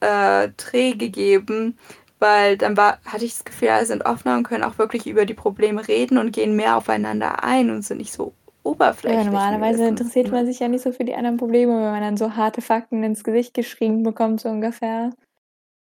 äh, 0.00 0.50
Dreh 0.56 0.92
gegeben, 0.94 1.78
weil 2.20 2.56
dann 2.58 2.76
war 2.76 3.00
hatte 3.04 3.24
ich 3.24 3.34
das 3.34 3.44
Gefühl, 3.44 3.68
alle 3.70 3.86
sind 3.86 4.06
offener 4.06 4.36
und 4.38 4.44
können 4.44 4.64
auch 4.64 4.78
wirklich 4.78 5.06
über 5.06 5.26
die 5.26 5.34
Probleme 5.34 5.86
reden 5.88 6.18
und 6.18 6.32
gehen 6.32 6.56
mehr 6.56 6.76
aufeinander 6.76 7.44
ein 7.44 7.70
und 7.70 7.82
sind 7.84 7.98
nicht 7.98 8.12
so 8.12 8.26
Ja, 8.26 8.32
oberflächlich 8.64 9.26
normalerweise 9.26 9.82
mindestens, 9.84 9.90
interessiert 9.90 10.32
man 10.32 10.46
sich 10.46 10.58
ja 10.60 10.68
nicht 10.68 10.82
so 10.82 10.92
für 10.92 11.04
die 11.04 11.14
anderen 11.14 11.36
Probleme, 11.38 11.74
wenn 11.74 11.80
man 11.92 12.00
dann 12.02 12.16
so 12.16 12.36
harte 12.36 12.62
Fakten 12.62 13.02
ins 13.04 13.24
Gesicht 13.24 13.54
geschrieben 13.54 14.02
bekommt, 14.02 14.40
so 14.40 14.48
ungefähr. 14.48 15.10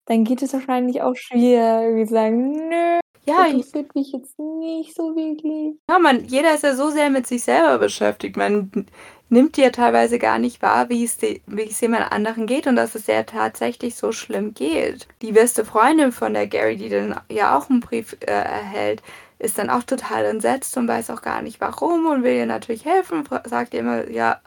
Dann 0.08 0.24
geht 0.26 0.42
es 0.42 0.54
wahrscheinlich 0.54 1.02
auch 1.02 1.16
schwer, 1.16 1.82
irgendwie 1.84 2.06
zu 2.08 2.13
sagen: 2.13 2.70
„Nö, 2.70 3.00
Ja, 3.26 3.46
i 3.48 3.52
interessiert 3.52 3.96
mich 3.96 4.12
jetzt 4.13 4.40
nicht 4.40 4.96
so 4.96 5.16
wirklich.“ 5.16 5.80
Ja, 5.90 6.00
man 6.00 6.26
jeder 6.26 6.54
ist 6.54 6.63
ja 6.63 6.76
so 6.76 6.90
sehr 6.90 7.10
mit 7.10 7.28
sich 7.28 7.44
selber 7.44 7.78
beschäftigt. 7.78 8.36
Man 8.38 8.88
nimmt 9.30 9.58
ja 9.58 9.70
teilweise 9.72 10.20
gar 10.20 10.40
nicht 10.40 10.62
wahr, 10.62 10.90
wie 10.90 11.04
es 11.06 11.18
de 11.18 11.42
wie 11.48 11.63
es 11.70 11.82
jemand 11.82 12.12
anderen 12.12 12.48
geht 12.48 12.68
und 12.68 12.76
dass 12.78 12.96
es 12.96 13.08
ja 13.08 13.24
tatsächlich 13.24 13.96
so 13.96 14.12
schlimm 14.12 14.54
geht. 14.54 15.08
Die 15.22 15.32
beste 15.34 15.66
Freundin 15.66 16.12
von 16.12 16.34
der 16.34 16.48
Gary, 16.48 16.78
die 16.78 16.90
dann 16.90 17.20
ja 17.30 17.58
auch 17.58 17.70
'n 17.70 17.80
Brief, 17.82 18.16
äh, 18.22 18.26
erhält, 18.32 19.02
ist 19.40 19.58
dann 19.60 19.70
auch 19.70 19.84
total 19.84 20.26
entsetzt 20.26 20.78
und 20.78 20.88
weiß 20.88 21.10
auch 21.12 21.22
gar 21.22 21.42
nicht 21.42 21.62
warum 21.62 22.06
und 22.08 22.24
will 22.24 22.34
ihr 22.36 22.46
natürlich 22.48 22.86
helfen, 22.86 23.24
sagt 23.46 23.74
ihr 23.74 23.82
immer: 23.82 24.10
„Ja, 24.10 24.42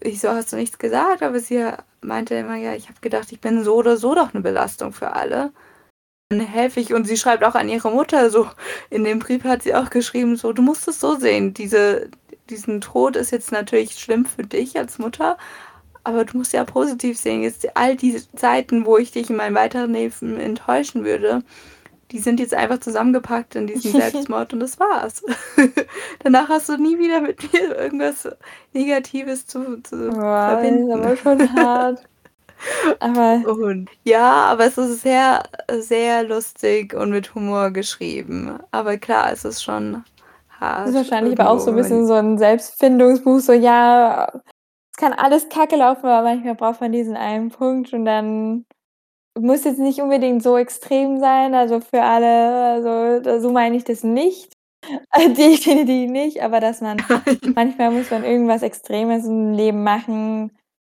wieso 0.00 0.30
hast 0.30 0.52
du 0.52 0.56
nichts 0.56 0.78
gesagt?“ 0.78 1.22
Aber 1.22 1.40
sie, 1.40 1.66
meinte 2.02 2.34
immer: 2.36 2.56
„Ja, 2.56 2.74
ich 2.74 2.88
habe 2.88 3.00
gedacht, 3.02 3.32
ich 3.32 3.40
bin 3.40 3.64
so 3.64 3.76
oder 3.76 3.96
so 3.96 4.14
doch 4.14 4.34
'ne 4.34 4.40
Belastung 4.42 4.92
für 4.92 5.12
alle. 5.14 5.52
Dann 6.30 6.40
helfe 6.40 6.80
ich“ 6.80 6.94
und 6.94 7.06
sie 7.06 7.16
schreibt 7.18 7.44
auch 7.44 7.54
an 7.56 7.68
ihre 7.70 7.90
Mutter 7.92 8.30
so 8.30 8.48
in 8.90 9.04
dem 9.04 9.18
Brief 9.20 9.44
hat 9.44 9.62
sie 9.64 9.74
auch 9.76 9.90
geschrieben 9.90 10.36
so: 10.36 10.52
„Du 10.54 10.62
musst 10.62 10.88
es 10.88 11.00
so 11.00 11.16
sehen, 11.16 11.54
diese 11.54 12.10
diesen 12.50 12.80
Tod 12.80 13.16
ist 13.16 13.30
jetzt 13.30 13.52
natürlich 13.52 13.98
schlimm 13.98 14.26
für 14.26 14.42
dich 14.42 14.76
als 14.78 14.98
Mutter, 14.98 15.38
aber 16.04 16.24
du 16.24 16.38
musst 16.38 16.52
ja 16.52 16.64
positiv 16.64 17.18
sehen, 17.18 17.42
jetzt 17.42 17.76
all 17.76 17.96
diese 17.96 18.30
Zeiten, 18.32 18.84
wo 18.86 18.98
ich 18.98 19.12
dich 19.12 19.30
in 19.30 19.36
meinem 19.36 19.54
weiteren 19.54 19.92
Leben 19.92 20.38
enttäuschen 20.38 21.04
würde, 21.04 21.42
die 22.10 22.18
sind 22.18 22.40
jetzt 22.40 22.54
einfach 22.54 22.78
zusammengepackt 22.80 23.54
in 23.54 23.66
diesen 23.66 23.92
Selbstmord 24.00 24.52
und 24.52 24.60
das 24.60 24.80
war's. 24.80 25.22
Danach 26.20 26.48
hast 26.48 26.68
du 26.68 26.76
nie 26.76 26.98
wieder 26.98 27.20
mit 27.20 27.52
mir 27.52 27.76
irgendwas 27.76 28.28
Negatives 28.72 29.46
zu 29.46 29.82
zu 29.82 30.10
Boah, 30.10 30.60
ist 30.60 30.60
verbinden.“ 30.60 30.92
aber 30.92 31.16
schon 31.16 31.52
hart. 31.54 32.02
Aber 33.00 33.42
Und 33.46 33.88
ja, 34.04 34.44
aber 34.50 34.66
es 34.66 34.76
ist 34.76 35.00
sehr, 35.02 35.44
sehr 35.78 36.24
lustig 36.24 36.92
und 36.92 37.10
mit 37.10 37.34
Humor 37.34 37.70
geschrieben. 37.70 38.58
Aber 38.70 38.98
klar, 38.98 39.32
es 39.32 39.46
ist 39.46 39.62
schon 39.62 40.04
Ist 40.84 40.94
hart 40.94 40.94
wahrscheinlich 40.94 41.38
aber 41.38 41.50
auch 41.50 41.58
so 41.60 41.70
'n 41.70 41.76
wenn 41.76 41.80
man 41.80 42.00
bisschen 42.00 42.06
so 42.06 42.14
'n 42.14 42.38
Selbstfindungsbuch, 42.38 43.40
so 43.40 43.52
ja, 43.52 44.28
es 44.92 44.96
kann 44.98 45.12
alles 45.12 45.48
Kacke 45.50 45.76
laufen, 45.76 46.06
aber 46.06 46.22
manchmal 46.28 46.54
braucht 46.56 46.80
man 46.80 46.92
diesen 46.92 47.16
einen 47.16 47.50
Punkt 47.50 47.92
und 47.94 48.04
dann 48.06 48.66
muss 49.38 49.64
jetzt 49.64 49.78
nicht 49.80 50.00
unbedingt 50.02 50.42
so 50.42 50.58
extrem 50.58 51.20
sein, 51.20 51.54
also, 51.54 51.80
für 51.80 52.02
alle 52.02 52.64
also, 52.84 53.40
so 53.40 53.52
meine 53.52 53.76
ich 53.76 53.84
das 53.84 54.04
nicht. 54.04 54.52
Definitiv 55.18 56.10
nicht, 56.10 56.42
aber 56.42 56.60
dass 56.60 56.80
man 56.82 57.06
manchmal 57.56 57.90
muss 57.92 58.10
man 58.10 58.24
irgendwas 58.24 58.62
Extremes 58.62 59.26
im 59.26 59.52
Leben 59.54 59.84
machen. 59.84 60.52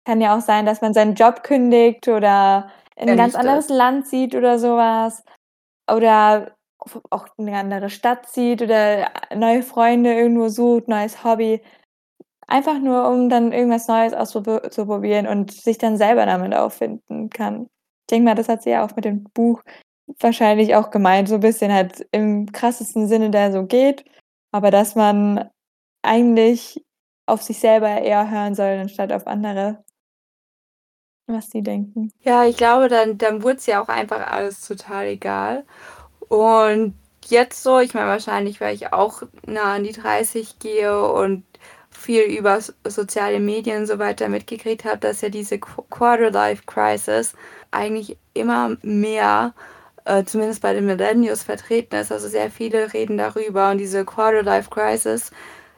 Kann 0.06 0.22
ja 0.22 0.38
auch 0.38 0.42
sein, 0.42 0.66
dass 0.68 0.82
man 0.82 0.94
seinen 0.94 1.16
Job 1.16 1.44
kündigt 1.44 2.08
oder 2.10 2.70
in 2.98 3.08
Ja, 3.08 3.16
'n 3.16 3.18
ganz 3.18 3.36
das. 3.36 3.42
anderes 3.42 3.70
Land 3.70 4.08
zieht 4.08 4.36
oder 4.36 4.60
so 4.60 4.78
was 4.78 5.24
oder 5.92 6.56
auch 7.12 7.28
in 7.38 7.46
'ne 7.46 7.58
andere 7.58 7.90
Stadt 7.90 8.28
zieht 8.30 8.62
oder 8.62 9.10
neue 9.36 9.64
Freunde 9.64 10.14
irgendwo 10.14 10.50
sucht, 10.50 10.88
neues 10.88 11.24
Hobby. 11.24 11.62
Einfach 12.48 12.80
nur, 12.80 13.08
um 13.10 13.30
dann 13.30 13.54
irgendwas 13.54 13.88
Neues 13.90 14.14
auszup 14.14 14.72
zu 14.74 14.86
probieren 14.88 15.28
und 15.28 15.52
sich 15.54 15.78
dann 15.80 15.98
selber 15.98 16.26
damit 16.28 16.56
auch 16.56 16.72
finden 16.74 17.30
kann. 17.30 17.64
Ich 18.04 18.08
denke 18.12 18.26
mal, 18.30 18.36
das 18.36 18.50
hat 18.50 18.64
sie 18.64 18.72
ja 18.72 18.86
auch 18.86 18.96
mit 18.96 19.06
dem 19.06 19.24
Buch 19.34 19.62
wahrscheinlich 20.20 20.76
auch 20.76 20.92
gemeint, 20.92 21.30
so 21.30 21.40
bisschen 21.40 21.74
halt 21.74 22.08
im 22.12 22.52
krassesten 22.52 23.08
Sinne, 23.08 23.32
der 23.32 23.52
so 23.54 23.66
geht, 23.66 24.06
aber 24.54 24.72
dass 24.72 24.96
man 24.96 25.50
eigentlich 26.04 26.86
auf 27.28 27.42
sich 27.44 27.60
selber 27.60 27.90
eher 27.90 28.30
hören 28.32 28.56
soll, 28.56 28.80
anstatt 28.80 29.14
auf 29.14 29.28
andere. 29.28 29.84
Was 31.30 31.50
die 31.50 31.62
denken. 31.64 32.12
Ja, 32.20 32.44
ich 32.46 32.58
glaube, 32.58 32.90
dann 32.90 33.18
dann 33.18 33.44
wurd's 33.44 33.66
ja 33.66 33.82
auch 33.82 33.88
einfach 33.88 34.28
alles 34.30 34.62
total 34.68 35.06
egal. 35.08 35.66
Und 36.30 36.96
jetzt 37.28 37.64
so 37.64 37.80
ich 37.80 37.94
meine, 37.94 38.08
wahrscheinlich, 38.08 38.62
weil 38.62 38.76
ich 38.76 38.94
auch 38.94 39.24
nah 39.46 39.76
an 39.76 39.84
die 39.84 39.92
30 39.92 40.60
gehe 40.60 41.02
und 41.04 41.44
viel 41.92 42.24
über 42.24 42.60
soziale 42.86 43.40
Medien 43.40 43.82
und 43.82 43.88
so 43.88 44.00
weiter 44.00 44.28
mitgekriegt 44.30 44.84
habe, 44.86 44.98
dass 44.98 45.22
ja 45.22 45.30
diese 45.30 45.60
Qu 45.60 45.84
Quarter-Life-Crisis 45.90 47.34
eigentlich 47.72 48.18
immer 48.34 48.78
mehr, 48.82 49.54
äh, 50.06 50.24
zumindest 50.26 50.62
bei 50.62 50.74
den 50.74 50.86
Millennials 50.86 51.44
vertreten 51.44 51.96
ist. 51.96 52.12
Also, 52.12 52.28
sehr 52.28 52.50
viele 52.52 52.94
reden 52.94 53.18
darüber 53.18 53.72
und 53.72 53.78
diese 53.78 54.06
Quarter-Life-Crisis 54.06 55.32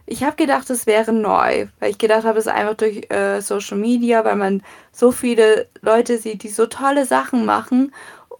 ich 0.08 0.24
habe 0.24 0.36
gedacht, 0.36 0.70
es 0.70 0.86
wäre 0.86 1.12
neu, 1.14 1.68
weil 1.80 1.90
ich 1.92 1.98
gedacht 1.98 2.26
habe, 2.26 2.38
es 2.38 2.46
ist 2.46 2.52
einfach 2.52 2.76
durch 2.76 3.10
äh, 3.10 3.42
Social 3.42 3.78
Media, 3.78 4.24
weil 4.24 4.36
man 4.36 4.62
so 4.92 5.12
viele 5.12 5.68
Leute 5.82 6.18
sieht, 6.20 6.44
die 6.44 6.50
so 6.50 6.68
tolle 6.68 7.06
Sachen 7.06 7.46
machen. 7.46 7.92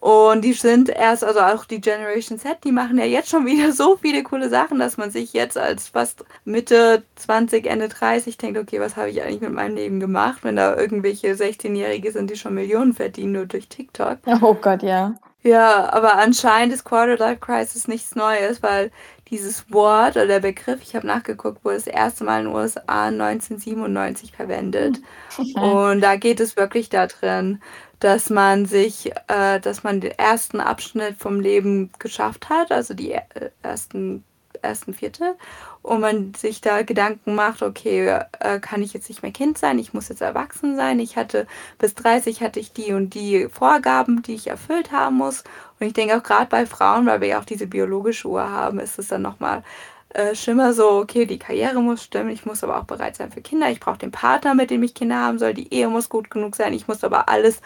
Und 0.06 0.42
die 0.42 0.52
sind 0.52 0.88
erst, 0.88 1.24
also 1.24 1.40
auch 1.40 1.64
die 1.64 1.80
Generation 1.80 2.38
Z, 2.38 2.58
die 2.62 2.70
machen 2.70 2.96
ja 2.96 3.04
jetzt 3.04 3.28
schon 3.28 3.44
wieder 3.44 3.72
so 3.72 3.96
viele 3.96 4.22
coole 4.22 4.48
Sachen, 4.48 4.78
dass 4.78 4.96
man 4.96 5.10
sich 5.10 5.32
jetzt 5.32 5.58
als 5.58 5.88
fast 5.88 6.24
Mitte 6.44 7.02
20, 7.16 7.66
Ende 7.66 7.88
30 7.88 8.38
denkt, 8.38 8.56
okay, 8.56 8.78
was 8.78 8.94
habe 8.94 9.10
ich 9.10 9.20
eigentlich 9.20 9.40
mit 9.40 9.50
meinem 9.50 9.74
Leben 9.74 9.98
gemacht, 9.98 10.44
wenn 10.44 10.54
da 10.54 10.76
irgendwelche 10.76 11.32
16-Jährige 11.32 12.12
sind, 12.12 12.30
die 12.30 12.36
schon 12.36 12.54
Millionen 12.54 12.92
verdienen 12.92 13.32
nur 13.32 13.46
durch 13.46 13.68
TikTok. 13.68 14.18
Oh 14.42 14.54
Gott, 14.54 14.84
ja. 14.84 15.16
Ja, 15.42 15.92
aber 15.92 16.14
anscheinend 16.14 16.72
ist 16.72 16.84
Quarter-Life 16.84 17.40
Crisis 17.40 17.88
nichts 17.88 18.14
Neues, 18.14 18.62
weil 18.62 18.92
dieses 19.30 19.70
Wort 19.72 20.16
oder 20.16 20.26
der 20.26 20.40
Begriff, 20.40 20.80
ich 20.82 20.94
habe 20.94 21.06
nachgeguckt, 21.06 21.64
wurde 21.64 21.76
das 21.76 21.86
erste 21.86 22.24
Mal 22.24 22.40
in 22.40 22.46
den 22.46 22.54
USA 22.54 23.06
1997 23.06 24.32
verwendet. 24.32 24.98
Hm. 25.36 25.62
Und 25.62 26.00
da 26.00 26.16
geht 26.16 26.40
es 26.40 26.56
wirklich 26.56 26.88
darin, 26.88 27.60
dass 27.98 28.30
man 28.30 28.66
sich, 28.66 29.12
äh, 29.28 29.60
dass 29.60 29.82
man 29.82 30.00
den 30.00 30.12
ersten 30.12 30.60
Abschnitt 30.60 31.16
vom 31.18 31.40
Leben 31.40 31.90
geschafft 31.98 32.48
hat, 32.48 32.70
also 32.70 32.94
die 32.94 33.12
äh, 33.12 33.50
ersten, 33.62 34.24
ersten 34.62 34.94
Vierte, 34.94 35.36
und 35.82 36.00
man 36.00 36.34
sich 36.34 36.60
da 36.60 36.82
Gedanken 36.82 37.34
macht, 37.34 37.62
okay, 37.62 38.20
äh, 38.40 38.58
kann 38.60 38.82
ich 38.82 38.92
jetzt 38.92 39.08
nicht 39.08 39.22
mehr 39.22 39.32
Kind 39.32 39.58
sein, 39.58 39.78
ich 39.78 39.94
muss 39.94 40.08
jetzt 40.08 40.22
erwachsen 40.22 40.76
sein, 40.76 40.98
ich 40.98 41.16
hatte 41.16 41.46
bis 41.78 41.94
30 41.94 42.42
hatte 42.42 42.60
ich 42.60 42.72
die 42.72 42.92
und 42.92 43.14
die 43.14 43.48
Vorgaben, 43.48 44.22
die 44.22 44.34
ich 44.34 44.48
erfüllt 44.48 44.92
haben 44.92 45.16
muss. 45.16 45.44
Und 45.78 45.86
ich 45.86 45.92
denke 45.92 46.16
auch 46.16 46.22
gerade 46.22 46.46
bei 46.48 46.66
Frauen, 46.66 47.06
weil 47.06 47.20
wir 47.20 47.28
ja 47.28 47.40
auch 47.40 47.44
diese 47.44 47.66
biologische 47.66 48.28
Uhr 48.28 48.50
haben, 48.50 48.78
ist 48.80 48.98
es 48.98 49.08
dann 49.08 49.22
nochmal 49.22 49.62
äh, 50.10 50.34
schlimmer 50.34 50.72
so, 50.72 50.90
okay, 50.92 51.26
die 51.26 51.38
Karriere 51.38 51.80
muss 51.82 52.02
stimmen, 52.02 52.30
ich 52.30 52.46
muss 52.46 52.64
aber 52.64 52.78
auch 52.78 52.84
bereit 52.84 53.16
sein 53.16 53.30
für 53.30 53.42
Kinder, 53.42 53.70
ich 53.70 53.80
brauche 53.80 53.98
den 53.98 54.12
Partner, 54.12 54.54
mit 54.54 54.70
dem 54.70 54.82
ich 54.82 54.94
Kinder 54.94 55.20
haben 55.20 55.38
soll, 55.38 55.52
die 55.52 55.72
Ehe 55.72 55.88
muss 55.88 56.08
gut 56.08 56.30
genug 56.30 56.56
sein, 56.56 56.72
ich 56.72 56.88
muss 56.88 57.04
aber 57.04 57.28
alles 57.28 57.60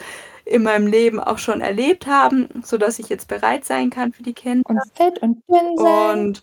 in 0.45 0.65
meinem 0.65 0.89
Leben 0.89 1.21
auch 1.21 1.39
schon 1.39 1.61
erlebt 1.61 2.07
haben, 2.07 2.49
sodass 2.65 2.99
ich 2.99 3.09
jetzt 3.09 3.29
bereit 3.29 3.65
sein 3.65 3.91
kann 3.91 4.13
für 4.13 4.25
die 4.25 4.33
Kinder. 4.33 4.69
Und 4.69 4.81
fit 4.95 5.23
und 5.23 5.43
dünn 5.49 5.77
sein. 5.77 6.19
Und 6.19 6.43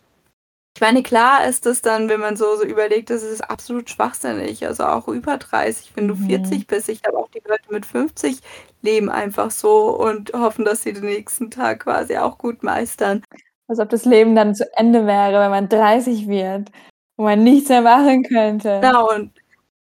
ich 0.77 0.81
meine, 0.81 1.01
klar 1.01 1.43
ist 1.43 1.65
es 1.65 1.81
dann, 1.81 2.07
wenn 2.07 2.19
man 2.19 2.37
so, 2.37 2.55
so 2.55 2.63
überlegt, 2.63 3.09
das 3.09 3.23
ist 3.23 3.41
absolut 3.41 3.89
schwachsinnig. 3.89 4.63
Also 4.67 4.83
auch 4.83 5.07
über 5.07 5.37
30, 5.37 5.93
wenn 5.95 6.07
du 6.07 6.13
mhm. 6.13 6.27
40 6.27 6.67
bist. 6.67 6.87
Ich 6.87 7.01
habe 7.03 7.17
auch 7.17 7.31
die 7.31 7.41
Leute 7.47 7.63
mit 7.71 7.83
50 7.83 8.41
leben 8.83 9.09
einfach 9.09 9.49
so 9.49 9.97
und 9.99 10.33
hoffen, 10.33 10.65
dass 10.65 10.83
sie 10.83 10.93
den 10.93 11.05
nächsten 11.05 11.49
Tag 11.49 11.79
quasi 11.85 12.17
auch 12.17 12.37
gut 12.37 12.61
meistern. 12.61 13.23
Als 13.67 13.79
ob 13.79 13.89
das 13.89 14.05
Leben 14.05 14.35
dann 14.35 14.53
zu 14.53 14.71
Ende 14.77 15.07
wäre, 15.07 15.39
wenn 15.39 15.49
man 15.49 15.67
30 15.67 16.27
wird, 16.27 16.69
wo 17.15 17.23
man 17.23 17.43
nichts 17.43 17.69
mehr 17.69 17.81
machen 17.81 18.21
könnte. 18.21 18.79
Genau, 18.79 19.11
und 19.11 19.31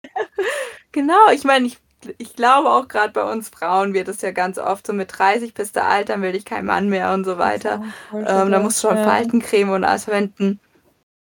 genau, 0.93 1.29
ich 1.31 1.45
meine, 1.45 1.67
ich 1.67 1.77
ich 2.17 2.35
glaube 2.35 2.71
auch 2.71 2.89
gerade 2.89 3.13
bei 3.13 3.31
uns 3.31 3.51
Frauen 3.51 3.93
wird 3.93 4.09
es 4.09 4.23
ja 4.23 4.31
ganz 4.31 4.57
oft 4.57 4.87
so 4.87 4.95
mit 4.95 5.19
30 5.19 5.53
bist 5.53 5.77
du 5.77 5.83
alt, 5.83 6.09
dann 6.09 6.23
will 6.23 6.35
ich 6.35 6.47
kein 6.47 6.65
Mann 6.65 6.89
mehr 6.89 7.13
und 7.13 7.25
so 7.25 7.37
weiter. 7.37 7.83
Ähm, 8.15 8.51
da 8.51 8.61
musst 8.61 8.83
du 8.83 8.89
schon 8.89 8.97
ja. 8.97 9.05
Faltencreme 9.05 9.69
und 9.69 9.85
alles 9.85 10.05
verwenden. 10.05 10.59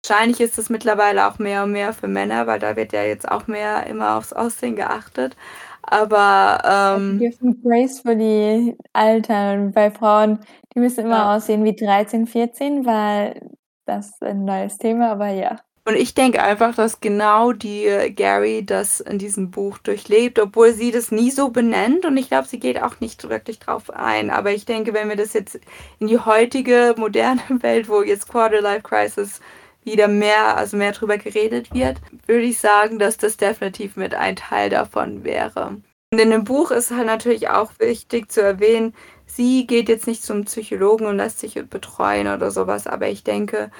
Wahrscheinlich 0.05 0.39
ist 0.39 0.57
es 0.57 0.69
mittlerweile 0.69 1.27
auch 1.27 1.39
mehr 1.39 1.63
und 1.63 1.71
mehr 1.71 1.93
für 1.93 2.07
Männer, 2.07 2.47
weil 2.47 2.59
da 2.59 2.75
wird 2.75 2.93
ja 2.93 3.03
jetzt 3.03 3.29
auch 3.29 3.47
mehr 3.47 3.87
immer 3.87 4.17
aufs 4.17 4.33
Aussehen 4.33 4.75
geachtet. 4.75 5.35
Aber 5.81 6.95
ähm, 6.97 7.19
wir 7.19 7.29
dürfen 7.29 7.61
gracefully 7.63 8.77
altern. 8.93 9.71
Bei 9.71 9.89
Frauen, 9.89 10.39
die 10.75 10.79
müssen 10.79 11.05
immer 11.05 11.17
ja. 11.17 11.35
aussehen 11.35 11.63
wie 11.63 11.75
13, 11.75 12.27
14, 12.27 12.85
weil 12.85 13.49
das 13.85 14.09
ist 14.09 14.23
ein 14.23 14.43
neues 14.43 14.77
Thema, 14.77 15.11
aber 15.11 15.29
ja. 15.29 15.57
Und 15.87 15.95
ich 15.95 16.13
denke 16.13 16.43
einfach, 16.43 16.75
dass 16.75 16.99
genau 16.99 17.53
die 17.53 17.85
äh, 17.85 18.11
Gary 18.11 18.65
das 18.65 18.99
in 18.99 19.19
diesem 19.19 19.51
Buch 19.51 19.77
durchlebt, 19.77 20.37
obwohl 20.37 20.73
sie 20.73 20.91
das 20.91 21.11
nie 21.11 21.31
so 21.31 21.49
benennt. 21.49 22.03
Und 22.05 22.17
ich 22.17 22.27
glaube, 22.27 22.45
sie 22.45 22.59
geht 22.59 22.83
auch 22.83 22.99
nicht 22.99 23.29
wirklich 23.29 23.59
drauf 23.59 23.89
ein. 23.89 24.29
Aber 24.29 24.51
ich 24.51 24.65
denke, 24.65 24.93
wenn 24.93 25.07
wir 25.07 25.15
das 25.15 25.31
jetzt 25.31 25.57
in 25.99 26.07
die 26.07 26.19
heutige 26.19 26.93
moderne 26.97 27.41
Welt, 27.61 27.87
wo 27.87 28.01
jetzt 28.01 28.27
Quarter 28.27 28.59
Life 28.59 28.81
Crisis 28.81 29.39
wieder 29.87 30.07
mehr, 30.07 30.55
also 30.55 30.77
mehr 30.77 30.91
drüber 30.91 31.17
geredet 31.17 31.73
wird, 31.73 31.97
würde 32.27 32.43
ich 32.43 32.59
sagen, 32.59 32.99
dass 32.99 33.17
das 33.17 33.37
definitiv 33.37 33.95
mit 33.95 34.13
ein 34.13 34.35
Teil 34.35 34.69
davon 34.69 35.23
wäre. 35.23 35.77
Und 36.13 36.19
in 36.19 36.29
dem 36.29 36.43
Buch 36.43 36.69
ist 36.69 36.91
halt 36.91 37.07
natürlich 37.07 37.49
auch 37.49 37.71
wichtig 37.79 38.31
zu 38.31 38.41
erwähnen, 38.41 38.93
sie 39.25 39.65
geht 39.65 39.89
jetzt 39.89 40.07
nicht 40.07 40.23
zum 40.23 40.45
Psychologen 40.45 41.07
und 41.07 41.17
lässt 41.17 41.39
sich 41.39 41.55
betreuen 41.55 42.27
oder 42.27 42.51
sowas, 42.51 42.85
aber 42.85 43.07
ich 43.09 43.23
denke, 43.23 43.71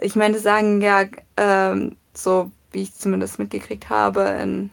ich 0.00 0.14
meine, 0.16 0.38
sagen 0.38 0.80
ja, 0.80 1.04
ähm, 1.36 1.96
so 2.14 2.50
wie 2.70 2.82
ich 2.82 2.94
zumindest 2.94 3.38
mitgekriegt 3.38 3.90
habe 3.90 4.22
in 4.42 4.70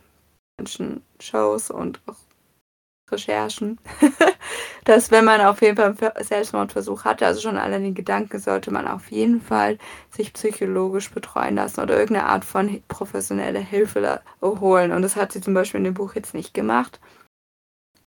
manchen 0.58 1.02
Shows 1.20 1.70
und 1.70 2.00
auch 2.08 2.16
Recherchen, 3.12 3.80
dass 4.86 5.12
wenn 5.12 5.26
man 5.26 5.42
auf 5.42 5.62
jeden 5.62 5.78
Fall 5.78 5.96
einen 6.16 6.26
Selbstmordversuch 6.26 7.06
hatte, 7.06 7.26
also 7.26 7.42
schon 7.42 7.58
allein 7.58 7.84
den 7.84 7.96
Gedanken, 7.96 8.40
sollte 8.40 8.72
man 8.72 8.88
auf 8.88 9.12
jeden 9.12 9.42
Fall 9.42 9.78
sich 10.10 10.34
psychologisch 10.34 11.12
betreuen 11.12 11.56
lassen 11.56 11.82
oder 11.82 11.98
irgendeine 11.98 12.28
Art 12.28 12.46
von 12.46 12.82
professionelle 12.88 13.60
Hilfe 13.60 14.22
holen. 14.42 14.92
Und 14.92 15.02
das 15.02 15.16
hat 15.16 15.32
sie 15.32 15.42
zum 15.42 15.54
Beispiel 15.54 15.80
in 15.80 15.86
dem 15.86 15.94
Buch 15.94 16.16
jetzt 16.16 16.34
nicht 16.34 16.54
gemacht. 16.54 17.00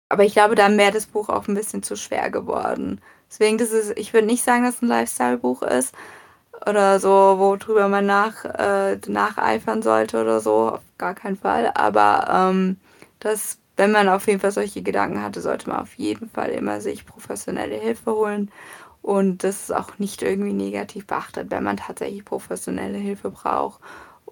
Aber 0.10 0.24
ich 0.24 0.34
glaube, 0.34 0.56
da 0.56 0.70
wäre 0.76 0.92
das 0.92 1.06
Buch 1.06 1.30
auch 1.30 1.48
ein 1.48 1.56
bisschen 1.56 1.84
zu 1.84 1.96
schwer 1.96 2.30
geworden. 2.30 3.02
Deswegen, 3.30 3.58
das 3.58 3.72
ist, 3.72 3.98
ich 3.98 4.14
würde 4.14 4.28
nicht 4.28 4.44
sagen, 4.44 4.64
dass 4.64 4.76
es 4.76 4.82
ein 4.82 4.88
Lifestyle-Buch 4.88 5.64
ist 5.64 5.94
oder 6.66 7.00
so, 7.00 7.10
worüber 7.10 7.88
man 7.88 8.06
nach, 8.06 8.46
äh, 8.46 8.98
nacheifern 9.08 9.82
sollte 9.82 10.22
oder 10.22 10.40
so. 10.40 10.72
Auf 10.72 10.82
gar 10.98 11.14
keinen 11.14 11.38
Fall. 11.38 11.72
Aber 11.76 12.28
ähm, 12.32 12.78
das 13.20 13.60
wenn 13.78 13.92
man 13.92 14.10
auf 14.10 14.28
jeden 14.28 14.40
Fall 14.40 14.52
solche 14.52 14.82
Gedanken 14.82 15.22
hatte, 15.22 15.42
sollte 15.42 15.70
man 15.70 15.80
auf 15.80 15.94
jeden 15.96 16.30
Fall 16.30 16.50
immer 16.50 16.82
sich 16.82 17.06
professionelle 17.06 17.76
Hilfe 17.76 18.12
holen. 18.12 18.52
Und 19.02 19.44
das 19.44 19.64
ist 19.64 19.72
auch 19.76 20.00
nicht 20.00 20.22
irgendwie 20.24 20.54
negativ 20.54 21.08
beachtet, 21.08 21.52
wenn 21.52 21.64
man 21.64 21.78
tatsächlich 21.78 22.26
professionelle 22.26 22.98
Hilfe 22.98 23.32
braucht. 23.32 23.80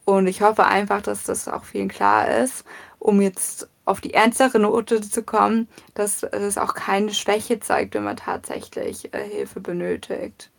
Und 0.05 0.27
ich 0.27 0.41
hoffe 0.41 0.65
einfach, 0.65 1.01
dass 1.01 1.23
das 1.23 1.47
auch 1.47 1.63
vielen 1.63 1.88
klar 1.89 2.27
ist, 2.27 2.65
um 2.99 3.21
jetzt 3.21 3.69
auf 3.86 4.01
die 4.01 4.13
ernstere 4.13 4.60
Note 4.60 5.01
zu 5.01 5.23
kommen, 5.23 5.67
dass 5.93 6.23
es 6.23 6.58
auch 6.58 6.73
keine 6.73 7.13
Schwäche 7.13 7.60
zeigt, 7.60 7.95
wenn 7.95 8.03
man 8.03 8.17
tatsächlich 8.17 9.13
äh, 9.13 9.23
Hilfe 9.23 9.60
benötigt. 9.62 10.51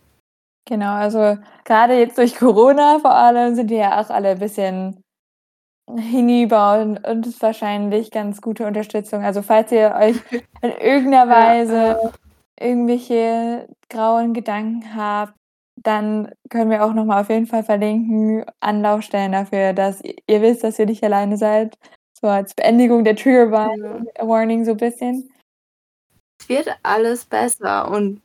Genau, 0.65 0.93
also 0.95 1.37
gerade 1.63 1.97
jetzt 1.97 2.17
durch 2.17 2.35
Corona 2.37 2.99
vor 2.99 3.13
allem 3.15 3.55
sind 3.55 3.69
wir 3.69 3.77
ja 3.77 4.01
auch 4.01 4.09
alle 4.09 4.29
ein 4.31 4.39
bisschen 4.39 5.01
hinüber 5.95 6.81
und, 6.81 7.07
und 7.07 7.25
ist 7.25 7.41
wahrscheinlich 7.41 8.11
ganz 8.11 8.41
gute 8.41 8.65
Unterstützung. 8.65 9.23
Also 9.23 9.41
falls 9.41 9.71
ihr 9.71 9.95
euch 9.97 10.17
in 10.61 10.71
irgendeiner 10.71 11.29
Weise 11.29 12.11
irgendwelche 12.59 13.67
grauen 13.89 14.33
Gedanken 14.33 14.95
habt, 14.95 15.33
dann 15.77 16.31
können 16.49 16.71
wir 16.71 16.83
auch 16.83 16.93
nochmal 16.93 17.21
auf 17.21 17.29
jeden 17.29 17.45
Fall 17.45 17.63
verlinken, 17.63 18.43
Anlaufstellen 18.59 19.31
dafür, 19.31 19.73
dass 19.73 20.01
ihr 20.03 20.41
wisst, 20.41 20.63
dass 20.63 20.79
ihr 20.79 20.87
nicht 20.87 21.03
alleine 21.03 21.37
seid. 21.37 21.77
So 22.19 22.27
als 22.27 22.55
Beendigung 22.55 23.03
der 23.03 23.15
Trigger 23.15 23.51
Warning 23.51 24.65
so 24.65 24.71
ein 24.71 24.77
bisschen. 24.77 25.29
Es 26.39 26.49
wird 26.49 26.67
alles 26.83 27.25
besser 27.25 27.89
und 27.91 28.21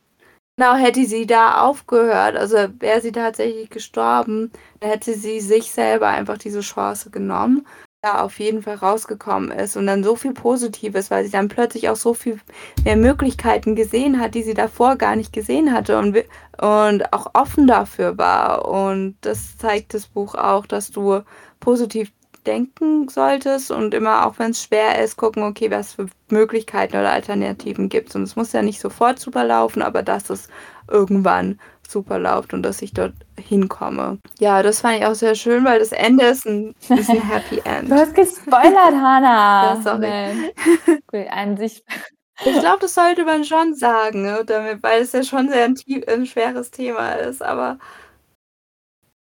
Genau, 0.57 0.75
hätte 0.75 1.03
sie 1.05 1.25
da 1.25 1.61
aufgehört, 1.61 2.35
also 2.35 2.57
wäre 2.79 3.01
sie 3.01 3.11
tatsächlich 3.11 3.71
gestorben, 3.71 4.51
dann 4.79 4.91
hätte 4.91 5.15
sie 5.15 5.39
sich 5.39 5.71
selber 5.71 6.07
einfach 6.09 6.37
diese 6.37 6.59
Chance 6.61 7.09
genommen, 7.09 7.65
da 8.03 8.21
auf 8.21 8.37
jeden 8.39 8.61
Fall 8.61 8.75
rausgekommen 8.75 9.49
ist 9.49 9.75
und 9.77 9.87
dann 9.87 10.03
so 10.03 10.15
viel 10.15 10.33
Positives, 10.33 11.09
weil 11.09 11.25
sie 11.25 11.31
dann 11.31 11.47
plötzlich 11.47 11.89
auch 11.89 11.95
so 11.95 12.13
viel 12.13 12.39
mehr 12.85 12.97
Möglichkeiten 12.97 13.75
gesehen 13.75 14.19
hat, 14.19 14.35
die 14.35 14.43
sie 14.43 14.53
davor 14.53 14.95
gar 14.95 15.15
nicht 15.15 15.33
gesehen 15.33 15.73
hatte 15.73 15.97
und, 15.97 16.15
und 16.61 17.13
auch 17.13 17.31
offen 17.33 17.65
dafür 17.65 18.19
war. 18.19 18.65
Und 18.69 19.15
das 19.21 19.57
zeigt 19.57 19.95
das 19.95 20.05
Buch 20.05 20.35
auch, 20.35 20.67
dass 20.67 20.91
du 20.91 21.21
positiv 21.61 22.11
denken 22.43 23.07
solltest 23.09 23.71
und 23.71 23.93
immer, 23.93 24.25
auch 24.25 24.39
wenn 24.39 24.51
es 24.51 24.63
schwer 24.63 25.03
ist, 25.03 25.17
gucken, 25.17 25.43
okay, 25.43 25.71
was 25.71 25.93
für 25.93 26.07
Möglichkeiten 26.29 26.97
oder 26.97 27.11
Alternativen 27.11 27.89
gibt 27.89 28.09
es. 28.09 28.15
Und 28.15 28.23
es 28.23 28.35
muss 28.35 28.53
ja 28.53 28.61
nicht 28.61 28.79
sofort 28.79 29.19
super 29.19 29.43
laufen, 29.43 29.81
aber 29.81 30.03
dass 30.03 30.29
es 30.29 30.47
irgendwann 30.89 31.59
super 31.87 32.19
läuft 32.19 32.53
und 32.53 32.63
dass 32.63 32.81
ich 32.81 32.93
dort 32.93 33.13
hinkomme. 33.39 34.19
Ja, 34.39 34.63
das 34.63 34.81
fand 34.81 34.99
ich 34.99 35.05
auch 35.05 35.15
sehr 35.15 35.35
schön, 35.35 35.63
weil 35.65 35.79
das 35.79 35.91
Ende 35.91 36.25
ist 36.25 36.45
ein, 36.45 36.73
ist 36.89 37.09
ein 37.09 37.21
Happy 37.29 37.61
End. 37.63 37.89
du 37.89 37.95
hast 37.95 38.15
gespoilert, 38.15 38.93
Hannah. 38.93 39.75
Ja, 39.75 39.81
sorry. 39.81 40.53
Cool, 41.11 41.27
an 41.29 41.57
sich. 41.57 41.83
Ich 42.45 42.59
glaube, 42.59 42.79
das 42.81 42.95
sollte 42.95 43.25
man 43.25 43.43
schon 43.45 43.75
sagen, 43.75 44.23
ne, 44.23 44.43
damit, 44.45 44.81
weil 44.81 45.01
es 45.03 45.11
ja 45.11 45.23
schon 45.23 45.49
sehr 45.49 45.65
ein, 45.65 45.75
ein 46.07 46.25
schweres 46.25 46.71
Thema 46.71 47.13
ist, 47.13 47.43
aber 47.43 47.77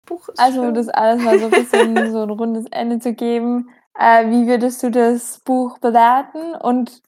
Buch 0.07 0.29
ist 0.29 0.39
Also, 0.39 0.63
schön. 0.63 0.75
das 0.75 0.89
alles 0.89 1.23
mal 1.23 1.39
so 1.39 1.47
ein 1.47 1.51
bisschen 1.51 2.11
so 2.13 2.23
ein 2.23 2.31
rundes 2.31 2.67
Ende 2.71 2.99
zu 2.99 3.13
geben. 3.15 3.71
Äh, 3.99 4.29
wie 4.31 4.47
würdest 4.47 4.83
du 4.83 4.91
das 4.91 5.39
Buch 5.41 5.79
bewerten 5.79 6.55
und 6.57 7.03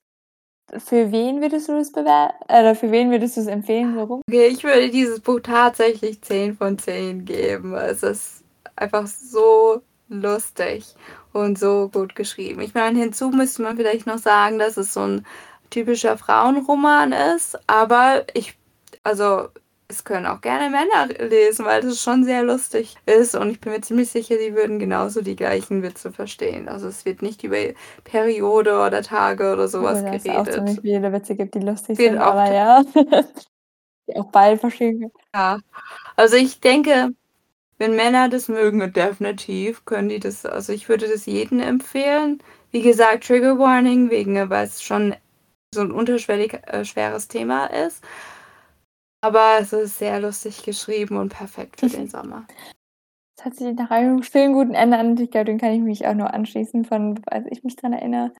für 0.78 1.12
wen 1.12 1.40
würdest 1.40 1.68
du 1.68 1.74
das 1.76 1.92
bewerten? 1.92 2.42
Oder 2.44 2.74
für 2.74 2.90
wen 2.90 3.10
würdest 3.10 3.36
du 3.36 3.40
es 3.40 3.46
empfehlen? 3.46 3.96
Warum? 3.96 4.20
Okay, 4.28 4.46
ich 4.48 4.64
würde 4.64 4.90
dieses 4.90 5.20
Buch 5.20 5.40
tatsächlich 5.40 6.22
10 6.22 6.56
von 6.56 6.78
10 6.78 7.24
geben. 7.24 7.74
Es 7.74 8.02
ist 8.02 8.42
einfach 8.74 9.06
so 9.06 9.80
lustig 10.08 10.94
und 11.32 11.58
so 11.58 11.88
gut 11.92 12.14
geschrieben. 12.16 12.60
Ich 12.62 12.74
meine, 12.74 12.98
hinzu 12.98 13.30
müsste 13.30 13.62
man 13.62 13.76
vielleicht 13.76 14.06
noch 14.06 14.18
sagen, 14.18 14.58
dass 14.58 14.76
es 14.76 14.92
so 14.92 15.00
ein 15.00 15.26
typischer 15.70 16.16
Frauenroman 16.18 17.12
ist, 17.12 17.58
aber 17.68 18.24
ich, 18.34 18.56
also 19.02 19.48
es 19.88 20.04
können 20.04 20.26
auch 20.26 20.40
gerne 20.40 20.70
Männer 20.70 21.06
lesen, 21.28 21.64
weil 21.64 21.82
das 21.82 22.02
schon 22.02 22.24
sehr 22.24 22.42
lustig 22.42 22.96
ist 23.06 23.34
und 23.34 23.50
ich 23.50 23.60
bin 23.60 23.72
mir 23.72 23.80
ziemlich 23.80 24.10
sicher, 24.10 24.36
die 24.36 24.54
würden 24.54 24.78
genauso 24.78 25.22
die 25.22 25.36
gleichen 25.36 25.82
Witze 25.82 26.12
verstehen. 26.12 26.68
Also 26.68 26.88
es 26.88 27.04
wird 27.04 27.22
nicht 27.22 27.44
über 27.44 27.56
Periode 28.04 28.80
oder 28.80 29.02
Tage 29.02 29.52
oder 29.52 29.68
sowas 29.68 29.98
Obwohl, 29.98 30.18
geredet. 30.18 30.26
Es 30.26 30.36
auch 30.36 30.54
ziemlich 30.54 30.80
viele 30.80 31.12
Witze 31.12 31.36
gibt, 31.36 31.54
die 31.54 31.60
lustig 31.60 31.98
wird 31.98 32.12
sind, 32.12 32.18
aber 32.18 32.52
ja. 32.52 32.82
die 34.08 34.16
auch 34.16 34.30
beide 34.32 34.58
verstehen. 34.58 35.12
Ja, 35.34 35.58
also 36.16 36.36
ich 36.36 36.60
denke, 36.60 37.10
wenn 37.78 37.94
Männer 37.94 38.28
das 38.28 38.48
mögen, 38.48 38.92
definitiv 38.92 39.84
können 39.84 40.08
die 40.08 40.20
das, 40.20 40.46
also 40.46 40.72
ich 40.72 40.88
würde 40.88 41.08
das 41.08 41.26
jedem 41.26 41.60
empfehlen. 41.60 42.42
Wie 42.70 42.82
gesagt, 42.82 43.26
Trigger 43.26 43.58
Warning, 43.58 44.10
wegen, 44.10 44.50
weil 44.50 44.66
es 44.66 44.82
schon 44.82 45.14
so 45.74 45.82
ein 45.82 45.92
unterschwellig 45.92 46.54
äh, 46.66 46.84
schweres 46.84 47.28
Thema 47.28 47.66
ist. 47.66 48.02
Aber 49.26 49.58
es 49.58 49.72
ist 49.72 49.98
sehr 49.98 50.20
lustig 50.20 50.62
geschrieben 50.62 51.16
und 51.16 51.30
perfekt 51.30 51.80
für 51.80 51.88
den 51.88 52.06
Sommer. 52.06 52.46
Das 53.36 53.46
hat 53.46 53.56
sich 53.56 53.74
nach 53.74 53.90
einem 53.90 54.22
schönen 54.22 54.52
guten 54.52 54.74
Ende 54.74 54.98
an. 54.98 55.16
Ich 55.18 55.32
glaube, 55.32 55.46
den 55.46 55.58
kann 55.58 55.72
ich 55.72 55.80
mich 55.80 56.06
auch 56.06 56.14
nur 56.14 56.32
anschließen, 56.32 56.84
von 56.84 57.20
als 57.26 57.44
ich 57.50 57.64
mich 57.64 57.74
daran 57.74 57.94
erinnere. 57.94 58.30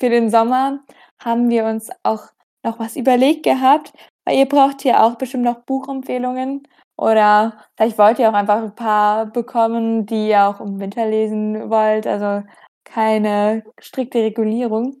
Für 0.00 0.08
den 0.08 0.30
Sommer 0.30 0.80
haben 1.22 1.50
wir 1.50 1.66
uns 1.66 1.90
auch 2.02 2.28
noch 2.64 2.78
was 2.78 2.96
überlegt 2.96 3.42
gehabt, 3.42 3.92
weil 4.24 4.38
ihr 4.38 4.46
braucht 4.46 4.80
hier 4.80 5.02
auch 5.02 5.16
bestimmt 5.16 5.44
noch 5.44 5.64
Buchempfehlungen. 5.64 6.66
Oder 6.96 7.58
vielleicht 7.76 7.98
wollt 7.98 8.18
ihr 8.18 8.30
auch 8.30 8.34
einfach 8.34 8.62
ein 8.62 8.74
paar 8.74 9.26
bekommen, 9.26 10.06
die 10.06 10.30
ihr 10.30 10.46
auch 10.46 10.62
im 10.62 10.80
Winter 10.80 11.06
lesen 11.06 11.68
wollt. 11.68 12.06
Also 12.06 12.42
keine 12.84 13.64
strikte 13.78 14.20
Regulierung. 14.20 14.96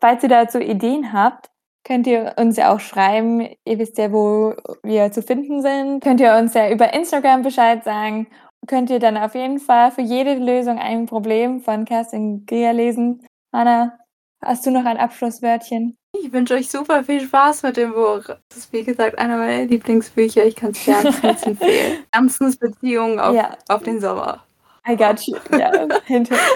Falls 0.00 0.22
ihr 0.22 0.30
dazu 0.30 0.60
Ideen 0.60 1.12
habt, 1.12 1.50
könnt 1.86 2.06
ihr 2.06 2.34
uns 2.36 2.56
ja 2.56 2.74
auch 2.74 2.80
schreiben. 2.80 3.48
Ihr 3.64 3.78
wisst 3.78 3.96
ja, 3.96 4.12
wo 4.12 4.54
wir 4.82 5.12
zu 5.12 5.22
finden 5.22 5.62
sind. 5.62 6.02
Könnt 6.02 6.20
ihr 6.20 6.34
uns 6.34 6.52
ja 6.54 6.68
über 6.70 6.92
Instagram 6.92 7.42
Bescheid 7.42 7.84
sagen. 7.84 8.26
Könnt 8.66 8.90
ihr 8.90 8.98
dann 8.98 9.16
auf 9.16 9.34
jeden 9.34 9.60
Fall 9.60 9.92
für 9.92 10.02
jede 10.02 10.34
Lösung 10.34 10.78
ein 10.78 11.06
Problem 11.06 11.60
von 11.60 11.84
Kerstin 11.84 12.44
Greer 12.46 12.72
lesen. 12.72 13.24
Anna, 13.52 13.96
hast 14.44 14.66
du 14.66 14.72
noch 14.72 14.84
ein 14.84 14.96
Abschlusswörtchen? 14.96 15.96
Ich 16.12 16.32
wünsche 16.32 16.54
euch 16.54 16.68
super 16.68 17.04
viel 17.04 17.20
Spaß 17.20 17.62
mit 17.62 17.76
dem 17.76 17.92
Buch. 17.92 18.24
Das 18.24 18.58
ist 18.58 18.72
wie 18.72 18.82
gesagt 18.82 19.18
einer 19.18 19.36
meiner 19.36 19.66
Lieblingsbücher. 19.66 20.44
Ich 20.44 20.56
kann 20.56 20.72
es 20.72 20.86
wärmstens 20.86 21.42
empfehlen. 21.44 21.98
Wärmstens 22.12 22.56
Beziehungen 22.56 23.20
auf, 23.20 23.36
ja. 23.36 23.56
auf 23.68 23.82
den 23.84 24.00
Sommer. 24.00 24.42
I 24.88 24.96
got 24.96 25.20
you. 25.20 25.36
Ja, 25.56 25.70
hinter. 26.04 26.36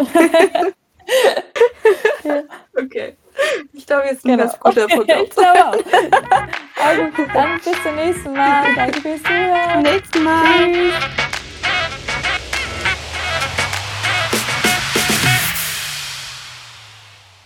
Okay. 2.76 3.16
Ich 3.72 3.86
glaube, 3.86 4.06
jetzt 4.06 4.22
genau. 4.22 4.38
ganz 4.38 4.58
guter 4.58 4.86
Punkt. 4.86 5.10
ich 5.10 5.30
glaube 5.30 5.66
auch. 5.66 5.76
Also, 6.82 7.02
dann 7.34 7.60
bis 7.62 7.82
zum 7.82 7.94
nächsten 7.94 8.32
Mal. 8.32 8.74
Danke 8.74 9.00
fürs 9.02 9.22
Zuhören. 9.22 9.82
Nächsten 9.82 10.22
Mal. 10.22 10.44
Tschüss. 10.72 11.39